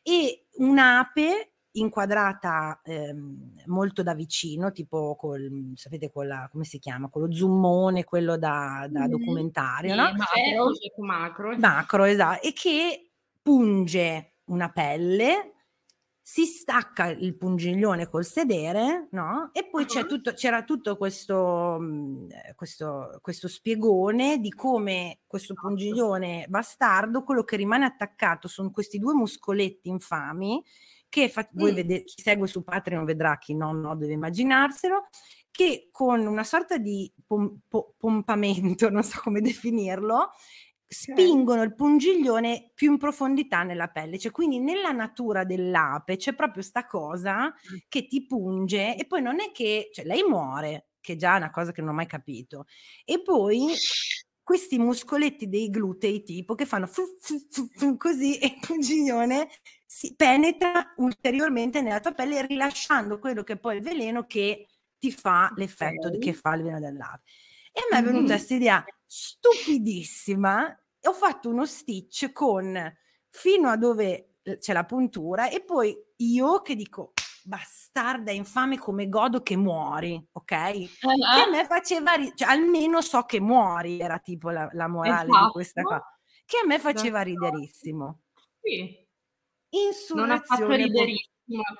e 0.02 0.46
un'ape 0.56 1.52
inquadrata 1.72 2.80
ehm, 2.82 3.62
molto 3.66 4.02
da 4.02 4.14
vicino, 4.14 4.72
tipo 4.72 5.16
col, 5.16 5.72
sapete, 5.74 6.10
con 6.10 6.26
la, 6.26 6.48
come 6.50 6.64
si 6.64 6.78
chiama? 6.78 7.08
Con 7.08 7.22
lo 7.22 7.32
zoomone, 7.32 8.04
quello 8.04 8.36
da, 8.36 8.86
da 8.90 9.06
documentario, 9.06 9.94
mm, 9.94 9.96
no? 9.96 10.12
Macro, 10.14 11.04
macro. 11.04 11.56
Macro, 11.58 12.04
esatto, 12.04 12.46
e 12.46 12.52
che 12.52 13.10
punge 13.42 14.32
una 14.46 14.70
pelle 14.70 15.52
si 16.30 16.44
stacca 16.44 17.06
il 17.06 17.38
pungiglione 17.38 18.06
col 18.06 18.22
sedere, 18.22 19.08
no? 19.12 19.48
E 19.54 19.66
poi 19.66 19.86
uh-huh. 19.88 20.06
tutto, 20.06 20.34
c'era 20.34 20.62
tutto 20.62 20.98
questo, 20.98 21.78
mhmm, 21.80 22.26
questo, 22.54 23.18
questo, 23.22 23.48
spiegone 23.48 24.38
di 24.38 24.50
come 24.50 25.20
questo 25.26 25.54
esatto. 25.54 25.68
pungiglione 25.68 26.44
bastardo, 26.46 27.22
quello 27.24 27.44
che 27.44 27.56
rimane 27.56 27.86
attaccato 27.86 28.46
sono 28.46 28.70
questi 28.70 28.98
due 28.98 29.14
muscoletti 29.14 29.88
infami, 29.88 30.62
che 31.08 31.30
fa, 31.30 31.48
voi 31.52 31.72
mm. 31.72 31.74
vedete, 31.74 32.04
chi 32.04 32.20
segue 32.20 32.46
su 32.46 32.62
Patreon 32.62 33.06
vedrà, 33.06 33.38
chi 33.38 33.54
no, 33.54 33.72
no, 33.72 33.96
deve 33.96 34.12
immaginarselo, 34.12 35.08
che 35.50 35.88
con 35.90 36.26
una 36.26 36.44
sorta 36.44 36.76
di 36.76 37.10
pom- 37.26 37.58
po- 37.66 37.94
pompamento, 37.96 38.90
non 38.90 39.02
so 39.02 39.18
come 39.22 39.40
definirlo, 39.40 40.32
spingono 40.88 41.62
il 41.62 41.74
pungiglione 41.74 42.70
più 42.74 42.92
in 42.92 42.98
profondità 42.98 43.62
nella 43.62 43.88
pelle, 43.88 44.18
cioè 44.18 44.32
quindi 44.32 44.58
nella 44.58 44.90
natura 44.90 45.44
dell'ape 45.44 46.16
c'è 46.16 46.34
proprio 46.34 46.62
sta 46.62 46.86
cosa 46.86 47.54
che 47.88 48.06
ti 48.06 48.24
punge 48.24 48.96
e 48.96 49.06
poi 49.06 49.20
non 49.20 49.40
è 49.40 49.52
che, 49.52 49.90
cioè 49.92 50.06
lei 50.06 50.22
muore, 50.22 50.88
che 51.00 51.12
è 51.12 51.16
già 51.16 51.36
una 51.36 51.50
cosa 51.50 51.72
che 51.72 51.82
non 51.82 51.90
ho 51.90 51.94
mai 51.94 52.06
capito, 52.06 52.64
e 53.04 53.20
poi 53.22 53.66
questi 54.42 54.78
muscoletti 54.78 55.46
dei 55.46 55.68
glutei 55.68 56.22
tipo 56.22 56.54
che 56.54 56.64
fanno 56.64 56.86
fu, 56.86 57.02
fu, 57.20 57.68
fu, 57.70 57.96
così 57.98 58.38
e 58.38 58.46
il 58.46 58.66
pungiglione 58.66 59.48
si 59.84 60.14
penetra 60.16 60.94
ulteriormente 60.96 61.82
nella 61.82 62.00
tua 62.00 62.12
pelle 62.12 62.46
rilasciando 62.46 63.18
quello 63.18 63.42
che 63.42 63.54
è 63.54 63.58
poi 63.58 63.76
il 63.76 63.82
veleno 63.82 64.24
che 64.24 64.68
ti 64.98 65.12
fa 65.12 65.52
l'effetto 65.54 66.08
okay. 66.08 66.18
che 66.18 66.32
fa 66.32 66.54
il 66.54 66.62
veleno 66.62 66.80
dell'ape. 66.80 67.22
E 67.72 67.80
a 67.80 67.86
me 67.92 67.98
è 67.98 68.10
venuta 68.10 68.34
questa 68.34 68.54
idea 68.54 68.84
stupidissima. 69.08 70.78
Ho 71.06 71.12
fatto 71.12 71.48
uno 71.48 71.64
stitch 71.64 72.30
con 72.32 72.78
fino 73.30 73.68
a 73.68 73.76
dove 73.76 74.34
c'è 74.58 74.72
la 74.72 74.84
puntura 74.84 75.48
e 75.48 75.64
poi 75.64 75.96
io 76.16 76.60
che 76.62 76.74
dico 76.74 77.12
bastarda, 77.42 78.30
infame 78.30 78.78
come 78.78 79.08
godo 79.08 79.42
che 79.42 79.56
muori, 79.56 80.22
ok? 80.32 80.52
Uh-huh. 80.52 81.14
Che 81.14 81.40
a 81.46 81.48
me 81.50 81.64
faceva, 81.64 82.12
ri- 82.12 82.32
cioè 82.34 82.50
almeno 82.50 83.00
so 83.00 83.22
che 83.22 83.40
muori, 83.40 83.98
era 83.98 84.18
tipo 84.18 84.50
la, 84.50 84.68
la 84.72 84.86
morale 84.86 85.30
esatto. 85.30 85.44
di 85.46 85.50
questa 85.52 85.82
cosa, 85.82 86.04
che 86.44 86.58
a 86.62 86.66
me 86.66 86.78
faceva 86.78 87.22
esatto. 87.22 87.46
riderissimo. 87.46 88.20
Sì. 88.60 89.06
Insurrezione 89.70 90.90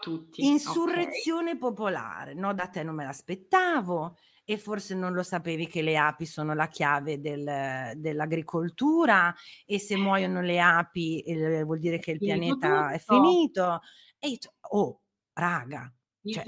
tutti. 0.01 0.47
Insurrezione 0.47 1.51
okay. 1.51 1.59
popolare, 1.59 2.35
no? 2.35 2.55
Da 2.55 2.69
te 2.69 2.83
non 2.83 2.95
me 2.95 3.05
l'aspettavo 3.05 4.17
e 4.51 4.57
forse 4.57 4.95
non 4.95 5.13
lo 5.13 5.23
sapevi 5.23 5.67
che 5.67 5.83
le 5.83 5.99
api 5.99 6.25
sono 6.25 6.55
la 6.55 6.69
chiave 6.69 7.21
del, 7.21 7.93
dell'agricoltura 7.97 9.35
e 9.67 9.79
se 9.79 9.95
muoiono 9.99 10.41
le 10.41 10.59
api 10.59 11.21
eh, 11.21 11.65
vuol 11.65 11.79
dire 11.79 11.99
che 11.99 12.13
il 12.13 12.19
pianeta 12.19 12.85
tutto. 12.85 12.95
è 12.95 12.99
finito. 12.99 13.81
E 14.19 14.29
io, 14.29 14.39
oh, 14.71 15.03
raga, 15.35 15.93
cioè, 16.25 16.45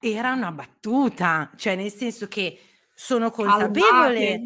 era 0.00 0.32
una 0.32 0.50
battuta, 0.50 1.52
cioè 1.54 1.76
nel 1.76 1.92
senso 1.92 2.26
che 2.26 2.58
sono 2.92 3.30
consapevole. 3.30 4.40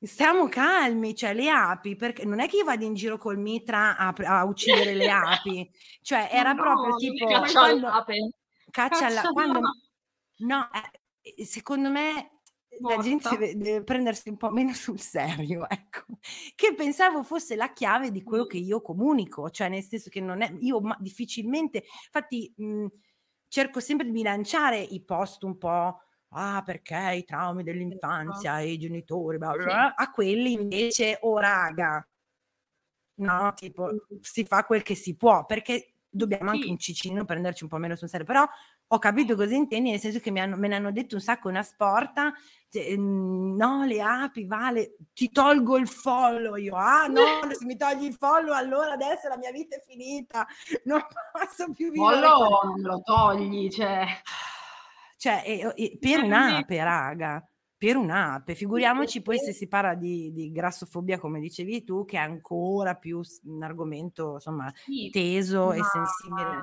Stiamo 0.00 0.48
calmi, 0.48 1.14
cioè 1.14 1.34
le 1.34 1.50
api, 1.50 1.96
perché 1.96 2.24
non 2.24 2.40
è 2.40 2.48
che 2.48 2.56
io 2.56 2.64
vado 2.64 2.84
in 2.86 2.94
giro 2.94 3.18
col 3.18 3.38
mitra 3.38 3.98
a, 3.98 4.14
a 4.16 4.44
uccidere 4.44 4.94
le 4.94 5.10
api, 5.10 5.70
cioè 6.00 6.30
era 6.32 6.52
no, 6.52 6.62
proprio 6.62 6.96
tipo 6.96 7.26
caccia 7.26 7.62
all'ape. 7.62 8.30
Caccia 8.70 9.06
alla, 9.06 9.20
quando, 9.32 9.60
no, 10.38 10.68
eh, 10.72 10.95
secondo 11.44 11.90
me 11.90 12.40
Morta. 12.80 12.96
la 12.96 13.02
gente 13.02 13.28
deve, 13.30 13.56
deve, 13.56 13.84
prendersi 13.84 14.28
un 14.28 14.36
po' 14.36 14.50
meno 14.50 14.72
sul 14.74 15.00
serio, 15.00 15.68
ecco, 15.68 16.04
che 16.54 16.74
pensavo 16.74 17.22
fosse 17.22 17.56
la 17.56 17.72
chiave 17.72 18.10
di 18.10 18.22
quello 18.22 18.46
che 18.46 18.58
io 18.58 18.80
comunico, 18.80 19.50
cioè 19.50 19.68
nel 19.68 19.82
senso 19.82 20.10
che 20.10 20.20
non 20.20 20.42
è, 20.42 20.54
io 20.60 20.80
ma, 20.80 20.96
difficilmente, 21.00 21.84
infatti 22.04 22.52
mh, 22.56 22.86
cerco 23.48 23.80
sempre 23.80 24.06
di 24.06 24.12
bilanciare 24.12 24.78
i 24.78 25.02
post 25.02 25.42
un 25.44 25.56
po' 25.56 26.00
ah 26.30 26.62
perché 26.64 27.14
i 27.14 27.24
traumi 27.24 27.62
dell'infanzia 27.62 28.60
e 28.60 28.72
i 28.72 28.78
genitori, 28.78 29.38
bla, 29.38 29.52
bla, 29.52 29.64
bla, 29.64 29.94
a 29.94 30.10
quelli 30.10 30.52
invece, 30.52 31.18
oh 31.22 31.38
raga, 31.38 32.06
no, 33.18 33.52
tipo 33.54 33.90
si 34.20 34.44
fa 34.44 34.64
quel 34.64 34.82
che 34.82 34.94
si 34.94 35.16
può, 35.16 35.46
perché 35.46 35.95
dobbiamo 36.16 36.50
anche 36.50 36.68
un 36.68 36.78
cicino 36.78 37.24
prenderci 37.24 37.62
un 37.62 37.68
po' 37.68 37.78
meno 37.78 37.94
sul 37.96 38.08
serio, 38.08 38.26
però 38.26 38.46
ho 38.88 38.98
capito 38.98 39.36
cosa 39.36 39.54
intendi, 39.54 39.90
nel 39.90 40.00
senso 40.00 40.18
che 40.20 40.30
hanno, 40.38 40.56
me 40.56 40.68
ne 40.68 40.76
hanno 40.76 40.92
detto 40.92 41.14
un 41.14 41.20
sacco 41.20 41.48
una 41.48 41.62
sporta, 41.62 42.32
cioè, 42.68 42.96
no, 42.96 43.84
le 43.84 44.00
api, 44.00 44.46
vale, 44.46 44.96
ti 45.12 45.30
tolgo 45.30 45.76
il 45.76 45.88
follow, 45.88 46.56
io, 46.56 46.74
ah 46.74 47.06
no, 47.06 47.20
se 47.52 47.64
mi 47.64 47.76
togli 47.76 48.04
il 48.04 48.14
follow 48.14 48.54
allora 48.54 48.92
adesso 48.92 49.28
la 49.28 49.36
mia 49.36 49.50
vita 49.50 49.76
è 49.76 49.82
finita, 49.86 50.46
non 50.84 51.02
posso 51.32 51.70
più 51.72 51.90
vivere. 51.90 52.20
Follow 52.20 52.64
non 52.64 52.80
lo 52.80 53.00
togli, 53.02 53.70
cioè... 53.70 54.06
Cioè, 55.18 55.42
e, 55.46 55.72
e, 55.74 55.96
per 55.98 56.22
un'ape, 56.22 56.84
raga, 56.84 57.42
per 57.78 57.96
un'ape, 57.96 58.54
figuriamoci 58.54 59.20
poi 59.20 59.38
se 59.38 59.52
si 59.52 59.68
parla 59.68 59.94
di, 59.94 60.32
di, 60.32 60.50
grassofobia, 60.50 61.18
come 61.18 61.40
dicevi 61.40 61.84
tu, 61.84 62.04
che 62.04 62.16
è 62.16 62.20
ancora 62.20 62.94
più 62.94 63.20
un 63.44 63.62
argomento, 63.62 64.34
insomma, 64.34 64.72
sì, 64.74 65.10
teso 65.10 65.72
e 65.72 65.80
sensibile 65.82 66.62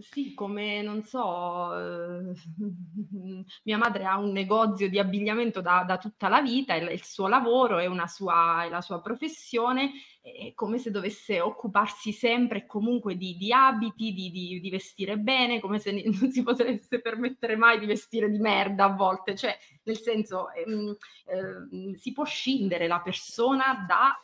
sì, 0.00 0.34
come 0.34 0.82
non 0.82 1.02
so, 1.02 1.78
eh, 1.78 2.32
mia 3.64 3.76
madre 3.76 4.04
ha 4.04 4.18
un 4.18 4.32
negozio 4.32 4.88
di 4.88 4.98
abbigliamento 4.98 5.60
da, 5.60 5.84
da 5.86 5.98
tutta 5.98 6.28
la 6.28 6.40
vita, 6.40 6.74
è 6.74 6.92
il 6.92 7.04
suo 7.04 7.28
lavoro, 7.28 7.78
è, 7.78 7.86
una 7.86 8.06
sua, 8.06 8.64
è 8.64 8.68
la 8.68 8.80
sua 8.80 9.00
professione, 9.00 9.90
è 10.20 10.52
come 10.54 10.78
se 10.78 10.90
dovesse 10.90 11.40
occuparsi 11.40 12.12
sempre 12.12 12.58
e 12.58 12.66
comunque 12.66 13.16
di, 13.16 13.36
di 13.36 13.52
abiti, 13.52 14.12
di, 14.12 14.30
di, 14.30 14.60
di, 14.60 14.70
vestire 14.70 15.18
bene, 15.18 15.60
come 15.60 15.78
se 15.78 15.92
non 16.04 16.30
si 16.30 16.42
potesse 16.42 17.00
permettere 17.00 17.56
mai 17.56 17.78
di 17.78 17.86
vestire 17.86 18.30
di 18.30 18.38
merda 18.38 18.84
a 18.84 18.94
volte, 18.94 19.34
cioè 19.34 19.56
nel 19.84 19.98
senso 19.98 20.50
ehm, 20.52 20.96
eh, 21.26 21.98
si 21.98 22.12
può 22.12 22.24
scindere 22.24 22.86
la 22.86 23.00
persona 23.00 23.84
da 23.86 24.16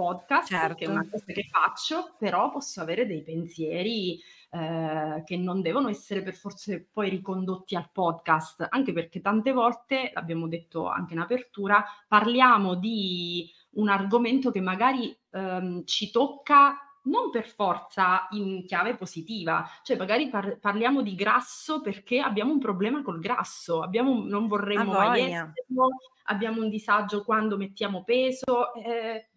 podcast, 0.00 0.48
certo. 0.48 0.74
che 0.76 0.84
è 0.86 0.88
una 0.88 1.06
cosa 1.06 1.24
che 1.26 1.46
faccio, 1.50 2.14
però 2.18 2.50
posso 2.50 2.80
avere 2.80 3.06
dei 3.06 3.22
pensieri 3.22 4.18
eh, 4.50 5.22
che 5.24 5.36
non 5.36 5.62
devono 5.62 5.88
essere 5.88 6.22
per 6.22 6.34
forza 6.34 6.76
poi 6.92 7.08
ricondotti 7.08 7.76
al 7.76 7.88
podcast, 7.92 8.66
anche 8.68 8.92
perché 8.92 9.20
tante 9.20 9.52
volte, 9.52 10.10
l'abbiamo 10.12 10.48
detto 10.48 10.88
anche 10.88 11.14
in 11.14 11.20
apertura, 11.20 11.84
parliamo 12.08 12.74
di 12.74 13.48
un 13.74 13.88
argomento 13.88 14.50
che 14.50 14.60
magari 14.60 15.16
ehm, 15.30 15.84
ci 15.84 16.10
tocca 16.10 16.76
non 17.02 17.30
per 17.30 17.46
forza 17.46 18.26
in 18.30 18.64
chiave 18.66 18.96
positiva, 18.96 19.66
cioè 19.82 19.96
magari 19.96 20.28
par- 20.28 20.58
parliamo 20.58 21.00
di 21.00 21.14
grasso 21.14 21.80
perché 21.80 22.20
abbiamo 22.20 22.52
un 22.52 22.58
problema 22.58 23.02
col 23.02 23.20
grasso, 23.20 23.82
abbiamo, 23.82 24.22
non 24.24 24.48
vorremmo 24.48 24.92
mai 24.92 25.22
esserlo, 25.22 25.88
abbiamo 26.24 26.60
un 26.60 26.68
disagio 26.68 27.24
quando 27.24 27.56
mettiamo 27.56 28.04
peso, 28.04 28.74
eh, 28.74 29.29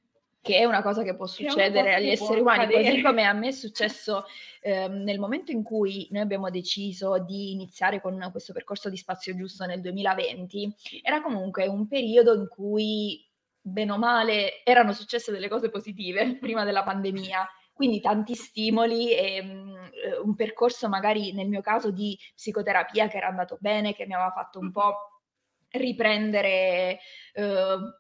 che 0.44 0.58
è 0.58 0.66
una 0.66 0.82
cosa 0.82 1.04
che 1.04 1.16
può 1.16 1.26
succedere 1.26 1.90
che 1.90 1.96
agli 1.96 2.10
esseri 2.10 2.42
umani, 2.42 2.64
accadere. 2.64 2.90
così 2.90 3.02
come 3.02 3.24
a 3.24 3.32
me 3.32 3.48
è 3.48 3.52
successo 3.52 4.26
eh, 4.62 4.90
nel 4.90 5.18
momento 5.18 5.54
in 5.54 5.64
cui 5.64 6.10
noi 6.12 6.22
abbiamo 6.22 6.50
deciso 6.50 7.18
di 7.18 7.54
iniziare 7.54 8.02
con 8.02 8.28
questo 8.30 8.52
percorso 8.52 8.90
di 8.90 8.98
spazio 8.98 9.34
giusto 9.38 9.66
nel 9.66 9.80
2020, 9.80 10.76
era 11.02 11.22
comunque 11.22 11.66
un 11.68 11.88
periodo 11.88 12.36
in 12.36 12.50
cui, 12.50 13.26
bene 13.62 13.94
o 13.94 13.98
male, 13.98 14.66
erano 14.66 14.92
successe 14.92 15.32
delle 15.32 15.48
cose 15.48 15.70
positive 15.70 16.36
prima 16.42 16.66
della 16.66 16.84
pandemia. 16.84 17.48
Quindi 17.72 18.02
tanti 18.02 18.36
stimoli 18.36 19.16
e 19.16 19.40
um, 19.42 19.90
un 20.26 20.36
percorso 20.36 20.90
magari 20.90 21.32
nel 21.32 21.48
mio 21.48 21.62
caso 21.62 21.90
di 21.90 22.20
psicoterapia 22.36 23.08
che 23.08 23.16
era 23.16 23.28
andato 23.28 23.58
bene, 23.62 23.96
che 23.96 24.06
mi 24.06 24.14
aveva 24.14 24.32
fatto 24.32 24.60
un 24.60 24.72
po' 24.72 25.13
riprendere 25.74 27.00
uh, 27.36 27.44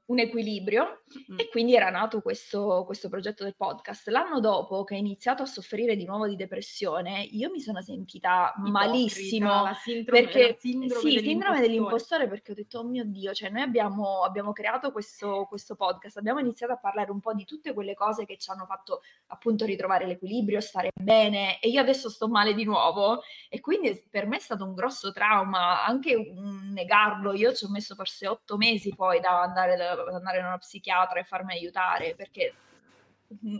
un 0.05 0.19
equilibrio 0.19 1.03
mm. 1.32 1.39
e 1.39 1.49
quindi 1.49 1.76
era 1.76 1.89
nato 1.89 2.21
questo, 2.21 2.84
questo, 2.86 3.09
progetto 3.09 3.43
del 3.43 3.55
podcast. 3.55 4.07
L'anno 4.09 4.39
dopo 4.39 4.84
che 4.84 4.95
ho 4.95 4.97
iniziato 4.97 5.43
a 5.43 5.47
soffrire 5.47 5.95
di 5.95 6.05
nuovo 6.05 6.28
di 6.28 6.36
depressione, 6.36 7.21
io 7.21 7.49
mi 7.49 7.59
sono 7.59 7.82
sentita 7.82 8.24
Ipocrita, 8.24 8.53
malissimo 8.57 9.63
la 9.63 9.74
sindrome, 9.74 10.21
perché 10.21 10.47
la 10.47 10.55
sindrome, 10.57 11.01
sì, 11.01 11.15
dell'impostore. 11.15 11.24
sindrome 11.24 11.59
dell'impostore 11.61 12.28
perché 12.28 12.51
ho 12.51 12.55
detto 12.55 12.80
oh 12.80 12.84
mio 12.84 13.03
Dio, 13.05 13.34
cioè 13.34 13.49
noi 13.49 13.61
abbiamo, 13.61 14.21
abbiamo 14.21 14.51
creato 14.53 14.91
questo, 14.91 15.45
questo, 15.47 15.76
podcast, 15.76 16.17
abbiamo 16.17 16.39
iniziato 16.39 16.74
a 16.74 16.78
parlare 16.78 17.11
un 17.11 17.19
po' 17.19 17.34
di 17.34 17.45
tutte 17.45 17.74
quelle 17.74 17.93
cose 17.93 18.26
che 18.26 18.38
ci 18.38 18.49
hanno 18.49 18.65
fatto 18.65 19.01
appunto 19.28 19.65
ritrovare 19.65 20.05
l'equilibrio, 20.05 20.61
stare 20.61 20.91
bene 20.93 21.59
e 21.59 21.69
io 21.69 21.82
adesso 21.82 22.09
sto 22.09 22.28
male 22.28 22.53
di 22.53 22.63
nuovo 22.63 23.21
e 23.49 23.59
quindi 23.59 24.05
per 24.09 24.28
me 24.28 24.38
è 24.38 24.39
stato 24.39 24.63
un 24.63 24.74
grosso 24.74 25.11
trauma 25.11 25.86
anche 25.86 26.34
negarlo, 26.71 27.34
io 27.34 27.53
ci 27.64 27.70
ho 27.70 27.72
messo 27.72 27.95
forse 27.95 28.28
otto 28.28 28.57
mesi 28.57 28.93
poi 28.93 29.20
da 29.20 29.41
andare, 29.41 29.76
da 29.78 29.91
andare 29.91 30.41
da 30.41 30.47
uno 30.47 30.57
psichiatra 30.57 31.20
e 31.20 31.24
farmi 31.24 31.53
aiutare 31.53 32.16
perché 32.16 32.53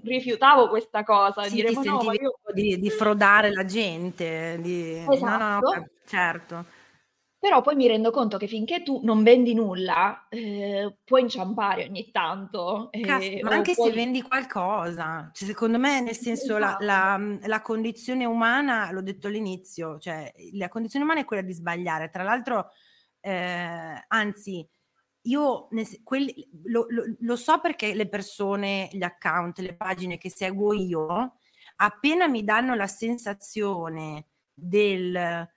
rifiutavo 0.04 0.70
questa 0.70 1.04
cosa. 1.04 1.44
Sì, 1.44 1.56
dire, 1.56 1.70
ti 1.70 1.88
no, 1.88 2.02
io... 2.12 2.40
di, 2.54 2.80
di, 2.80 2.90
frodare 2.90 3.52
la 3.52 3.66
gente. 3.66 4.60
Di... 4.62 5.06
Esatto. 5.10 5.26
No, 5.26 5.38
no, 5.38 5.72
esatto. 5.72 5.92
certo. 6.06 6.66
Però 7.44 7.62
poi 7.62 7.76
mi 7.76 7.88
rendo 7.88 8.10
conto 8.10 8.38
che 8.38 8.48
finché 8.48 8.84
tu 8.84 9.02
non 9.04 9.22
vendi 9.22 9.54
nulla, 9.54 10.28
eh, 10.30 11.00
puoi 11.04 11.24
inciampare 11.24 11.84
ogni 11.84 12.10
tanto. 12.10 12.90
Eh, 12.90 13.42
ma 13.44 13.50
anche 13.50 13.74
puoi... 13.74 13.90
se 13.90 13.96
vendi 13.96 14.22
qualcosa, 14.22 15.30
cioè, 15.34 15.50
secondo 15.50 15.78
me, 15.78 16.00
nel 16.00 16.16
senso, 16.16 16.56
esatto. 16.56 16.86
la, 16.86 17.18
la, 17.18 17.38
la, 17.46 17.62
condizione 17.62 18.24
umana, 18.24 18.92
l'ho 18.94 19.02
detto 19.02 19.28
all'inizio, 19.28 20.00
cioè 20.00 20.32
la 20.54 20.70
condizione 20.70 21.04
umana 21.04 21.20
è 21.20 21.26
quella 21.26 21.42
di 21.42 21.52
sbagliare. 21.52 22.10
Tra 22.10 22.24
l'altro, 22.24 22.70
eh, 23.26 24.06
anzi, 24.08 24.68
io 25.22 25.70
quelli, 26.04 26.50
lo, 26.66 26.86
lo, 26.90 27.04
lo, 27.20 27.36
so 27.38 27.62
perché 27.62 27.94
le 27.94 28.10
persone, 28.10 28.90
gli 28.92 29.04
account, 29.04 29.60
le 29.60 29.76
pagine 29.76 30.18
che 30.18 30.30
seguo 30.30 30.74
io, 30.74 31.38
appena 31.78 32.28
mi 32.28 32.44
danno 32.44 32.76
la 32.76 32.88
sensazione 32.88 34.28
del 34.54 35.50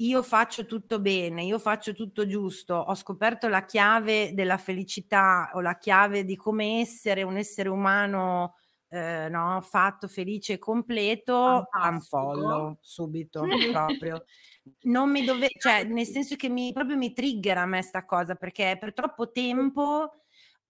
io 0.00 0.22
faccio 0.22 0.64
tutto 0.64 0.98
bene, 0.98 1.44
io 1.44 1.58
faccio 1.58 1.92
tutto 1.92 2.26
giusto, 2.26 2.74
ho 2.74 2.94
scoperto 2.94 3.48
la 3.48 3.66
chiave 3.66 4.32
della 4.32 4.56
felicità 4.56 5.50
o 5.52 5.60
la 5.60 5.76
chiave 5.76 6.24
di 6.24 6.36
come 6.36 6.80
essere 6.80 7.22
un 7.22 7.36
essere 7.36 7.68
umano 7.68 8.54
eh, 8.88 9.28
no, 9.28 9.60
fatto, 9.60 10.08
felice 10.08 10.54
e 10.54 10.58
completo, 10.58 11.68
unfollow 11.72 12.78
subito 12.80 13.44
proprio. 13.70 14.24
Non 14.82 15.10
mi 15.10 15.24
dove, 15.24 15.48
cioè, 15.58 15.84
nel 15.84 16.06
senso 16.06 16.36
che 16.36 16.48
mi, 16.48 16.72
proprio 16.72 16.96
mi 16.96 17.12
triggera 17.12 17.62
a 17.62 17.66
me 17.66 17.82
sta 17.82 18.04
cosa 18.04 18.34
perché 18.34 18.76
per 18.78 18.92
troppo 18.92 19.30
tempo 19.30 20.22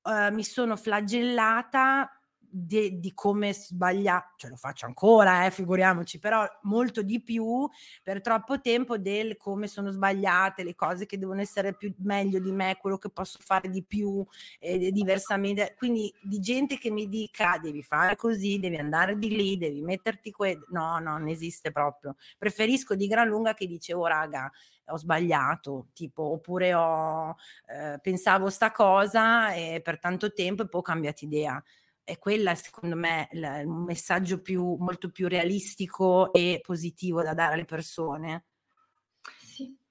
eh, 0.02 0.30
mi 0.30 0.44
sono 0.44 0.76
flagellata 0.76 2.19
de, 2.50 2.98
di 2.98 3.12
come 3.14 3.52
sbagliare, 3.52 4.32
cioè 4.36 4.50
lo 4.50 4.56
faccio 4.56 4.86
ancora, 4.86 5.46
eh, 5.46 5.50
figuriamoci, 5.50 6.18
però 6.18 6.46
molto 6.62 7.02
di 7.02 7.22
più 7.22 7.68
per 8.02 8.20
troppo 8.20 8.60
tempo 8.60 8.98
del 8.98 9.36
come 9.36 9.66
sono 9.68 9.90
sbagliate, 9.90 10.64
le 10.64 10.74
cose 10.74 11.06
che 11.06 11.18
devono 11.18 11.40
essere 11.40 11.74
più 11.74 11.94
meglio 11.98 12.40
di 12.40 12.52
me, 12.52 12.76
quello 12.80 12.98
che 12.98 13.10
posso 13.10 13.38
fare 13.40 13.68
di 13.68 13.82
più 13.82 14.24
eh, 14.58 14.90
diversamente. 14.90 15.74
Quindi 15.76 16.12
di 16.22 16.40
gente 16.40 16.78
che 16.78 16.90
mi 16.90 17.08
dica 17.08 17.58
devi 17.62 17.82
fare 17.82 18.16
così, 18.16 18.58
devi 18.58 18.76
andare 18.76 19.16
di 19.16 19.28
lì, 19.34 19.56
devi 19.56 19.82
metterti 19.82 20.30
que... 20.30 20.58
No, 20.70 20.98
no, 20.98 21.18
non 21.18 21.28
esiste 21.28 21.72
proprio. 21.72 22.16
Preferisco 22.38 22.94
di 22.94 23.06
gran 23.06 23.28
lunga 23.28 23.54
che 23.54 23.66
dice, 23.66 23.92
oh 23.92 24.06
raga, 24.06 24.50
ho 24.86 24.96
sbagliato, 24.96 25.88
tipo, 25.92 26.22
oppure 26.32 26.74
ho, 26.74 27.36
eh, 27.66 27.98
pensavo 28.00 28.50
sta 28.50 28.72
cosa 28.72 29.52
e 29.52 29.80
per 29.82 29.98
tanto 29.98 30.32
tempo 30.32 30.62
e 30.62 30.68
poi 30.68 30.80
ho 30.80 30.84
cambiato 30.84 31.24
idea 31.24 31.62
è 32.10 32.18
quella 32.18 32.56
secondo 32.56 32.96
me 32.96 33.28
il 33.32 33.68
messaggio 33.68 34.40
più, 34.40 34.74
molto 34.80 35.10
più 35.10 35.28
realistico 35.28 36.32
e 36.32 36.60
positivo 36.60 37.22
da 37.22 37.34
dare 37.34 37.54
alle 37.54 37.64
persone. 37.64 38.46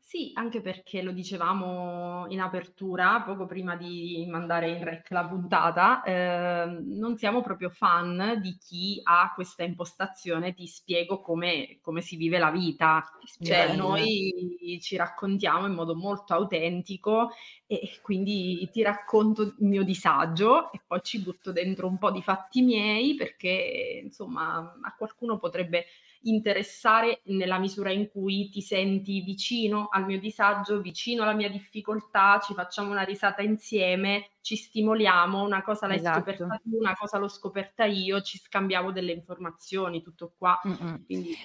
Sì, 0.09 0.31
anche 0.33 0.59
perché 0.59 1.03
lo 1.03 1.11
dicevamo 1.11 2.25
in 2.29 2.39
apertura, 2.41 3.21
poco 3.21 3.45
prima 3.45 3.75
di 3.75 4.25
mandare 4.27 4.67
in 4.71 4.83
rec 4.83 5.11
la 5.11 5.23
puntata, 5.27 6.01
eh, 6.01 6.65
non 6.65 7.15
siamo 7.15 7.41
proprio 7.43 7.69
fan 7.69 8.39
di 8.41 8.57
chi 8.57 8.99
ha 9.03 9.31
questa 9.35 9.61
impostazione, 9.61 10.55
ti 10.55 10.65
spiego 10.65 11.21
come, 11.21 11.77
come 11.83 12.01
si 12.01 12.15
vive 12.15 12.39
la 12.39 12.49
vita. 12.49 13.05
Cioè, 13.39 13.75
noi 13.75 14.79
ci 14.81 14.95
raccontiamo 14.95 15.67
in 15.67 15.73
modo 15.73 15.93
molto 15.93 16.33
autentico 16.33 17.29
e 17.67 17.99
quindi 18.01 18.67
ti 18.71 18.81
racconto 18.81 19.43
il 19.43 19.55
mio 19.59 19.83
disagio 19.83 20.71
e 20.71 20.81
poi 20.87 21.01
ci 21.03 21.21
butto 21.21 21.51
dentro 21.51 21.85
un 21.85 21.99
po' 21.99 22.09
di 22.09 22.23
fatti 22.23 22.63
miei 22.63 23.13
perché 23.13 24.01
insomma 24.05 24.75
a 24.81 24.95
qualcuno 24.97 25.37
potrebbe 25.37 25.85
interessare 26.23 27.21
nella 27.25 27.59
misura 27.59 27.91
in 27.91 28.09
cui 28.09 28.49
ti 28.49 28.61
senti 28.61 29.21
vicino 29.21 29.87
al 29.89 30.05
mio 30.05 30.19
disagio, 30.19 30.81
vicino 30.81 31.23
alla 31.23 31.33
mia 31.33 31.49
difficoltà, 31.49 32.39
ci 32.43 32.53
facciamo 32.53 32.91
una 32.91 33.03
risata 33.03 33.41
insieme, 33.41 34.31
ci 34.41 34.55
stimoliamo, 34.55 35.43
una 35.43 35.63
cosa 35.63 35.87
l'hai 35.87 35.97
esatto. 35.97 36.19
scoperta 36.19 36.59
tu, 36.61 36.77
una 36.77 36.95
cosa 36.95 37.17
l'ho 37.17 37.29
scoperta 37.29 37.85
io, 37.85 38.21
ci 38.21 38.37
scambiamo 38.37 38.91
delle 38.91 39.13
informazioni, 39.13 40.01
tutto 40.01 40.33
qua. 40.37 40.59
Quindi, 41.05 41.35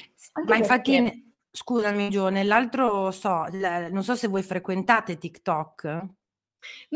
Ma 0.47 0.57
infatti, 0.57 1.03
perché... 1.03 1.33
scusami 1.51 2.09
Gio, 2.11 2.29
nell'altro 2.29 3.11
so, 3.11 3.47
non 3.51 4.03
so 4.03 4.15
se 4.15 4.27
voi 4.29 4.43
frequentate 4.43 5.19
TikTok. 5.19 6.07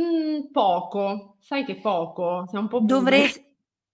Mm, 0.00 0.50
poco, 0.50 1.36
sai 1.40 1.64
che 1.64 1.76
poco, 1.76 2.46
sei 2.50 2.60
un 2.60 2.68
po' 2.68 2.80
Dovresti, 2.80 3.47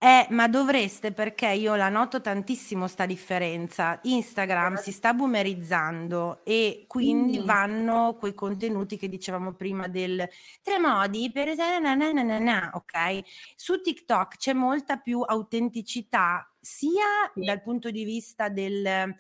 eh, 0.04 0.26
ma 0.30 0.48
dovreste 0.48 1.12
perché 1.12 1.48
io 1.52 1.74
la 1.76 1.88
noto 1.88 2.20
tantissimo 2.20 2.86
sta 2.88 3.06
differenza. 3.06 3.98
Instagram 4.02 4.74
si 4.74 4.92
sta 4.92 5.14
boomerizzando 5.14 6.44
e 6.44 6.84
quindi 6.86 7.38
Mm. 7.40 7.44
vanno 7.46 8.16
quei 8.18 8.34
contenuti 8.34 8.98
che 8.98 9.08
dicevamo 9.08 9.54
prima 9.54 9.88
del 9.88 10.28
tre 10.62 10.78
modi 10.78 11.30
per 11.32 11.56
na 11.56 11.78
na 11.78 11.94
na 11.94 12.22
na 12.22 12.38
na, 12.38 12.70
ok? 12.74 13.22
Su 13.56 13.80
TikTok 13.80 14.36
c'è 14.36 14.52
molta 14.52 14.98
più 14.98 15.20
autenticità 15.20 16.52
sia 16.60 17.30
Sì. 17.32 17.40
dal 17.44 17.62
punto 17.62 17.90
di 17.90 18.04
vista 18.04 18.50
del 18.50 19.14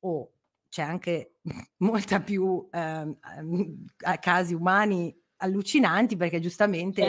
oh, 0.00 0.32
c'è 0.70 0.82
anche 0.82 1.34
molta 1.78 2.20
più 2.20 2.66
ehm, 2.72 3.18
casi 4.20 4.54
umani 4.54 5.14
allucinanti 5.42 6.16
perché 6.16 6.40
giustamente 6.40 7.02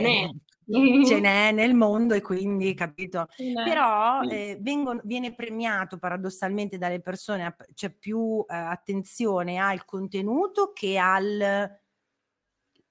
ce 1.06 1.20
n'è 1.20 1.52
nel 1.52 1.74
mondo 1.74 2.14
e 2.14 2.22
quindi 2.22 2.74
capito? 2.74 3.28
Però 3.36 4.22
eh, 4.22 4.58
vengono, 4.62 5.02
viene 5.04 5.34
premiato 5.34 5.98
paradossalmente 5.98 6.78
dalle 6.78 7.02
persone 7.02 7.56
c'è 7.74 7.92
più 7.92 8.44
eh, 8.48 8.56
attenzione 8.56 9.58
al 9.58 9.86
contenuto 9.86 10.72
che 10.74 10.98
al 10.98 11.80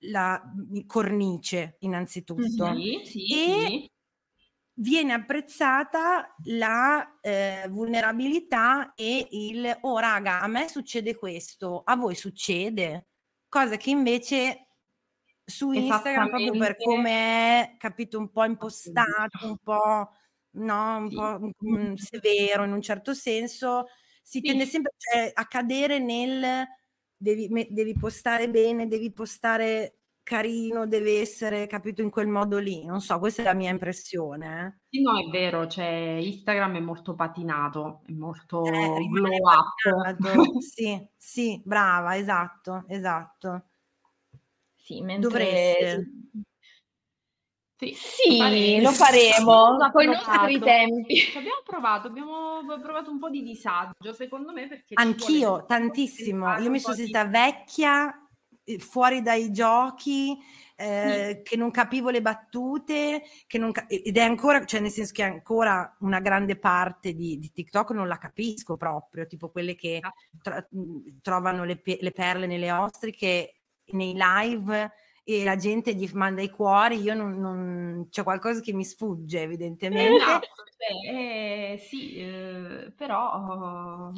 la 0.04 0.42
cornice 0.86 1.76
innanzitutto. 1.80 2.74
Sì, 2.74 3.00
sì, 3.04 3.34
e 3.34 3.66
sì. 3.66 3.90
viene 4.74 5.12
apprezzata 5.12 6.34
la 6.44 7.18
eh, 7.20 7.66
vulnerabilità 7.68 8.94
e 8.94 9.26
il 9.30 9.78
oh 9.82 9.98
raga 9.98 10.40
a 10.40 10.46
me 10.46 10.68
succede 10.68 11.16
questo 11.16 11.82
a 11.84 11.96
voi 11.96 12.14
succede 12.14 13.08
cosa 13.48 13.76
che 13.76 13.90
invece 13.90 14.69
su 15.50 15.72
Instagram 15.72 16.28
proprio 16.28 16.52
per 16.56 16.76
come 16.76 17.10
è, 17.10 17.76
capito, 17.76 18.18
un 18.18 18.30
po' 18.30 18.44
impostato, 18.44 19.46
un 19.46 19.58
po', 19.58 20.10
no, 20.52 20.96
un 20.96 21.08
sì. 21.10 21.14
po' 21.16 21.38
mh, 21.58 21.94
severo 21.96 22.64
in 22.64 22.72
un 22.72 22.80
certo 22.80 23.12
senso, 23.12 23.86
si 24.22 24.38
sì. 24.38 24.40
tende 24.40 24.64
sempre 24.64 24.94
cioè, 24.96 25.30
a 25.34 25.46
cadere 25.46 25.98
nel 25.98 26.66
devi, 27.20 27.48
me, 27.48 27.66
devi 27.68 27.94
postare 27.98 28.48
bene, 28.48 28.88
devi 28.88 29.12
postare 29.12 29.96
carino, 30.22 30.86
deve 30.86 31.20
essere 31.20 31.66
capito 31.66 32.02
in 32.02 32.10
quel 32.10 32.28
modo 32.28 32.58
lì. 32.58 32.84
Non 32.84 33.00
so, 33.00 33.18
questa 33.18 33.42
è 33.42 33.44
la 33.44 33.54
mia 33.54 33.70
impressione. 33.70 34.66
Eh. 34.66 34.80
Sì, 34.90 35.02
no, 35.02 35.18
è 35.18 35.28
vero, 35.28 35.66
cioè 35.66 36.18
Instagram 36.20 36.76
è 36.76 36.80
molto 36.80 37.14
patinato, 37.14 38.02
è 38.06 38.12
molto 38.12 38.64
eh, 38.64 39.08
glow 39.10 39.36
up. 39.48 40.60
sì, 40.60 41.04
sì, 41.16 41.60
brava, 41.64 42.16
esatto, 42.16 42.84
esatto. 42.86 43.69
Sì, 44.90 45.02
mentre... 45.02 45.28
Dovreste. 45.28 46.10
Sì, 47.76 47.94
sì 47.94 48.80
lo 48.82 48.90
faremo 48.90 49.78
con 49.90 50.02
i 50.02 50.06
nostri 50.06 50.58
tempi. 50.58 51.14
Ci 51.14 51.38
abbiamo 51.38 51.62
provato, 51.64 52.08
abbiamo 52.08 52.58
provato 52.82 53.10
un 53.10 53.18
po' 53.18 53.30
di 53.30 53.42
disagio, 53.42 54.12
secondo 54.12 54.52
me, 54.52 54.66
perché... 54.66 54.94
Anch'io, 54.94 55.64
tantissimo. 55.64 56.58
Io 56.58 56.70
mi 56.70 56.80
sono 56.80 56.94
sentita 56.94 57.24
di... 57.24 57.30
vecchia, 57.30 58.28
eh, 58.64 58.78
fuori 58.80 59.22
dai 59.22 59.50
giochi, 59.50 60.36
eh, 60.76 61.36
sì. 61.36 61.42
che 61.42 61.56
non 61.56 61.70
capivo 61.70 62.10
le 62.10 62.20
battute, 62.20 63.22
che 63.46 63.56
non 63.56 63.72
ca- 63.72 63.86
ed 63.86 64.16
è 64.16 64.22
ancora, 64.22 64.62
cioè 64.66 64.80
nel 64.80 64.90
senso 64.90 65.12
che 65.14 65.22
ancora 65.22 65.96
una 66.00 66.20
grande 66.20 66.58
parte 66.58 67.14
di, 67.14 67.38
di 67.38 67.50
TikTok 67.50 67.92
non 67.92 68.08
la 68.08 68.18
capisco 68.18 68.76
proprio, 68.76 69.26
tipo 69.26 69.50
quelle 69.50 69.74
che 69.74 69.96
esatto. 69.96 70.14
tro- 70.42 70.68
trovano 71.22 71.64
le, 71.64 71.78
pe- 71.78 71.98
le 72.00 72.12
perle 72.12 72.46
nelle 72.46 72.70
ostriche 72.72 73.54
nei 73.92 74.14
live 74.16 74.92
e 75.22 75.44
la 75.44 75.56
gente 75.56 75.94
gli 75.94 76.08
manda 76.12 76.42
i 76.42 76.50
cuori, 76.50 77.00
io 77.00 77.14
non, 77.14 77.38
non 77.38 78.08
c'è 78.10 78.22
qualcosa 78.22 78.60
che 78.60 78.72
mi 78.72 78.84
sfugge 78.84 79.42
evidentemente. 79.42 80.22
Esatto, 80.22 80.48
cioè, 80.76 81.14
eh, 81.14 81.78
sì, 81.78 82.16
eh, 82.16 82.92
però 82.96 84.10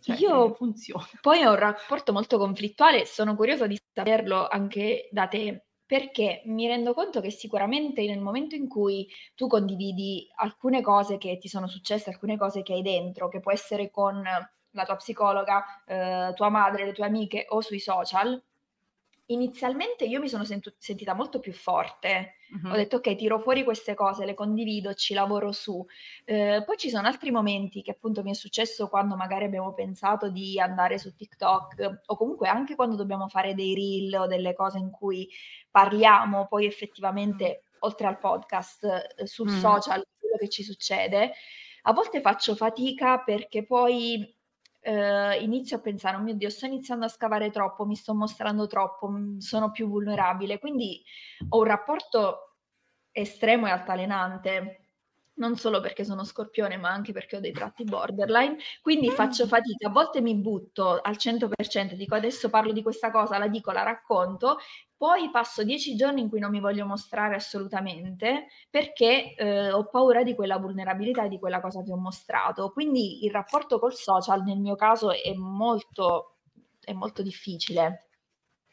cioè, 0.00 0.16
io 0.16 0.52
funziona. 0.54 1.06
Poi 1.20 1.44
ho 1.44 1.50
un 1.50 1.56
rapporto 1.56 2.12
molto 2.12 2.38
conflittuale, 2.38 3.06
sono 3.06 3.34
curiosa 3.36 3.66
di 3.66 3.80
saperlo 3.92 4.46
anche 4.48 5.08
da 5.10 5.26
te. 5.26 5.62
Perché 5.86 6.42
mi 6.46 6.66
rendo 6.66 6.94
conto 6.94 7.20
che 7.20 7.30
sicuramente 7.30 8.04
nel 8.06 8.18
momento 8.18 8.56
in 8.56 8.66
cui 8.66 9.08
tu 9.36 9.46
condividi 9.46 10.28
alcune 10.34 10.82
cose 10.82 11.16
che 11.16 11.38
ti 11.38 11.46
sono 11.46 11.68
successe, 11.68 12.10
alcune 12.10 12.36
cose 12.36 12.64
che 12.64 12.72
hai 12.72 12.82
dentro, 12.82 13.28
che 13.28 13.38
può 13.38 13.52
essere 13.52 13.88
con 13.92 14.20
la 14.20 14.84
tua 14.84 14.96
psicologa, 14.96 15.64
eh, 15.86 16.32
tua 16.34 16.48
madre, 16.48 16.86
le 16.86 16.92
tue 16.92 17.06
amiche 17.06 17.46
o 17.50 17.60
sui 17.60 17.78
social, 17.78 18.42
inizialmente 19.26 20.04
io 20.04 20.20
mi 20.20 20.28
sono 20.28 20.44
sentu- 20.44 20.74
sentita 20.78 21.14
molto 21.14 21.40
più 21.40 21.52
forte. 21.52 22.36
Uh-huh. 22.50 22.72
Ho 22.72 22.76
detto 22.76 22.96
ok, 22.96 23.16
tiro 23.16 23.40
fuori 23.40 23.64
queste 23.64 23.94
cose, 23.94 24.24
le 24.24 24.34
condivido, 24.34 24.94
ci 24.94 25.14
lavoro 25.14 25.52
su. 25.52 25.84
Eh, 26.24 26.62
poi 26.64 26.76
ci 26.76 26.90
sono 26.90 27.06
altri 27.06 27.30
momenti 27.30 27.82
che 27.82 27.92
appunto 27.92 28.22
mi 28.22 28.30
è 28.30 28.34
successo 28.34 28.88
quando 28.88 29.16
magari 29.16 29.44
abbiamo 29.44 29.72
pensato 29.74 30.28
di 30.28 30.60
andare 30.60 30.98
su 30.98 31.14
TikTok 31.14 32.02
o 32.06 32.16
comunque 32.16 32.48
anche 32.48 32.74
quando 32.74 32.96
dobbiamo 32.96 33.28
fare 33.28 33.54
dei 33.54 33.74
reel 33.74 34.22
o 34.22 34.26
delle 34.26 34.54
cose 34.54 34.78
in 34.78 34.90
cui 34.90 35.28
parliamo 35.70 36.46
poi 36.46 36.66
effettivamente 36.66 37.64
oltre 37.80 38.06
al 38.06 38.18
podcast 38.18 38.84
eh, 39.16 39.26
sul 39.26 39.48
uh-huh. 39.48 39.58
social 39.58 40.06
quello 40.18 40.36
che 40.38 40.48
ci 40.48 40.62
succede. 40.62 41.32
A 41.88 41.92
volte 41.92 42.20
faccio 42.20 42.54
fatica 42.56 43.18
perché 43.18 43.64
poi 43.64 44.35
eh, 44.86 45.42
inizio 45.42 45.78
a 45.78 45.80
pensare, 45.80 46.16
oh 46.16 46.20
mio 46.20 46.34
Dio, 46.34 46.48
sto 46.48 46.66
iniziando 46.66 47.06
a 47.06 47.08
scavare 47.08 47.50
troppo, 47.50 47.84
mi 47.84 47.96
sto 47.96 48.14
mostrando 48.14 48.68
troppo, 48.68 49.08
mm, 49.08 49.38
sono 49.38 49.72
più 49.72 49.88
vulnerabile. 49.88 50.60
Quindi 50.60 51.02
ho 51.48 51.58
un 51.58 51.64
rapporto 51.64 52.58
estremo 53.10 53.66
e 53.66 53.70
altalenante 53.70 54.85
non 55.36 55.56
solo 55.56 55.80
perché 55.80 56.04
sono 56.04 56.24
scorpione, 56.24 56.76
ma 56.76 56.90
anche 56.90 57.12
perché 57.12 57.36
ho 57.36 57.40
dei 57.40 57.52
tratti 57.52 57.84
borderline, 57.84 58.56
quindi 58.82 59.10
faccio 59.10 59.46
fatica, 59.46 59.88
a 59.88 59.90
volte 59.90 60.20
mi 60.20 60.34
butto 60.36 61.00
al 61.00 61.16
100%, 61.16 61.94
dico 61.94 62.14
adesso 62.14 62.50
parlo 62.50 62.72
di 62.72 62.82
questa 62.82 63.10
cosa, 63.10 63.38
la 63.38 63.48
dico, 63.48 63.72
la 63.72 63.82
racconto, 63.82 64.58
poi 64.96 65.30
passo 65.30 65.62
dieci 65.62 65.94
giorni 65.94 66.22
in 66.22 66.28
cui 66.30 66.40
non 66.40 66.50
mi 66.50 66.60
voglio 66.60 66.86
mostrare 66.86 67.34
assolutamente 67.34 68.46
perché 68.70 69.34
eh, 69.34 69.70
ho 69.70 69.84
paura 69.90 70.22
di 70.22 70.34
quella 70.34 70.56
vulnerabilità 70.58 71.24
e 71.24 71.28
di 71.28 71.38
quella 71.38 71.60
cosa 71.60 71.82
che 71.82 71.92
ho 71.92 71.98
mostrato. 71.98 72.70
Quindi 72.72 73.24
il 73.24 73.30
rapporto 73.30 73.78
col 73.78 73.94
social 73.94 74.42
nel 74.42 74.58
mio 74.58 74.74
caso 74.74 75.12
è 75.12 75.34
molto, 75.34 76.36
è 76.80 76.92
molto 76.94 77.22
difficile. 77.22 78.05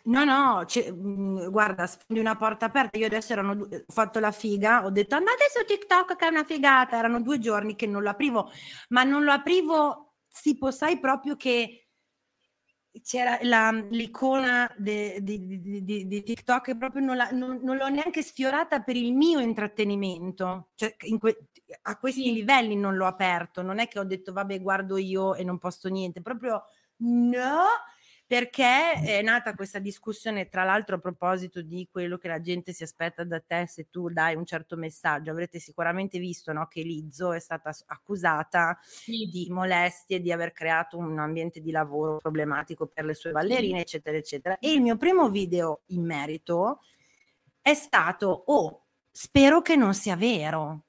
No, 0.05 0.25
no, 0.25 0.65
cioè, 0.65 0.91
mhmm, 0.91 1.49
guarda, 1.49 1.87
sfondi 1.87 2.19
una 2.19 2.35
porta 2.35 2.65
aperta. 2.65 2.97
Io 2.97 3.05
adesso 3.05 3.31
erano 3.31 3.55
du 3.55 3.63
ho 3.71 3.83
fatto 3.87 4.19
la 4.19 4.31
figa, 4.33 4.83
ho 4.83 4.89
detto: 4.89 5.15
"Andate 5.15 5.45
su 5.49 5.63
TikTok 5.65 6.17
che 6.17 6.25
è 6.25 6.29
una 6.29 6.43
figata." 6.43 6.97
Erano 6.97 7.21
due 7.21 7.39
giorni 7.39 7.75
che 7.75 7.87
non 7.87 8.01
lo 8.03 8.09
aprivo, 8.09 8.51
ma 8.89 9.03
non 9.03 9.23
lo 9.23 9.31
aprivo 9.31 10.15
tipo 10.41 10.71
sai 10.71 10.99
proprio 10.99 11.37
che 11.37 11.85
c'era 13.01 13.39
la 13.41 13.71
l'icona 13.89 14.71
di 14.77 15.17
di 15.21 15.59
di 15.83 16.05
di 16.07 16.23
TikTok 16.23 16.67
e 16.69 16.77
proprio 16.77 17.01
non 17.03 17.15
la 17.17 17.29
non 17.31 17.59
non 17.63 17.75
l'ho 17.77 17.87
neanche 17.89 18.21
sfiorata 18.21 18.81
per 18.81 18.95
il 18.95 19.13
mio 19.15 19.39
intrattenimento. 19.39 20.69
Cioè 20.75 20.95
in 21.05 21.17
que 21.17 21.47
a 21.81 21.97
questi 21.97 22.21
Sì. 22.23 22.33
livelli 22.33 22.75
non 22.75 22.95
l'ho 22.95 23.07
aperto. 23.07 23.61
Non 23.63 23.79
è 23.79 23.87
che 23.87 23.97
ho 23.99 24.03
detto: 24.03 24.31
"Vabbè 24.31 24.61
guardo 24.61 24.97
io 24.97 25.33
e 25.33 25.43
non 25.43 25.57
posto 25.57 25.89
niente." 25.89 26.21
Proprio 26.21 26.65
no 26.97 27.65
perché 28.25 28.93
è 28.93 29.21
nata 29.21 29.53
questa 29.53 29.79
discussione, 29.79 30.47
tra 30.47 30.63
l'altro 30.63 30.95
a 30.95 30.99
proposito 30.99 31.61
di 31.61 31.87
quello 31.91 32.17
che 32.17 32.27
la 32.27 32.41
gente 32.41 32.73
si 32.73 32.83
aspetta 32.83 33.23
da 33.23 33.39
te 33.39 33.67
se 33.67 33.89
tu 33.89 34.09
dai 34.09 34.35
un 34.35 34.45
certo 34.45 34.75
messaggio. 34.75 35.31
Avrete 35.31 35.59
sicuramente 35.59 36.17
visto 36.19 36.51
no, 36.53 36.67
che 36.67 36.81
Lizzo 36.81 37.33
è 37.33 37.39
stata 37.39 37.71
accusata 37.87 38.79
sì. 38.81 39.29
di 39.31 39.47
molestie, 39.49 40.21
di 40.21 40.31
aver 40.31 40.51
creato 40.51 40.97
un 40.97 41.19
ambiente 41.19 41.59
di 41.59 41.71
lavoro 41.71 42.17
problematico 42.17 42.87
per 42.87 43.05
le 43.05 43.13
sue 43.13 43.31
ballerine, 43.31 43.77
sì. 43.77 43.83
eccetera, 43.83 44.17
eccetera. 44.17 44.57
E 44.57 44.71
il 44.71 44.81
mio 44.81 44.97
primo 44.97 45.29
video 45.29 45.81
in 45.87 46.03
merito 46.05 46.79
è 47.61 47.73
stato, 47.73 48.43
oh, 48.47 48.85
spero 49.11 49.61
che 49.61 49.75
non 49.75 49.93
sia 49.93 50.15
vero. 50.15 50.85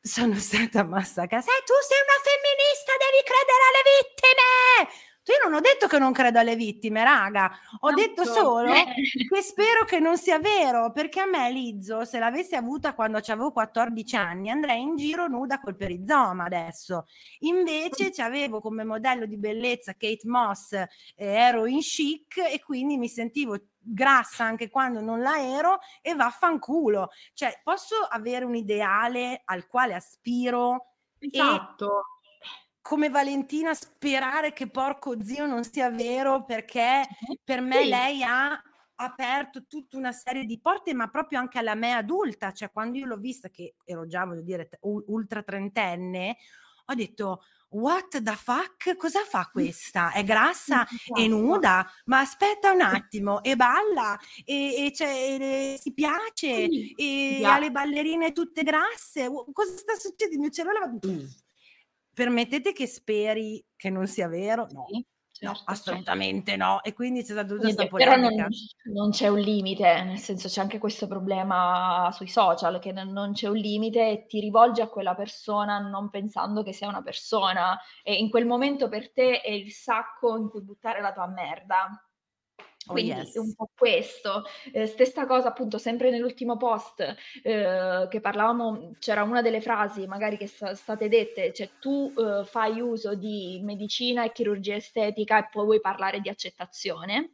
Sono 0.00 0.34
stata 0.34 0.84
massacrata. 0.84 1.42
Sai, 1.42 1.62
tu 1.64 1.72
sei 1.82 1.98
una 2.04 2.20
femminista, 2.22 2.92
devi 3.00 3.22
credere 3.24 3.62
alle 3.66 3.82
vittime! 3.90 5.14
Io 5.28 5.48
non 5.48 5.54
ho 5.54 5.60
detto 5.60 5.88
che 5.88 5.98
non 5.98 6.12
credo 6.12 6.38
alle 6.38 6.54
vittime, 6.54 7.02
raga. 7.02 7.50
Ho 7.80 7.90
no, 7.90 7.96
detto 7.96 8.24
solo 8.24 8.72
eh. 8.72 8.84
che 9.28 9.42
spero 9.42 9.84
che 9.84 9.98
non 9.98 10.16
sia 10.16 10.38
vero, 10.38 10.92
perché 10.92 11.20
a 11.20 11.26
me 11.26 11.50
Lizzo, 11.50 12.04
se 12.04 12.20
l'avessi 12.20 12.54
avuta 12.54 12.94
quando 12.94 13.18
avevo 13.18 13.50
14 13.50 14.16
anni, 14.16 14.50
andrei 14.50 14.80
in 14.80 14.94
giro 14.94 15.26
nuda 15.26 15.58
col 15.58 15.74
perizoma 15.74 16.44
adesso. 16.44 17.06
Invece 17.40 18.12
ci 18.12 18.22
avevo 18.22 18.60
come 18.60 18.84
modello 18.84 19.26
di 19.26 19.36
bellezza 19.36 19.94
Kate 19.94 20.28
Moss, 20.28 20.72
eh, 20.72 20.86
ero 21.16 21.66
in 21.66 21.80
chic 21.80 22.38
e 22.38 22.62
quindi 22.64 22.96
mi 22.96 23.08
sentivo 23.08 23.58
grassa 23.78 24.44
anche 24.44 24.68
quando 24.68 25.00
non 25.00 25.20
la 25.20 25.40
ero 25.40 25.78
e 26.02 26.14
vaffanculo. 26.14 27.10
Cioè, 27.34 27.60
posso 27.64 27.96
avere 28.08 28.44
un 28.44 28.54
ideale 28.54 29.42
al 29.44 29.66
quale 29.66 29.94
aspiro 29.94 30.92
esatto. 31.18 32.15
Come 32.86 33.08
Valentina 33.08 33.74
sperare 33.74 34.52
che 34.52 34.70
porco 34.70 35.20
zio 35.20 35.44
non 35.46 35.64
sia 35.64 35.90
vero 35.90 36.44
perché 36.44 37.02
per 37.42 37.60
me 37.60 37.82
sì. 37.82 37.88
lei 37.88 38.22
ha 38.22 38.62
aperto 38.98 39.66
tutta 39.66 39.96
una 39.96 40.12
serie 40.12 40.44
di 40.44 40.60
porte, 40.60 40.94
ma 40.94 41.08
proprio 41.08 41.40
anche 41.40 41.58
alla 41.58 41.74
me 41.74 41.92
adulta, 41.92 42.52
cioè 42.52 42.70
quando 42.70 42.96
io 42.96 43.06
l'ho 43.06 43.18
vista 43.18 43.48
che 43.48 43.74
ero 43.84 44.06
già, 44.06 44.24
voglio 44.24 44.42
dire, 44.42 44.68
ultra 44.80 45.42
trentenne, 45.42 46.36
ho 46.86 46.94
detto 46.94 47.42
what 47.70 48.22
the 48.22 48.32
fuck? 48.32 48.96
Cosa 48.96 49.20
fa 49.24 49.50
questa? 49.52 50.12
È 50.12 50.22
grassa 50.22 50.86
e 51.14 51.26
nuda? 51.26 51.90
Ma 52.04 52.20
aspetta 52.20 52.70
un 52.70 52.82
attimo, 52.82 53.42
e 53.42 53.56
balla, 53.56 54.16
e, 54.44 54.86
e, 54.86 54.94
e 54.96 55.78
si 55.78 55.92
piace, 55.92 56.68
e 56.94 57.42
ha 57.44 57.58
le 57.58 57.72
ballerine 57.72 58.32
tutte 58.32 58.62
grasse. 58.62 59.28
Cosa 59.52 59.76
sta 59.76 59.94
succedendo? 59.94 60.34
Il 60.34 60.40
mio 60.40 60.50
cervello 60.50 60.78
va... 60.78 61.44
Permettete 62.16 62.72
che 62.72 62.86
speri 62.86 63.62
che 63.76 63.90
non 63.90 64.06
sia 64.06 64.26
vero? 64.26 64.66
No. 64.70 64.86
Certo, 65.30 65.58
no, 65.58 65.62
assolutamente 65.66 66.52
certo. 66.52 66.64
no. 66.64 66.82
E 66.82 66.94
quindi 66.94 67.20
c'è 67.20 67.32
stata 67.32 67.46
tutta 67.46 67.60
questa 67.60 67.86
polemica. 67.88 68.16
Però 68.16 68.30
non, 68.30 68.48
non, 68.94 69.10
c'è 69.10 69.28
un 69.28 69.38
limite, 69.38 70.02
nel 70.02 70.18
senso 70.18 70.48
c'è 70.48 70.62
anche 70.62 70.78
questo 70.78 71.06
problema 71.06 72.08
sui 72.14 72.26
social, 72.26 72.78
che 72.78 72.90
non 72.92 73.32
c'è 73.34 73.48
un 73.48 73.56
limite 73.58 74.08
e 74.08 74.24
ti 74.24 74.40
rivolgi 74.40 74.80
a 74.80 74.88
quella 74.88 75.14
persona 75.14 75.78
non 75.78 76.08
pensando 76.08 76.62
che 76.62 76.72
sia 76.72 76.88
una 76.88 77.02
persona 77.02 77.78
e 78.02 78.14
in 78.14 78.30
quel 78.30 78.46
momento 78.46 78.88
per 78.88 79.12
te 79.12 79.42
è 79.42 79.50
il 79.50 79.70
sacco 79.70 80.38
in 80.38 80.48
cui 80.48 80.62
buttare 80.62 81.02
la 81.02 81.12
tua 81.12 81.26
merda. 81.26 82.02
Oh, 82.86 82.92
Quindi 82.92 83.12
oh 83.12 83.16
yes. 83.16 83.34
un 83.36 83.54
po' 83.54 83.70
questo. 83.76 84.44
Eh, 84.72 84.86
stessa 84.86 85.26
cosa 85.26 85.48
appunto 85.48 85.78
sempre 85.78 86.10
nell'ultimo 86.10 86.56
post 86.56 87.00
eh, 87.42 88.06
che 88.08 88.20
parlavamo, 88.20 88.92
c'era 88.98 89.22
una 89.22 89.42
delle 89.42 89.60
frasi 89.60 90.06
magari 90.06 90.36
che 90.36 90.46
sono 90.46 90.74
state 90.74 91.08
dette, 91.08 91.52
cioè 91.52 91.70
tu 91.80 92.12
eh, 92.16 92.44
fai 92.44 92.80
uso 92.80 93.14
di 93.14 93.60
medicina 93.62 94.24
e 94.24 94.32
chirurgia 94.32 94.76
estetica 94.76 95.38
e 95.38 95.48
poi 95.50 95.64
vuoi 95.64 95.80
parlare 95.80 96.20
di 96.20 96.28
accettazione. 96.28 97.32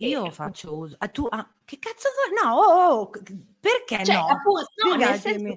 Io 0.00 0.26
e, 0.26 0.30
faccio 0.30 0.76
uso. 0.76 0.94
Ah, 0.98 1.08
tu, 1.08 1.26
ah, 1.28 1.48
che 1.64 1.78
cazzo 1.80 2.08
vuoi? 2.14 2.40
No, 2.42 2.56
oh, 2.56 3.00
oh, 3.00 3.10
perché 3.58 4.04
cioè, 4.04 4.14
no? 4.14 4.26
Appunto, 4.26 4.70
no 4.84 4.94
nel 4.94 5.18
senso, 5.18 5.56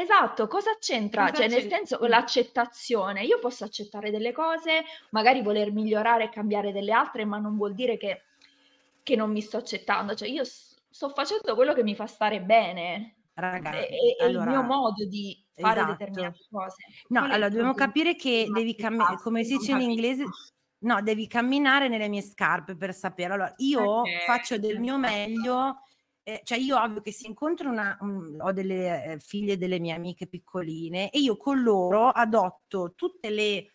Esatto, 0.00 0.46
cosa 0.46 0.76
c'entra? 0.78 1.26
Cosa 1.26 1.42
cioè, 1.42 1.48
nel 1.48 1.68
senso, 1.68 1.98
l'accettazione. 2.06 3.22
Io 3.24 3.38
posso 3.38 3.64
accettare 3.64 4.10
delle 4.10 4.32
cose, 4.32 4.84
magari 5.10 5.42
voler 5.42 5.72
migliorare 5.72 6.24
e 6.24 6.28
cambiare 6.30 6.72
delle 6.72 6.92
altre, 6.92 7.26
ma 7.26 7.38
non 7.38 7.56
vuol 7.56 7.74
dire 7.74 7.98
che 7.98 8.22
che 9.02 9.16
non 9.16 9.30
mi 9.30 9.40
sto 9.40 9.58
accettando, 9.58 10.14
cioè 10.14 10.28
io 10.28 10.42
sto 10.44 11.08
facendo 11.10 11.54
quello 11.54 11.72
che 11.72 11.82
mi 11.82 11.94
fa 11.94 12.06
stare 12.06 12.42
bene. 12.42 13.16
Ragazzi, 13.34 13.76
è, 14.18 14.24
allora, 14.24 14.44
il 14.44 14.50
mio 14.50 14.62
modo 14.62 15.06
di 15.06 15.42
fare 15.54 15.80
esatto. 15.80 15.96
determinate 15.96 16.38
cose. 16.50 16.76
No, 17.08 17.20
Qual 17.20 17.32
allora 17.32 17.48
dobbiamo 17.48 17.74
capire 17.74 18.16
che 18.16 18.46
devi 18.52 18.74
camminare, 18.74 19.16
come 19.22 19.44
si 19.44 19.56
dice 19.56 19.72
in 19.72 19.80
inglese, 19.80 20.24
no, 20.80 21.00
devi 21.02 21.26
camminare 21.26 21.88
nelle 21.88 22.08
mie 22.08 22.22
scarpe 22.22 22.76
per 22.76 22.92
sapere. 22.92 23.32
Allora, 23.32 23.54
io 23.58 24.00
okay. 24.00 24.24
faccio 24.26 24.58
del 24.58 24.78
mio 24.78 24.98
meglio, 24.98 25.82
eh, 26.22 26.40
cioè 26.44 26.58
io 26.58 26.80
ovvio 26.80 27.00
che 27.00 27.12
si 27.12 27.26
incontra 27.26 27.68
una, 27.70 27.96
un, 28.00 28.36
ho 28.40 28.52
delle 28.52 29.04
eh, 29.04 29.18
figlie 29.20 29.56
delle 29.56 29.78
mie 29.78 29.94
amiche 29.94 30.26
piccoline 30.26 31.10
e 31.10 31.18
io 31.18 31.36
con 31.36 31.62
loro 31.62 32.08
adotto 32.08 32.92
tutte 32.94 33.30
le 33.30 33.72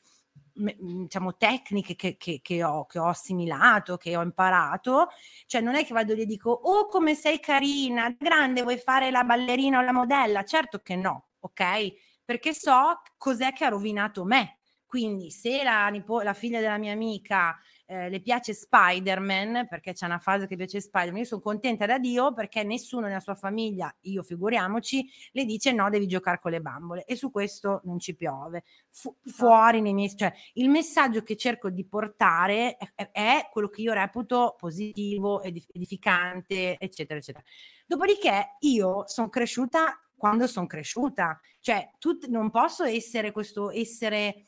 diciamo, 0.55 1.35
tecniche 1.35 1.95
che, 1.95 2.15
che, 2.17 2.39
che, 2.41 2.63
ho, 2.63 2.85
che 2.85 2.99
ho 2.99 3.07
assimilato, 3.07 3.97
che 3.97 4.15
ho 4.15 4.21
imparato, 4.21 5.09
cioè 5.45 5.61
non 5.61 5.75
è 5.75 5.85
che 5.85 5.93
vado 5.93 6.13
lì 6.13 6.21
e 6.21 6.25
dico, 6.25 6.49
oh 6.49 6.87
come 6.87 7.13
sei 7.13 7.39
carina, 7.39 8.15
grande, 8.17 8.63
vuoi 8.63 8.77
fare 8.77 9.11
la 9.11 9.23
ballerina 9.23 9.79
o 9.79 9.81
la 9.81 9.91
modella? 9.91 10.43
Certo 10.43 10.79
che 10.79 10.95
no, 10.95 11.29
ok? 11.41 12.23
Perché 12.23 12.53
so 12.53 13.01
cos'è 13.17 13.51
che 13.53 13.65
ha 13.65 13.69
rovinato 13.69 14.23
me. 14.23 14.59
Quindi 14.85 15.29
se 15.29 15.61
la, 15.63 15.91
la 16.23 16.33
figlia 16.33 16.61
della 16.61 16.77
mia 16.77 16.93
amica 16.93 17.59
eh, 17.85 18.09
le 18.09 18.19
piace 18.19 18.53
Spider-Man, 18.53 19.67
perché 19.67 19.93
c'è 19.93 20.05
una 20.05 20.19
fase 20.19 20.47
che 20.47 20.55
piace 20.55 20.81
Spider-Man, 20.81 21.19
io 21.19 21.25
sono 21.25 21.41
contenta 21.41 21.85
da 21.85 21.99
Dio 21.99 22.33
perché 22.33 22.63
nessuno 22.63 23.07
nella 23.07 23.19
sua 23.19 23.35
famiglia, 23.35 23.93
io 24.01 24.23
figuriamoci, 24.23 25.07
le 25.31 25.45
dice 25.45 25.71
no, 25.71 25.89
devi 25.89 26.07
giocare 26.07 26.39
con 26.39 26.51
le 26.51 26.61
bambole 26.61 27.05
e 27.05 27.15
su 27.15 27.31
questo 27.31 27.81
non 27.83 27.99
ci 27.99 28.15
piove. 28.15 28.63
Fu- 28.89 29.15
fuori 29.23 29.81
nei 29.81 29.93
miei... 29.93 30.15
cioè 30.15 30.33
il 30.53 30.69
messaggio 30.69 31.21
che 31.21 31.35
cerco 31.35 31.69
di 31.69 31.85
portare 31.85 32.77
è, 32.77 33.11
è 33.11 33.49
quello 33.51 33.69
che 33.69 33.81
io 33.81 33.93
reputo 33.93 34.55
positivo, 34.57 35.41
edificante, 35.41 36.77
eccetera, 36.79 37.19
eccetera. 37.19 37.43
Dopodiché 37.85 38.55
io 38.59 39.03
sono 39.07 39.29
cresciuta 39.29 39.99
quando 40.17 40.47
sono 40.47 40.65
cresciuta, 40.65 41.39
cioè 41.59 41.91
tu, 41.99 42.17
non 42.29 42.49
posso 42.49 42.83
essere 42.83 43.31
questo 43.31 43.69
essere 43.69 44.45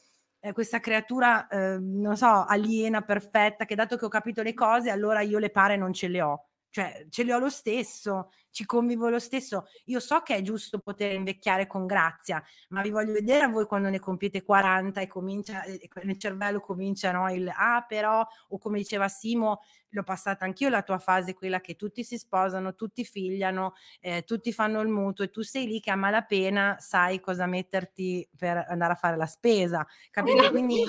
eh, 0.48 0.54
questa 0.54 0.80
creatura, 0.80 1.48
eh, 1.48 1.78
non 1.80 2.16
so, 2.16 2.46
aliena, 2.46 3.02
perfetta, 3.02 3.66
che 3.66 3.76
dato 3.76 3.98
che 3.98 4.06
ho 4.06 4.10
capito 4.10 4.42
le 4.42 4.54
cose, 4.54 4.90
allora 4.90 5.22
io 5.22 5.40
le 5.40 5.50
pare 5.50 5.76
non 5.78 5.94
ce 5.94 6.08
le 6.08 6.22
ho. 6.22 6.47
Cioè, 6.78 7.08
ce 7.10 7.24
le 7.24 7.34
ho 7.34 7.40
lo 7.40 7.50
stesso, 7.50 8.30
ci 8.52 8.64
convivo 8.64 9.10
lo 9.10 9.18
stesso. 9.18 9.66
Io 9.86 10.00
so 10.00 10.22
che 10.22 10.36
è 10.36 10.44
giusto 10.44 10.78
poter 10.78 11.12
invecchiare 11.14 11.66
con 11.66 11.88
grazia, 11.88 12.40
ma 12.70 12.84
vi 12.84 12.92
voglio 12.92 13.14
vedere 13.14 13.46
a 13.46 13.48
voi 13.48 13.66
quando 13.66 13.90
ne 13.90 13.98
compiete 13.98 14.44
40 14.44 15.02
e 15.02 15.08
comincia, 15.08 15.64
e 15.64 15.90
nel 16.04 16.20
cervello 16.20 16.60
comincia 16.60 17.12
no, 17.12 17.34
il 17.34 17.52
ah, 17.52 17.84
però, 17.88 18.24
o 18.50 18.60
come 18.60 18.78
diceva 18.78 19.08
Simo, 19.08 19.62
l'ho 19.90 20.04
passata 20.04 20.46
anch'io 20.46 20.70
la 20.70 20.84
tua 20.84 21.00
fase, 21.00 21.34
quella 21.34 21.62
che 21.62 21.76
tutti 21.76 22.04
si 22.04 22.16
sposano, 22.20 22.76
tutti 22.76 23.04
figliano, 23.04 23.74
eh, 24.00 24.22
tutti 24.24 24.54
fanno 24.54 24.80
il 24.82 24.90
mutuo 24.90 25.26
e 25.26 25.32
tu 25.32 25.42
sei 25.42 25.66
lì 25.66 25.80
che 25.80 25.90
a 25.90 25.96
malapena 25.96 26.76
sai 26.78 27.20
cosa 27.20 27.48
metterti 27.48 28.30
per 28.38 28.66
andare 28.70 28.94
a 28.94 28.98
fare 28.98 29.18
la 29.18 29.26
spesa, 29.26 29.84
capito? 30.12 30.52
Quindi 30.52 30.84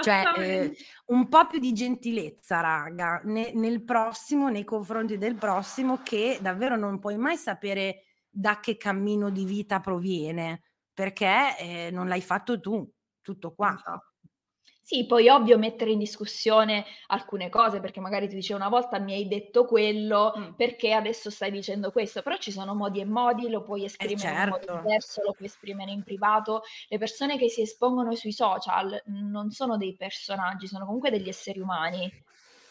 cioè 0.00 0.22
eh, 0.36 0.76
un 1.06 1.28
po' 1.28 1.46
più 1.46 1.58
di 1.58 1.72
gentilezza, 1.72 2.60
raga, 2.60 3.20
ne, 3.24 3.52
nel 3.54 3.82
prossimo, 3.84 4.48
nei 4.48 4.64
confronti 4.64 5.18
del 5.18 5.36
prossimo, 5.36 6.00
che 6.02 6.38
davvero 6.40 6.76
non 6.76 6.98
puoi 6.98 7.16
mai 7.16 7.36
sapere 7.36 8.04
da 8.28 8.60
che 8.60 8.76
cammino 8.76 9.30
di 9.30 9.44
vita 9.44 9.80
proviene, 9.80 10.62
perché 10.92 11.56
eh, 11.58 11.90
non 11.90 12.08
l'hai 12.08 12.22
fatto 12.22 12.60
tu, 12.60 12.88
tutto 13.20 13.54
qua. 13.54 13.74
Esatto. 13.74 14.09
Sì, 14.90 15.06
poi 15.06 15.28
ovvio 15.28 15.56
mettere 15.56 15.92
in 15.92 16.00
discussione 16.00 16.84
alcune 17.06 17.48
cose, 17.48 17.78
perché 17.78 18.00
magari 18.00 18.26
ti 18.26 18.34
dice 18.34 18.54
una 18.54 18.68
volta 18.68 18.98
mi 18.98 19.12
hai 19.12 19.28
detto 19.28 19.64
quello, 19.64 20.34
mm. 20.36 20.54
perché 20.54 20.92
adesso 20.92 21.30
stai 21.30 21.52
dicendo 21.52 21.92
questo, 21.92 22.22
però 22.22 22.36
ci 22.38 22.50
sono 22.50 22.74
modi 22.74 22.98
e 22.98 23.04
modi, 23.04 23.48
lo 23.48 23.62
puoi 23.62 23.82
eh, 23.82 23.84
esprimere 23.84 24.16
eh 24.16 24.18
certo. 24.18 24.42
in 24.42 24.48
modo 24.48 24.64
certo. 24.64 24.82
diverso, 24.82 25.22
lo 25.22 25.30
puoi 25.30 25.46
esprimere 25.46 25.92
in 25.92 26.02
privato. 26.02 26.62
Le 26.88 26.98
persone 26.98 27.38
che 27.38 27.48
si 27.48 27.60
espongono 27.60 28.16
sui 28.16 28.32
social 28.32 29.00
non 29.04 29.52
sono 29.52 29.76
dei 29.76 29.94
personaggi, 29.94 30.66
sono 30.66 30.84
comunque 30.84 31.10
degli 31.10 31.28
esseri 31.28 31.60
umani. 31.60 32.12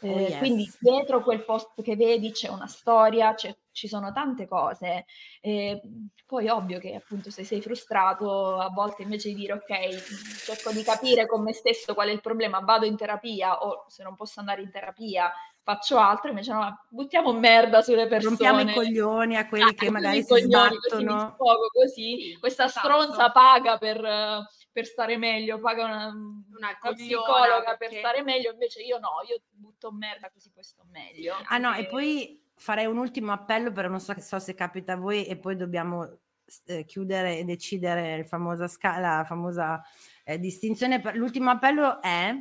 Oh, 0.02 0.08
eh, 0.08 0.22
yes. 0.22 0.38
Quindi 0.38 0.72
dietro 0.80 1.22
quel 1.22 1.44
post 1.44 1.82
che 1.82 1.96
vedi 1.96 2.32
c'è 2.32 2.48
una 2.50 2.68
storia, 2.68 3.34
c'è, 3.34 3.56
ci 3.72 3.88
sono 3.88 4.12
tante 4.12 4.48
cose. 4.48 5.06
Eh, 5.42 5.82
poi 6.26 6.48
ovvio 6.48 6.80
che 6.80 6.94
appunto 6.96 7.32
se 7.32 7.44
sei 7.44 7.62
frustrato, 7.62 8.58
a 8.58 8.70
volte 8.70 9.04
invece 9.04 9.30
di 9.30 9.36
dire 9.36 9.54
ok, 9.54 10.44
cerco 10.46 10.72
di 10.72 10.84
capire 10.84 11.26
con 11.26 11.42
me 11.42 11.54
stesso 11.54 11.94
qual 11.94 12.10
è 12.10 12.12
il 12.12 12.22
problema, 12.22 12.60
vado 12.60 12.86
in 12.86 12.96
terapia 12.96 13.66
o 13.66 13.86
se 13.88 14.04
non 14.04 14.16
posso 14.16 14.40
andare 14.40 14.62
in 14.62 14.72
terapia 14.72 15.32
faccio 15.64 15.98
altro, 15.98 16.30
invece 16.30 16.52
no, 16.52 16.86
buttiamo 16.90 17.32
merda 17.34 17.82
sulle 17.82 18.08
persone. 18.08 18.36
Rompiamo 18.36 18.62
i 18.62 18.74
coglioni 18.74 19.38
a 19.38 19.48
quelli 19.48 19.70
ah, 19.70 19.74
che 19.74 19.90
magari 19.90 20.24
si 20.24 20.40
sbattono. 20.42 21.36
Così, 21.38 21.70
così. 21.74 22.38
questa 22.40 22.66
esatto. 22.66 22.88
stronza 22.88 23.32
paga 23.32 23.78
per 23.78 24.48
per 24.72 24.86
stare 24.86 25.18
meglio, 25.18 25.60
paga 25.60 25.84
una, 25.84 26.06
una, 26.08 26.78
una 26.82 26.94
psicologa 26.94 27.76
perché... 27.78 27.88
per 27.88 27.98
stare 27.98 28.24
meglio, 28.24 28.52
invece 28.52 28.82
io 28.82 28.98
no, 29.00 29.10
io 29.28 29.42
butto 29.50 29.92
merda 29.92 30.30
così 30.32 30.52
poi 30.52 30.64
sto 30.64 30.86
meglio. 30.90 31.36
Ah 31.48 31.58
no, 31.58 31.74
e 31.74 31.88
poi 31.88 32.42
farei 32.56 32.86
un 32.86 32.98
ultimo 32.98 33.32
appello, 33.32 33.72
però 33.72 33.90
non 33.90 34.00
so, 34.00 34.14
so 34.20 34.40
se 34.40 34.54
capita 34.54 34.94
a 34.94 34.98
voi 34.98 35.26
e 35.26 35.38
poi 35.38 35.56
dobbiamo 35.56 36.20
eh, 36.66 36.86
chiudere 36.86 37.40
e 37.40 37.44
decidere 37.44 38.18
la 38.18 38.24
famosa 38.24 38.68
scala, 38.68 39.18
la 39.18 39.26
famosa 39.26 39.82
eh, 40.24 40.40
distinzione. 40.40 41.02
L'ultimo 41.14 41.50
appello 41.50 42.02
è, 42.02 42.34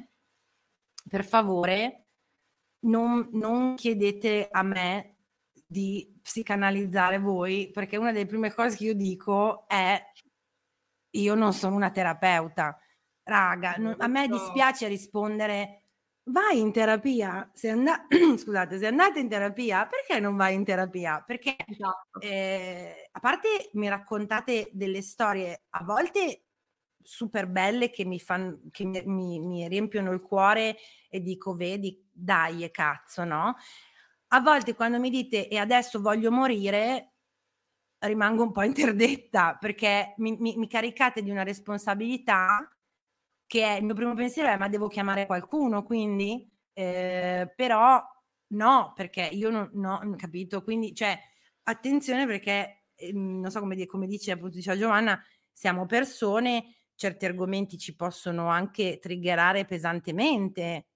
per 1.09 1.25
favore, 1.25 2.08
non, 2.81 3.29
non 3.33 3.75
chiedete 3.75 4.49
a 4.51 4.63
me 4.63 5.17
di 5.67 6.19
psicanalizzare 6.23 7.19
voi, 7.19 7.71
perché 7.73 7.97
una 7.97 8.13
delle 8.13 8.27
prime 8.27 8.53
cose 8.53 8.77
che 8.77 8.85
io 8.85 8.95
dico 8.95 9.67
è 9.69 10.03
io 11.11 11.35
non 11.35 11.53
sono 11.53 11.77
una 11.77 11.91
terapeuta. 11.91 12.79
raga, 13.25 13.75
non, 13.77 13.95
a 13.99 14.07
me 14.07 14.27
dispiace 14.29 14.89
rispondere 14.89 15.83
vai 16.31 16.61
in 16.61 16.73
terapia, 16.73 17.51
se, 17.53 17.71
and- 17.71 18.07
Scusate, 18.39 18.79
se 18.79 18.87
andate 18.87 19.19
in 19.19 19.29
terapia, 19.29 19.87
perché 19.87 20.21
non 20.21 20.37
vai 20.37 20.55
in 20.55 20.65
terapia? 20.65 21.23
Perché 21.27 21.57
esatto. 21.67 22.21
eh, 22.21 23.09
a 23.11 23.21
parte 23.21 23.71
mi 23.75 23.89
raccontate 23.89 24.71
delle 24.73 25.03
storie 25.03 25.65
a 25.71 25.85
volte 25.85 26.48
super 27.09 27.47
belle 27.47 27.89
che 27.89 28.05
mi, 28.05 28.21
fan, 28.21 28.69
che 28.71 28.85
mi, 28.85 29.41
mi, 29.41 29.67
riempiono 29.67 30.13
il 30.13 30.21
cuore 30.21 30.77
e 31.09 31.23
dico, 31.23 31.55
vedi, 31.55 32.07
dai 32.13 32.71
cazzo, 32.71 33.25
no? 33.25 33.57
A 34.29 34.41
volte 34.41 34.75
quando 34.75 35.01
mi 35.01 35.09
dite 35.09 35.49
e 35.49 35.57
adesso 35.57 36.03
voglio 36.03 36.31
morire, 36.31 37.15
rimango 38.01 38.43
un 38.43 38.53
po' 38.53 38.63
interdetta 38.63 39.57
perché 39.59 40.13
mi, 40.19 40.37
mi, 40.39 40.57
mi 40.57 40.69
caricate 40.69 41.23
di 41.23 41.31
una 41.31 41.45
responsabilità 41.45 42.71
che 43.47 43.65
è 43.65 43.79
il 43.79 43.85
mio 43.85 43.95
primo 43.95 44.15
pensiero 44.15 44.51
è 44.51 44.59
ma 44.59 44.69
devo 44.69 44.87
chiamare 44.87 45.25
qualcuno 45.25 45.83
quindi 45.83 46.49
eh, 46.75 47.51
però 47.57 48.01
no 48.49 48.93
perché 48.95 49.23
io 49.23 49.51
non, 49.51 49.85
ho 49.85 50.15
capito 50.17 50.63
quindi 50.63 50.95
cioè 50.95 51.19
attenzione 51.65 52.27
perché 52.27 52.85
eh, 52.95 53.13
non 53.13 53.51
so 53.51 53.59
come, 53.61 53.87
come 53.87 54.07
dice 54.07 54.31
appunto 54.31 54.57
diceva 54.57 54.79
Giovanna 54.79 55.21
siamo 55.51 55.87
persone 55.87 56.78
certi 56.99 57.25
argomenti 57.25 57.79
ci 57.79 57.95
possono 57.95 58.49
anche 58.49 58.99
triggerare 59.01 59.65
pesantemente 59.65 60.87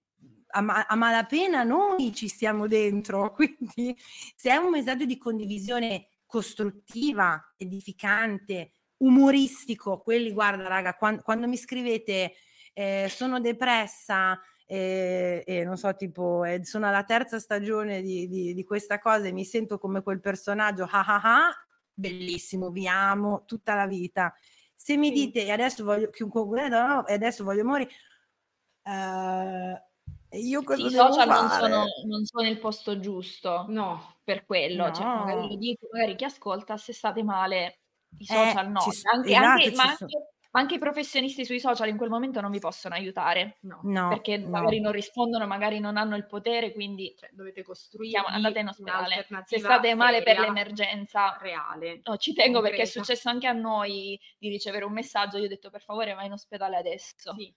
a, 0.48 0.60
ma- 0.60 0.86
a 0.86 0.96
malapena 0.96 1.62
noi 1.62 2.12
ci 2.12 2.28
stiamo 2.28 2.66
dentro 2.66 3.32
quindi 3.34 3.96
se 4.34 4.50
è 4.50 4.56
un 4.56 4.70
messaggio 4.70 5.04
di 5.04 5.16
condivisione 5.16 6.08
costruttiva 6.26 7.54
edificante 7.56 8.72
umoristico, 9.02 10.00
quelli 10.00 10.32
guarda 10.32 10.66
raga, 10.68 10.94
quando, 10.94 11.22
quando 11.22 11.46
mi 11.46 11.56
scrivete 11.56 12.32
eh, 12.72 13.06
sono 13.10 13.40
depressa, 13.40 14.40
e, 14.64 15.42
e, 15.46 15.64
non 15.64 15.76
so, 15.76 15.94
tipo, 15.94 16.44
eh, 16.44 16.64
sono 16.64 16.86
alla 16.86 17.04
terza 17.04 17.38
stagione 17.38 18.00
di, 18.00 18.26
di, 18.28 18.54
di, 18.54 18.64
questa 18.64 18.98
cosa 18.98 19.26
e 19.26 19.32
mi 19.32 19.44
sento 19.44 19.78
come 19.78 20.02
quel 20.02 20.20
personaggio, 20.20 20.84
ah 20.84 21.04
ah 21.04 21.20
ah, 21.22 21.50
bellissimo, 21.92 22.70
vi 22.70 22.88
amo 22.88 23.44
tutta 23.44 23.74
la 23.74 23.86
vita. 23.86 24.32
Se 24.84 24.96
mi 24.96 25.12
dite, 25.12 25.44
e 25.44 25.52
adesso 25.52 25.84
voglio, 25.84 26.10
chiunque, 26.10 26.68
no, 26.68 27.06
e 27.06 27.12
adesso 27.12 27.44
voglio 27.44 27.64
morire, 27.64 27.90
uh, 28.82 30.36
io 30.36 30.64
cosa 30.64 30.84
I 30.84 30.90
social 30.90 31.28
non 31.28 31.48
sono, 31.50 31.84
non 32.04 32.24
sono, 32.24 32.48
il 32.48 32.58
posto 32.58 32.98
giusto 32.98 33.66
no. 33.68 34.16
per 34.24 34.44
quello, 34.44 34.86
no. 34.86 34.92
cioè, 34.92 35.04
magari 35.04 35.48
lo 35.50 35.54
dico, 35.54 35.86
magari 35.92 36.16
chi 36.16 36.24
ascolta, 36.24 36.76
se 36.76 36.92
state 36.92 37.22
male, 37.22 37.82
i 38.18 38.24
eh, 38.24 38.26
social 38.26 38.66
eh, 38.66 38.68
no, 38.70 38.80
ci, 38.80 38.90
anche, 39.14 39.30
esatto, 39.30 39.46
anche, 39.46 39.70
ma 39.76 39.82
anche, 39.84 40.06
ma 40.52 40.60
anche 40.60 40.74
i 40.74 40.78
professionisti 40.78 41.44
sui 41.44 41.60
social 41.60 41.88
in 41.88 41.96
quel 41.96 42.10
momento 42.10 42.40
non 42.40 42.50
vi 42.50 42.58
possono 42.58 42.94
aiutare, 42.94 43.56
no, 43.62 43.80
no 43.84 44.08
perché 44.10 44.36
no. 44.36 44.50
magari 44.50 44.80
non 44.80 44.92
rispondono, 44.92 45.46
magari 45.46 45.80
non 45.80 45.96
hanno 45.96 46.14
il 46.14 46.26
potere, 46.26 46.72
quindi 46.72 47.14
cioè, 47.18 47.30
dovete 47.32 47.62
costruire. 47.62 48.22
Andate 48.26 48.60
in 48.60 48.68
ospedale. 48.68 49.26
Se 49.46 49.58
state 49.58 49.94
male 49.94 50.22
per 50.22 50.38
l'emergenza 50.38 51.38
reale. 51.40 52.00
No, 52.04 52.16
ci 52.16 52.34
tengo 52.34 52.60
concreta. 52.60 52.76
perché 52.76 52.82
è 52.82 53.00
successo 53.00 53.28
anche 53.30 53.46
a 53.46 53.52
noi 53.52 54.18
di 54.38 54.48
ricevere 54.48 54.84
un 54.84 54.92
messaggio. 54.92 55.38
Io 55.38 55.44
ho 55.44 55.48
detto 55.48 55.70
per 55.70 55.82
favore 55.82 56.12
vai 56.12 56.26
in 56.26 56.32
ospedale 56.32 56.76
adesso. 56.76 57.34
Sì. 57.34 57.52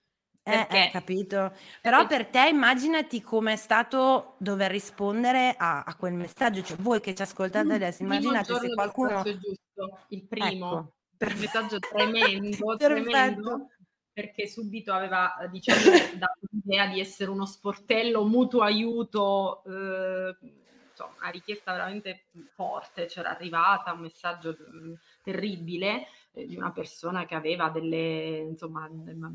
Eh, 0.48 0.66
eh, 0.70 0.90
capito. 0.92 1.52
Però 1.82 2.06
per 2.06 2.28
te 2.28 2.48
immaginati 2.48 3.20
come 3.20 3.54
è 3.54 3.56
stato 3.56 4.36
dover 4.38 4.70
rispondere 4.70 5.54
a, 5.56 5.82
a 5.82 5.96
quel 5.96 6.14
messaggio, 6.14 6.62
cioè 6.62 6.76
voi 6.76 7.00
che 7.00 7.16
ci 7.16 7.22
ascoltate 7.22 7.72
adesso, 7.72 8.04
immaginate 8.04 8.54
se 8.54 8.72
qualcuno... 8.72 9.22
Giusto, 9.22 9.98
il 10.10 10.24
primo, 10.24 10.46
ecco. 10.46 10.95
Un 11.18 11.38
messaggio 11.38 11.78
tremendo, 11.78 12.76
tremendo, 12.78 13.68
perché 14.12 14.46
subito 14.46 14.92
aveva, 14.92 15.34
diciamo, 15.50 15.80
dato 16.16 16.40
l'idea 16.50 16.86
di 16.86 17.00
essere 17.00 17.30
uno 17.30 17.46
sportello 17.46 18.24
mutuo 18.24 18.62
aiuto, 18.62 19.62
eh, 19.64 20.36
insomma, 20.90 21.14
una 21.20 21.30
richiesta 21.30 21.72
veramente 21.72 22.26
forte, 22.54 23.06
c'era 23.06 23.30
arrivata, 23.30 23.92
un 23.92 24.00
messaggio 24.00 24.56
mh, 24.58 24.88
mm, 24.88 24.92
terribile, 25.22 26.06
di 26.44 26.56
una 26.56 26.70
persona 26.70 27.24
che 27.24 27.34
aveva 27.34 27.70
delle 27.70 28.38
insomma 28.48 28.88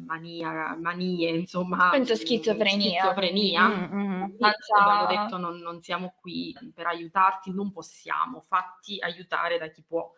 mania, 0.06 0.76
manie 0.80 1.30
insomma 1.32 1.90
penso 1.90 2.16
schizofrenia. 2.16 3.02
schizofrenia. 3.02 3.68
Mm-hmm. 3.68 4.24
abbiamo 4.78 5.08
detto 5.08 5.38
non, 5.38 5.58
non, 5.60 5.82
siamo 5.82 6.14
qui 6.22 6.56
per 6.76 6.86
aiutarti 6.86 7.52
non 7.52 7.72
possiamo 7.72 8.42
fatti 8.42 9.00
aiutare 9.00 9.58
da 9.58 9.68
chi 9.68 9.84
può 9.88 10.12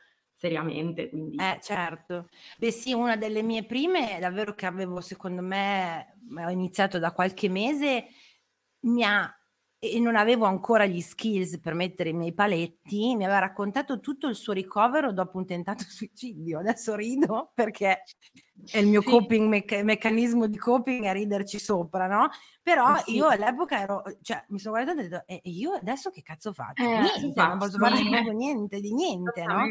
seriamente 0.44 1.10
quindi 1.10 1.38
eh 1.40 1.58
certo. 1.62 2.30
Beh 2.60 2.72
sì 2.72 2.94
una 2.94 3.16
delle 3.18 3.42
mie 3.42 3.66
prime 3.66 4.20
davvero 4.20 4.54
che 4.54 4.68
avevo 4.68 5.02
secondo 5.02 5.42
me 5.42 6.16
ho 6.38 6.50
iniziato 6.50 7.00
da 7.00 7.12
qualche 7.12 7.50
mese 7.50 8.06
mi 8.82 9.04
ha 9.04 9.34
e 9.84 10.00
non 10.00 10.16
avevo 10.16 10.46
ancora 10.46 10.86
gli 10.86 11.02
skills 11.02 11.60
per 11.60 11.74
mettere 11.74 12.12
i 12.12 12.14
miei 12.14 12.34
paletti, 12.34 13.18
mi 13.18 13.26
aveva 13.26 13.40
raccontato 13.40 14.00
tutto 14.00 14.30
il 14.30 14.36
suo 14.36 14.54
ricovero 14.54 15.12
dopo 15.12 15.38
un 15.38 15.46
tentato 15.46 15.84
suicidio. 15.90 16.60
Adesso 16.60 16.96
rido 16.96 17.52
perché 17.54 18.04
è 18.72 18.78
il 18.78 18.88
mio 18.88 19.02
sì. 19.02 19.10
coping, 19.10 19.50
mecc- 19.50 19.84
meccanismo 19.84 20.48
di 20.48 20.58
coping 20.58 21.04
a 21.04 21.12
riderci 21.12 21.60
sopra, 21.60 22.08
no? 22.08 22.30
Però 22.62 22.96
sì. 23.00 23.16
io 23.16 23.28
all'epoca 23.28 23.82
ero, 23.82 24.04
cioè 24.22 24.42
mi 24.50 24.60
sono 24.60 24.76
guardata 24.76 25.02
e 25.02 25.06
ho 25.06 25.10
detto, 25.10 25.24
e 25.28 25.42
io 25.44 25.74
adesso 25.74 26.12
che 26.12 26.22
cazzo 26.22 26.54
faccio? 26.54 26.82
Eh, 26.82 27.20
niente, 27.20 27.42
non 27.42 27.58
posso 27.58 27.78
fare 27.78 28.00
niente 28.34 28.80
di 28.80 28.94
niente, 28.94 29.44
no? 29.44 29.66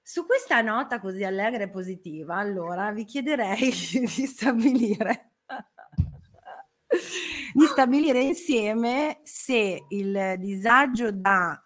Su 0.00 0.24
questa 0.26 0.60
nota 0.60 1.00
così 1.00 1.24
allegra 1.24 1.64
e 1.64 1.70
positiva, 1.70 2.36
allora 2.36 2.92
vi 2.92 3.04
chiederei 3.04 3.68
di 4.14 4.26
stabilire 4.26 5.32
di 7.52 7.66
stabilire 7.66 8.20
insieme 8.20 9.20
se 9.24 9.84
il 9.88 10.34
disagio 10.38 11.10
da 11.12 11.60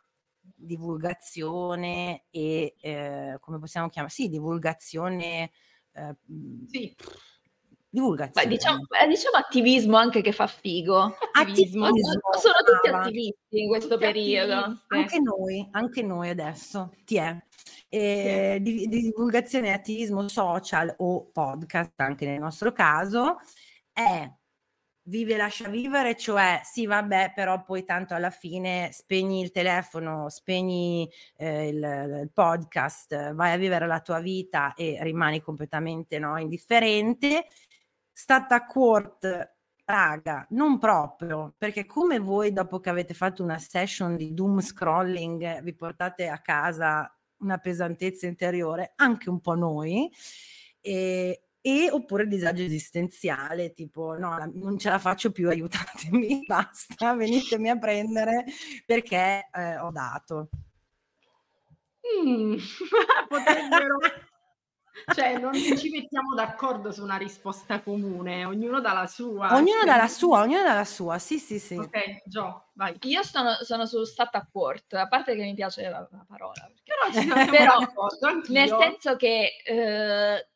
divulgazione 0.61 2.25
e 2.31 2.75
eh, 2.81 3.37
come 3.41 3.59
possiamo 3.59 3.89
chiamare? 3.89 4.12
Sì, 4.12 4.29
divulgazione. 4.29 5.51
Eh, 5.93 6.16
sì. 6.68 6.95
Divulgazione. 7.93 8.47
Beh, 8.47 8.55
diciamo, 8.55 8.87
eh, 9.03 9.09
diciamo, 9.09 9.37
attivismo 9.37 9.97
anche 9.97 10.21
che 10.21 10.31
fa 10.31 10.47
figo. 10.47 10.97
Attivismo. 11.33 11.87
attivismo. 11.87 12.21
Sono 12.39 12.55
tutti 12.64 12.89
attivisti 12.89 13.61
in 13.62 13.68
questo 13.68 13.95
tutti 13.95 14.05
periodo. 14.05 14.55
Attivisti. 14.55 14.87
Anche 14.89 15.21
noi, 15.21 15.68
anche 15.73 16.03
noi 16.03 16.29
adesso. 16.29 16.93
Ti 17.05 17.16
è. 17.16 17.45
Eh, 17.89 18.59
di, 18.61 18.87
di 18.87 19.01
divulgazione 19.01 19.68
e 19.68 19.73
attivismo 19.73 20.29
social 20.29 20.95
o 20.99 21.31
podcast, 21.33 21.99
anche 22.01 22.27
nel 22.27 22.39
nostro 22.39 22.71
caso, 22.71 23.39
è 23.93 24.31
vive 25.11 25.34
e 25.34 25.36
lascia 25.36 25.68
vivere, 25.68 26.16
cioè 26.16 26.61
sì, 26.62 26.86
vabbè, 26.86 27.32
però 27.34 27.62
poi 27.62 27.84
tanto 27.84 28.14
alla 28.14 28.30
fine 28.30 28.90
spegni 28.92 29.42
il 29.42 29.50
telefono, 29.50 30.28
spegni 30.28 31.11
eh, 31.36 31.68
il, 31.68 31.76
il, 32.22 32.30
podcast, 32.32 33.34
vai 33.34 33.52
a 33.52 33.56
vivere 33.56 33.86
la 33.86 34.00
tua 34.00 34.20
vita 34.20 34.72
e 34.74 34.98
rimani 35.02 35.42
completamente 35.42 36.18
no, 36.20 36.38
indifferente. 36.38 37.46
Stata 38.12 38.64
court, 38.66 39.56
raga, 39.84 40.46
non 40.50 40.78
proprio, 40.78 41.54
perché 41.58 41.84
come 41.86 42.20
voi 42.20 42.52
dopo 42.52 42.78
che 42.78 42.90
avete 42.90 43.12
fatto 43.12 43.42
una 43.42 43.58
session 43.58 44.16
di 44.16 44.32
doom 44.32 44.61
scrolling 44.61 45.61
vi 45.62 45.74
portate 45.74 46.28
a 46.28 46.38
casa 46.40 47.12
una 47.38 47.58
pesantezza 47.58 48.26
interiore, 48.26 48.92
anche 48.96 49.28
un 49.28 49.40
po' 49.40 49.54
noi. 49.54 50.08
E, 50.80 51.49
e 51.62 51.90
oppure 51.90 52.26
disagio 52.26 52.62
esistenziale, 52.62 53.72
tipo 53.72 54.16
no, 54.16 54.50
non 54.54 54.78
ce 54.78 54.88
la 54.88 54.98
faccio 54.98 55.30
più, 55.30 55.48
aiutatemi, 55.48 56.44
basta, 56.48 57.14
venitemi 57.14 57.68
a 57.68 57.78
prendere 57.78 58.44
perché 58.86 59.48
eh, 59.52 59.78
ho 59.78 59.90
dato. 59.90 60.48
Mm, 62.24 62.56
potrebbero... 63.28 63.98
cioè 65.14 65.38
non 65.38 65.54
ci 65.54 65.90
mettiamo 65.90 66.34
d'accordo 66.34 66.92
su 66.92 67.02
una 67.02 67.16
risposta 67.16 67.80
comune, 67.80 68.44
ognuno 68.44 68.80
dà 68.80 68.92
la 68.92 69.06
sua. 69.06 69.54
Ognuno 69.54 69.84
dà 69.84 69.96
la 69.96 70.08
sua, 70.08 70.40
ognuno 70.40 70.62
dà 70.62 70.74
la 70.74 70.84
sua, 70.84 71.18
sì 71.18 71.38
sì 71.38 71.58
sì. 71.58 71.76
Ok, 71.76 72.22
Gio, 72.24 72.70
vai. 72.72 72.96
Io 73.02 73.22
sono, 73.22 73.52
sono 73.61 73.86
su 73.86 74.02
stat 74.04 74.34
a 74.34 74.48
court, 74.50 74.94
a 74.94 75.08
parte 75.08 75.34
che 75.34 75.42
mi 75.42 75.54
piace 75.54 75.88
la, 75.88 76.06
la 76.11 76.24
parola. 76.26 76.70
Però, 76.84 77.46
però 77.50 78.32
nel 78.48 78.68
senso 78.68 79.16
che... 79.16 79.62
Eh, 79.64 80.48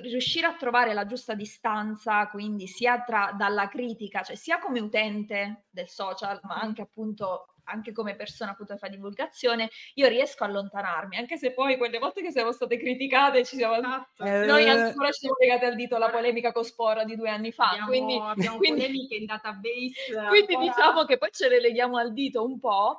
riuscire 0.00 0.46
a 0.46 0.54
trovare 0.54 0.94
la 0.94 1.06
giusta 1.06 1.34
distanza, 1.34 2.28
quindi 2.28 2.66
sia 2.66 3.02
tra, 3.02 3.34
dalla 3.36 3.68
critica, 3.68 4.22
cioè 4.22 4.36
sia 4.36 4.58
come 4.58 4.80
utente 4.80 5.64
del 5.70 5.88
social, 5.88 6.40
ma 6.44 6.56
anche 6.56 6.82
appunto 6.82 7.46
anche 7.64 7.92
come 7.92 8.16
persona 8.16 8.52
appunto 8.52 8.72
che 8.72 8.78
fa 8.78 8.88
divulgazione, 8.88 9.70
io 9.94 10.08
riesco 10.08 10.44
a 10.44 10.46
allontanarmi, 10.46 11.16
anche 11.16 11.36
se 11.36 11.52
poi 11.52 11.76
quelle 11.76 11.98
volte 11.98 12.22
che 12.22 12.30
siamo 12.30 12.52
state 12.52 12.76
criticate 12.76 13.44
ci 13.44 13.56
siamo 13.56 13.76
esatto. 13.76 14.24
noi 14.24 14.68
ancora 14.68 15.10
ci 15.10 15.20
siamo 15.20 15.36
legate 15.38 15.66
al 15.66 15.76
dito 15.76 15.98
la 15.98 16.10
polemica 16.10 16.52
con 16.52 16.64
Spora 16.64 17.04
di 17.04 17.16
due 17.16 17.30
anni 17.30 17.52
fa, 17.52 17.70
abbiamo, 17.70 17.86
quindi 17.86 18.18
abbiamo 18.20 18.56
quindi, 18.56 18.80
polemiche 18.80 19.14
in 19.16 19.26
database. 19.26 20.26
Quindi 20.28 20.54
ancora... 20.54 20.74
diciamo 20.74 21.04
che 21.04 21.18
poi 21.18 21.28
ce 21.32 21.48
le 21.48 21.60
leghiamo 21.60 21.96
al 21.96 22.12
dito 22.12 22.44
un 22.44 22.58
po', 22.58 22.98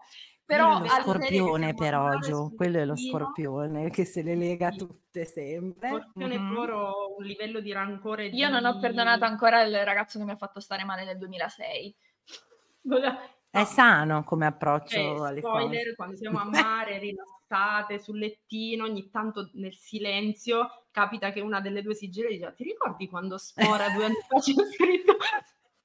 Però 0.55 0.79
lo 0.79 0.87
scorpione 0.87 1.73
però, 1.73 2.17
Gio, 2.19 2.53
quello 2.55 2.79
è 2.79 2.85
lo 2.85 2.95
scorpione 2.95 3.89
che 3.89 4.05
se 4.05 4.21
le 4.21 4.35
lega 4.35 4.71
sì. 4.71 4.77
tutte 4.79 5.25
sempre. 5.25 5.89
Scorpione 5.89 6.37
mm-hmm. 6.37 6.53
puro 6.53 7.15
un 7.17 7.25
livello 7.25 7.59
di 7.59 7.71
rancore. 7.71 8.27
Io 8.27 8.47
di... 8.47 8.51
non 8.51 8.65
ho 8.65 8.79
perdonato 8.79 9.25
ancora 9.25 9.61
il 9.63 9.83
ragazzo 9.83 10.19
che 10.19 10.25
mi 10.25 10.31
ha 10.31 10.37
fatto 10.37 10.59
stare 10.59 10.83
male 10.83 11.05
nel 11.05 11.17
2006. 11.17 11.95
È 13.49 13.63
sano 13.65 14.23
come 14.23 14.47
approccio 14.47 14.97
eh, 14.97 15.27
alle 15.27 15.39
spoiler, 15.39 15.83
cose. 15.83 15.95
quando 15.95 16.15
siamo 16.15 16.39
a 16.39 16.45
mare, 16.49 16.97
rilassate 16.97 17.99
sul 17.99 18.17
lettino, 18.17 18.85
ogni 18.85 19.09
tanto 19.09 19.49
nel 19.53 19.75
silenzio 19.75 20.85
capita 20.91 21.31
che 21.31 21.41
una 21.41 21.61
delle 21.61 21.81
due 21.81 21.93
si 21.93 22.09
gira 22.09 22.29
e 22.29 22.31
dice: 22.31 22.53
Ti 22.55 22.63
ricordi 22.63 23.07
quando 23.07 23.37
Spora 23.37 23.89
due 23.89 24.05
anni 24.05 24.15
fa 24.27 24.39
ci 24.39 24.55
ha 24.59 24.65
scritto 24.65 25.17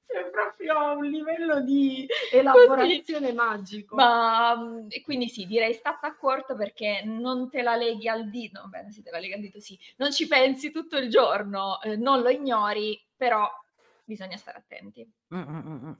è 0.09 0.25
proprio 0.31 0.97
un 0.97 1.05
livello 1.05 1.61
di 1.61 2.07
elaborazione 2.31 3.27
Così. 3.27 3.35
magico. 3.35 3.95
Ma 3.95 4.55
mm, 4.55 4.87
e 4.89 5.01
quindi 5.03 5.29
sì, 5.29 5.45
direi 5.45 5.73
stata 5.73 6.07
a 6.07 6.15
corto 6.15 6.55
perché 6.55 7.03
non 7.05 7.49
te 7.49 7.61
la 7.61 7.75
leghi 7.75 8.07
al 8.07 8.29
dito, 8.29 8.67
bene, 8.67 8.91
sì, 8.91 9.03
te 9.03 9.11
la 9.11 9.19
leghi 9.19 9.33
al 9.33 9.39
dito, 9.39 9.59
sì, 9.59 9.77
non 9.97 10.11
ci 10.11 10.27
pensi 10.27 10.71
tutto 10.71 10.97
il 10.97 11.09
giorno, 11.09 11.79
eh, 11.81 11.95
non 11.95 12.21
lo 12.21 12.29
ignori, 12.29 12.99
però 13.15 13.47
bisogna 14.03 14.37
stare 14.37 14.57
attenti. 14.57 15.07
Mm-mm. 15.33 15.97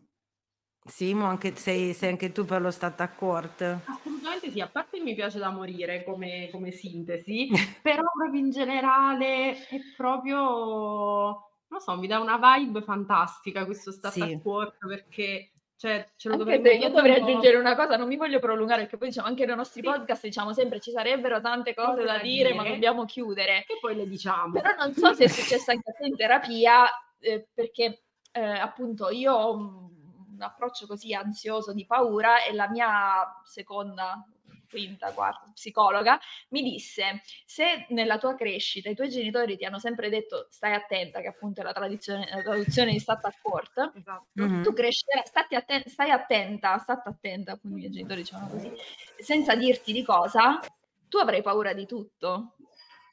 Simo, 0.86 1.26
anche, 1.26 1.56
sei, 1.56 1.94
sei, 1.94 2.10
anche 2.10 2.32
tu 2.32 2.46
per 2.46 2.62
lo 2.62 2.72
stat 2.72 3.00
a 3.02 3.10
court? 3.10 3.62
Assolutamente 3.86 4.50
sì, 4.50 4.60
a 4.60 4.68
parte 4.68 4.98
che 4.98 5.04
mi 5.04 5.14
piace 5.14 5.38
da 5.38 5.52
morire 5.52 6.04
come, 6.04 6.50
come 6.52 6.72
sintesi, 6.72 7.50
però 7.84 8.02
proprio 8.12 8.40
in 8.40 8.50
generale 8.50 9.52
è 9.68 9.80
proprio 9.96 11.49
non 11.70 11.80
so, 11.80 11.96
mi 11.98 12.08
dà 12.08 12.20
una 12.20 12.40
vibe 12.42 12.82
fantastica 12.82 13.66
questo 13.66 13.92
stat 13.92 14.12
sì. 14.12 14.40
court 14.42 14.78
perché 14.86 15.52
cioè, 15.80 16.12
ce 16.18 16.28
lo 16.28 16.36
dovremmo 16.36 16.68
io 16.68 16.90
dovrei 16.90 17.22
aggiungere 17.22 17.56
una 17.56 17.74
cosa, 17.74 17.96
non 17.96 18.08
mi 18.08 18.18
voglio 18.18 18.40
prolungare 18.40 18.82
perché 18.82 18.98
poi 18.98 19.08
diciamo 19.08 19.28
anche 19.28 19.46
nei 19.46 19.56
nostri 19.56 19.82
sì. 19.82 19.88
podcast 19.88 20.24
diciamo 20.24 20.52
sempre 20.52 20.82
ci 20.82 20.92
sarebbero 20.92 21.40
tante 21.40 21.74
cose, 21.74 22.04
da, 22.04 22.18
dire, 22.18 22.50
dire, 22.50 22.54
ma 22.54 22.68
dobbiamo 22.68 23.06
chiudere. 23.06 23.60
E 23.60 23.78
poi 23.80 23.96
le 23.96 24.06
diciamo. 24.06 24.52
Però 24.52 24.76
non 24.78 24.94
so 24.94 25.14
se 25.14 25.24
è 25.24 25.28
successo 25.28 25.72
anche 25.72 25.90
a 25.90 25.94
te 25.94 26.06
in 26.06 26.18
terapia 26.18 26.86
eh, 27.20 27.48
perché 27.54 28.04
eh, 28.32 28.42
appunto 28.42 29.10
io 29.10 29.34
ho 29.34 29.56
un 29.56 30.42
approccio 30.42 30.86
così 30.86 31.14
ansioso 31.14 31.72
di 31.72 31.86
paura 31.86 32.44
e 32.44 32.54
la 32.54 32.70
mia 32.70 33.42
seconda 33.46 34.22
quinta, 34.70 35.12
quarta 35.14 35.52
psicologa, 35.54 36.20
mi 36.50 36.62
disse 36.62 37.22
se 37.46 37.86
nella 37.90 38.18
tua 38.18 38.36
crescita 38.36 38.90
i 38.90 38.96
tuoi 38.96 39.10
genitori 39.10 39.58
ti 39.58 39.66
hanno 39.66 39.80
sempre 39.80 40.10
detto 40.10 40.48
stai 40.50 40.74
attenta, 40.74 41.22
che 41.22 41.28
appunto 41.28 41.62
è 41.62 41.64
la, 41.64 41.74
la 41.76 42.42
traduzione 42.42 42.92
di 42.92 43.00
stata 43.00 43.28
a 43.28 43.34
court, 43.42 43.92
esatto. 43.96 44.28
mm-hmm. 44.40 44.62
tu 44.62 44.74
crescerai, 44.74 45.24
atten- 45.56 45.88
stai 45.88 46.12
attenta, 46.12 46.78
state 46.78 47.10
attenta, 47.10 47.58
quindi 47.58 47.78
i 47.78 47.82
miei 47.82 47.92
genitori 47.92 48.22
dicevano 48.22 48.50
così, 48.50 48.72
senza 49.18 49.56
dirti 49.56 49.92
di 49.92 50.04
cosa, 50.04 50.60
tu 51.08 51.18
avrai 51.18 51.42
paura 51.42 51.74
di 51.74 51.86
tutto. 51.86 52.56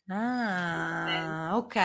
Ah, 0.08 1.56
ok, 1.56 1.76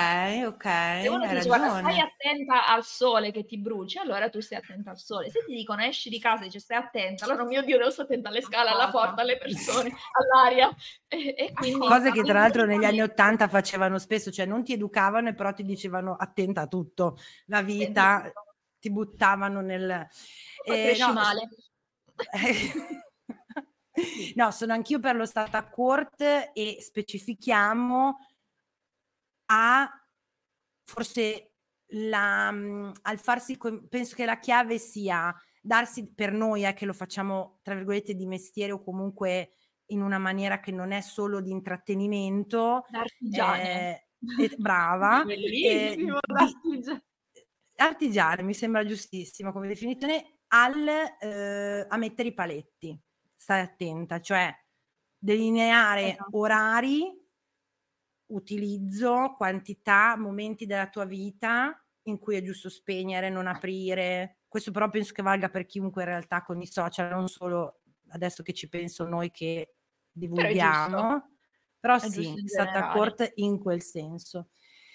ok. 0.45 0.63
Se 1.01 1.07
uno 1.09 1.27
ti 1.27 1.33
dice, 1.33 1.47
guarda, 1.47 1.79
stai 1.79 1.99
attenta 1.99 2.67
al 2.67 2.83
sole 2.83 3.31
che 3.31 3.45
ti 3.45 3.57
bruci, 3.57 3.97
allora 3.97 4.29
tu 4.29 4.39
stai 4.39 4.59
attenta 4.59 4.91
al 4.91 4.99
sole. 4.99 5.31
Se 5.31 5.43
ti 5.43 5.55
dicono 5.55 5.81
esci 5.81 6.09
di 6.09 6.19
casa 6.19 6.41
e 6.41 6.45
dici 6.45 6.59
stai 6.59 6.77
attenta, 6.77 7.25
allora, 7.25 7.41
oh 7.41 7.47
mio 7.47 7.63
Dio, 7.63 7.77
devo 7.77 7.89
stare 7.89 8.09
attenta 8.09 8.29
alle 8.29 8.41
scale, 8.41 8.69
alla 8.69 8.89
porta, 8.89 9.21
alle 9.21 9.37
persone, 9.37 9.91
all'aria. 10.13 10.69
E, 11.07 11.33
e 11.35 11.51
quindi, 11.53 11.87
Cose 11.87 12.11
che 12.11 12.21
tra 12.21 12.39
l'altro 12.39 12.65
negli 12.65 12.85
anni 12.85 13.01
Ottanta 13.01 13.47
facevano 13.47 13.97
spesso, 13.97 14.29
cioè 14.29 14.45
non 14.45 14.63
ti 14.63 14.73
educavano 14.73 15.29
e 15.29 15.33
però 15.33 15.51
ti 15.51 15.63
dicevano 15.63 16.15
attenta 16.15 16.61
a 16.61 16.67
tutto, 16.67 17.17
la 17.47 17.63
vita, 17.63 18.31
ti 18.79 18.91
buttavano 18.91 19.61
nel... 19.61 20.07
Eh, 20.63 20.95
no, 20.99 21.13
male. 21.13 21.49
No, 24.35 24.51
sono 24.51 24.73
anch'io 24.73 24.99
per 24.99 25.15
lo 25.15 25.25
stato 25.25 25.57
a 25.57 25.67
court 25.67 26.21
e 26.53 26.77
specifichiamo 26.79 28.17
a 29.47 29.89
forse 30.85 31.51
la, 31.93 32.51
mhmm, 32.51 32.91
al 33.01 33.19
farsi, 33.19 33.57
penso 33.89 34.15
che 34.15 34.25
la 34.25 34.39
chiave 34.39 34.77
sia 34.77 35.33
darsi 35.61 36.13
per 36.13 36.31
noi, 36.31 36.65
eh, 36.65 36.73
che 36.73 36.85
lo 36.85 36.93
facciamo 36.93 37.59
tra 37.61 37.75
virgolette 37.75 38.15
di 38.15 38.25
mestiere 38.25 38.71
o 38.71 38.83
comunque 38.83 39.51
in 39.87 40.01
una 40.01 40.17
maniera 40.17 40.59
che 40.59 40.71
non 40.71 40.91
è 40.91 41.01
solo 41.01 41.41
di 41.41 41.51
intrattenimento. 41.51 42.85
Artigiane. 42.91 44.07
Eh, 44.19 44.21
brava. 44.57 45.23
Bellissimo, 45.25 46.17
eh, 46.17 47.03
artigiane, 47.75 48.43
mi 48.43 48.53
sembra 48.53 48.85
giustissimo 48.85 49.51
come 49.51 49.67
definizione, 49.67 50.39
al, 50.47 50.87
eh, 50.87 51.85
a 51.87 51.97
mettere 51.97 52.29
i 52.29 52.33
paletti 52.33 52.99
stai 53.41 53.61
attenta, 53.61 54.21
cioè 54.21 54.55
delineare 55.17 56.13
esatto. 56.13 56.37
orari, 56.37 57.11
utilizzo, 58.27 59.33
quantità, 59.35 60.15
momenti 60.15 60.67
della 60.67 60.89
tua 60.89 61.05
vita 61.05 61.75
in 62.03 62.19
cui 62.19 62.35
è 62.35 62.43
giusto 62.43 62.69
spegnere, 62.69 63.31
non 63.31 63.47
aprire. 63.47 64.41
Questo 64.47 64.69
però 64.69 64.89
penso 64.89 65.13
che 65.13 65.23
valga 65.23 65.49
per 65.49 65.65
chiunque 65.65 66.03
in 66.03 66.09
realtà 66.09 66.43
con 66.43 66.61
i 66.61 66.67
social, 66.67 67.09
non 67.09 67.27
solo 67.27 67.81
adesso 68.09 68.43
che 68.43 68.53
ci 68.53 68.69
penso 68.69 69.07
noi 69.07 69.31
che 69.31 69.73
divulghiamo. 70.11 70.95
Però, 71.79 71.97
però 71.97 71.97
sì, 71.97 72.35
è 72.43 72.47
stata 72.47 72.89
corta 72.89 73.27
in 73.35 73.59
quel 73.59 73.81
senso. 73.81 74.49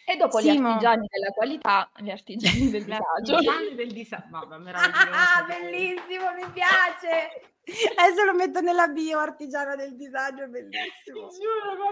E 0.05 0.17
dopo 0.17 0.39
Simo. 0.39 0.53
gli 0.53 0.67
artigiani 0.67 1.07
della 1.11 1.31
qualità, 1.31 1.91
gli 1.97 2.11
artigiani 2.11 2.71
del 2.71 2.85
disagio. 2.87 3.41
Gli 3.41 3.49
artigiani 3.49 3.75
del 3.75 3.93
disagio. 3.93 4.29
Vabbè, 4.31 4.71
ah, 4.71 5.45
bellissimo, 5.49 6.33
mi 6.33 6.49
piace. 6.53 7.56
Adesso 7.67 8.25
lo 8.25 8.35
metto 8.35 8.61
nella 8.61 8.87
bio, 8.87 9.19
artigiana 9.19 9.75
del 9.75 9.97
disagio, 9.97 10.45
è 10.45 10.47
bellissimo. 10.47 11.29
Giuro, 11.31 11.91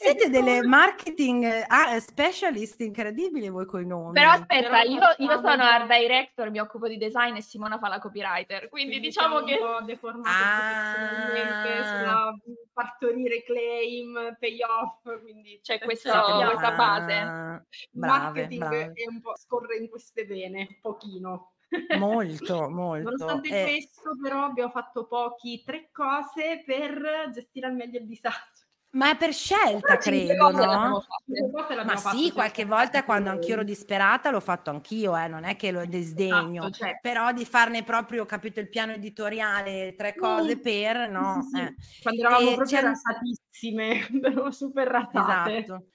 Siete 0.00 0.30
delle 0.30 0.62
marketing 0.62 1.64
ah, 1.66 1.98
specialist 1.98 2.80
incredibili 2.80 3.48
voi 3.48 3.66
con 3.66 3.82
i 3.82 3.86
nomi. 3.86 4.12
Però 4.12 4.30
aspetta, 4.30 4.82
io, 4.82 5.00
io, 5.16 5.40
sono 5.40 5.62
art 5.64 5.88
director, 5.88 6.50
mi 6.50 6.60
occupo 6.60 6.86
di 6.86 6.98
design 6.98 7.34
e 7.34 7.42
Simona 7.42 7.78
fa 7.78 7.88
la 7.88 7.98
copywriter, 7.98 8.68
quindi, 8.68 8.90
quindi 8.90 9.06
diciamo 9.08 9.42
che... 9.42 9.54
Un 9.54 9.58
po' 9.58 9.84
deformato 9.84 10.28
ah. 10.28 11.82
sulla 11.82 12.34
partorire 12.72 13.42
claim, 13.42 14.36
payoff, 14.38 15.20
quindi 15.20 15.58
c'è 15.60 15.80
questa, 15.80 16.22
questa 16.22 16.70
base. 16.76 17.64
Brave, 17.90 18.22
marketing 18.22 18.68
brave. 18.68 18.92
È 18.92 19.08
un 19.08 19.20
po', 19.20 19.32
scorre 19.36 19.78
in 19.78 19.88
queste 19.88 20.24
vene, 20.26 20.60
un 20.60 20.78
pochino. 20.80 21.54
Molto, 21.98 22.68
molto. 22.70 23.10
Nonostante 23.10 23.48
eh, 23.48 23.64
questo, 23.64 24.16
però, 24.22 24.44
abbiamo 24.44 24.70
fatto 24.70 25.06
pochi, 25.06 25.62
tre 25.64 25.90
cose 25.92 26.62
per 26.64 27.30
gestire 27.32 27.66
al 27.66 27.74
meglio 27.74 27.98
il 27.98 28.06
disagio. 28.06 28.66
Ma 28.90 29.10
è 29.10 29.16
per 29.18 29.34
scelta, 29.34 29.98
credo, 29.98 30.50
no? 30.50 31.04
Ma 31.84 31.96
sì, 31.96 32.32
qualche 32.32 32.64
volta 32.64 33.04
quando 33.04 33.28
anch'io 33.28 33.52
ero 33.52 33.62
disperata 33.62 34.30
l'ho 34.30 34.40
fatto 34.40 34.70
anch'io, 34.70 35.14
eh, 35.14 35.28
non 35.28 35.44
è 35.44 35.56
che 35.56 35.70
lo 35.70 35.84
disdegno, 35.84 36.62
esatto, 36.62 36.84
cioè. 36.84 36.98
però 37.02 37.32
di 37.32 37.44
farne 37.44 37.84
proprio, 37.84 38.24
capito, 38.24 38.60
il 38.60 38.70
piano 38.70 38.92
editoriale, 38.92 39.94
tre 39.94 40.14
cose 40.14 40.56
mm. 40.56 40.60
per, 40.60 41.10
no? 41.10 41.42
Sì, 41.42 41.48
sì. 41.56 41.62
Eh. 41.62 41.74
Quando 42.02 42.20
eravamo 42.22 42.50
e 42.50 42.54
proprio 42.54 42.80
rasatissime, 42.80 44.06
super 44.52 44.88
rasate. 44.88 45.56
Esatto. 45.58 45.86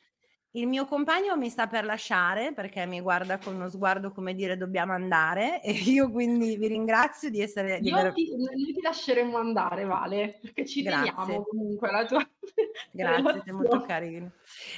Il 0.56 0.68
mio 0.68 0.86
compagno 0.86 1.36
mi 1.36 1.50
sta 1.50 1.66
per 1.66 1.84
lasciare 1.84 2.54
perché 2.54 2.86
mi 2.86 3.02
guarda 3.02 3.40
con 3.40 3.56
uno 3.56 3.70
sguardo 3.70 4.12
come 4.12 4.36
dire 4.36 4.56
dobbiamo 4.56 4.94
andare 4.94 5.62
e 5.64 5.72
io 5.72 6.12
quindi 6.12 6.58
vi 6.58 6.68
ringrazio 6.68 7.32
di 7.32 7.42
essere... 7.42 7.80
Di 7.80 7.90
aver... 7.90 8.14
ti, 8.14 8.30
noi 8.36 8.72
ti 8.72 8.82
lasceremo 8.82 9.38
andare 9.38 9.86
Vale 9.86 10.38
perché 10.40 10.66
ci 10.68 10.84
Grazie. 10.84 11.12
teniamo 11.12 11.44
comunque 11.44 11.92
la 11.92 12.06
tua... 12.06 12.20
Grazie, 12.92 13.42
sei 13.44 13.54
molto 13.54 13.82
carino. 13.82 14.32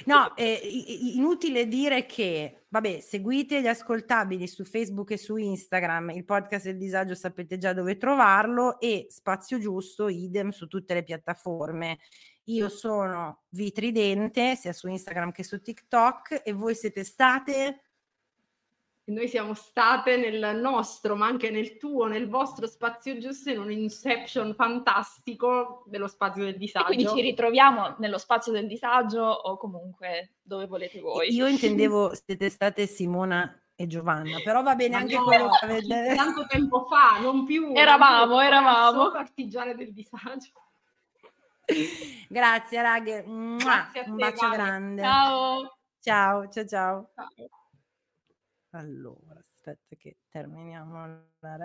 No, 0.06 0.34
eh, 0.34 0.60
inutile 1.14 1.68
dire 1.68 2.06
che, 2.06 2.64
vabbè, 2.70 3.00
seguite 3.00 3.60
gli 3.60 3.66
ascoltabili 3.66 4.48
su 4.48 4.64
Facebook 4.64 5.10
e 5.10 5.18
su 5.18 5.36
Instagram, 5.36 6.10
il 6.10 6.24
podcast 6.24 6.64
del 6.64 6.78
disagio 6.78 7.14
sapete 7.14 7.58
già 7.58 7.74
dove 7.74 7.98
trovarlo 7.98 8.80
e 8.80 9.08
Spazio 9.10 9.58
Giusto, 9.58 10.08
idem 10.08 10.50
su 10.50 10.68
tutte 10.68 10.94
le 10.94 11.02
piattaforme. 11.02 11.98
Io 12.48 12.68
sono 12.68 13.44
Vitridente, 13.50 14.54
sia 14.54 14.72
su 14.72 14.88
Instagram 14.88 15.32
che 15.32 15.42
su 15.42 15.60
TikTok, 15.60 16.42
e 16.44 16.52
voi 16.52 16.74
siete 16.74 17.02
state? 17.02 17.80
Noi 19.06 19.28
siamo 19.28 19.54
state 19.54 20.16
nel 20.16 20.56
nostro, 20.56 21.16
ma 21.16 21.26
anche 21.26 21.50
nel 21.50 21.76
tuo, 21.76 22.06
nel 22.06 22.28
vostro 22.28 22.66
spazio 22.66 23.18
giusto, 23.18 23.50
in 23.50 23.58
un 23.58 23.70
inception 23.70 24.54
fantastico 24.54 25.84
dello 25.86 26.08
spazio 26.08 26.44
del 26.44 26.56
disagio. 26.56 26.86
E 26.86 26.94
quindi 26.94 27.06
ci 27.06 27.20
ritroviamo 27.20 27.96
nello 27.98 28.18
spazio 28.18 28.52
del 28.52 28.66
disagio 28.66 29.22
o 29.22 29.56
comunque 29.56 30.36
dove 30.42 30.66
volete 30.66 31.00
voi. 31.00 31.32
Io 31.32 31.46
intendevo 31.46 32.14
siete 32.26 32.48
state 32.48 32.86
Simona 32.86 33.60
e 33.76 33.86
Giovanna, 33.86 34.38
però 34.42 34.62
va 34.62 34.74
bene 34.74 34.94
ma 34.94 35.00
anche 35.00 35.16
no, 35.16 35.24
quello 35.24 35.48
che 35.50 35.64
avete... 35.64 36.14
Tanto 36.16 36.46
tempo 36.46 36.86
fa, 36.86 37.20
non 37.20 37.44
più. 37.44 37.72
Eravamo, 37.74 38.40
eravamo. 38.40 39.10
Partigiane 39.10 39.74
del 39.74 39.92
disagio. 39.92 40.65
Grazie, 42.28 42.82
raghe. 42.82 43.22
Grazie 43.22 44.04
Un 44.06 44.16
bacio 44.16 44.46
vale. 44.46 44.56
grande. 44.56 45.02
Ciao. 45.02 45.78
Ciao, 46.00 46.48
ciao, 46.48 46.64
ciao. 46.66 47.10
ciao. 47.14 47.48
Allora, 48.70 49.38
aspetta 49.38 49.96
che 49.96 50.18
terminiamo 50.28 51.06
la 51.06 51.24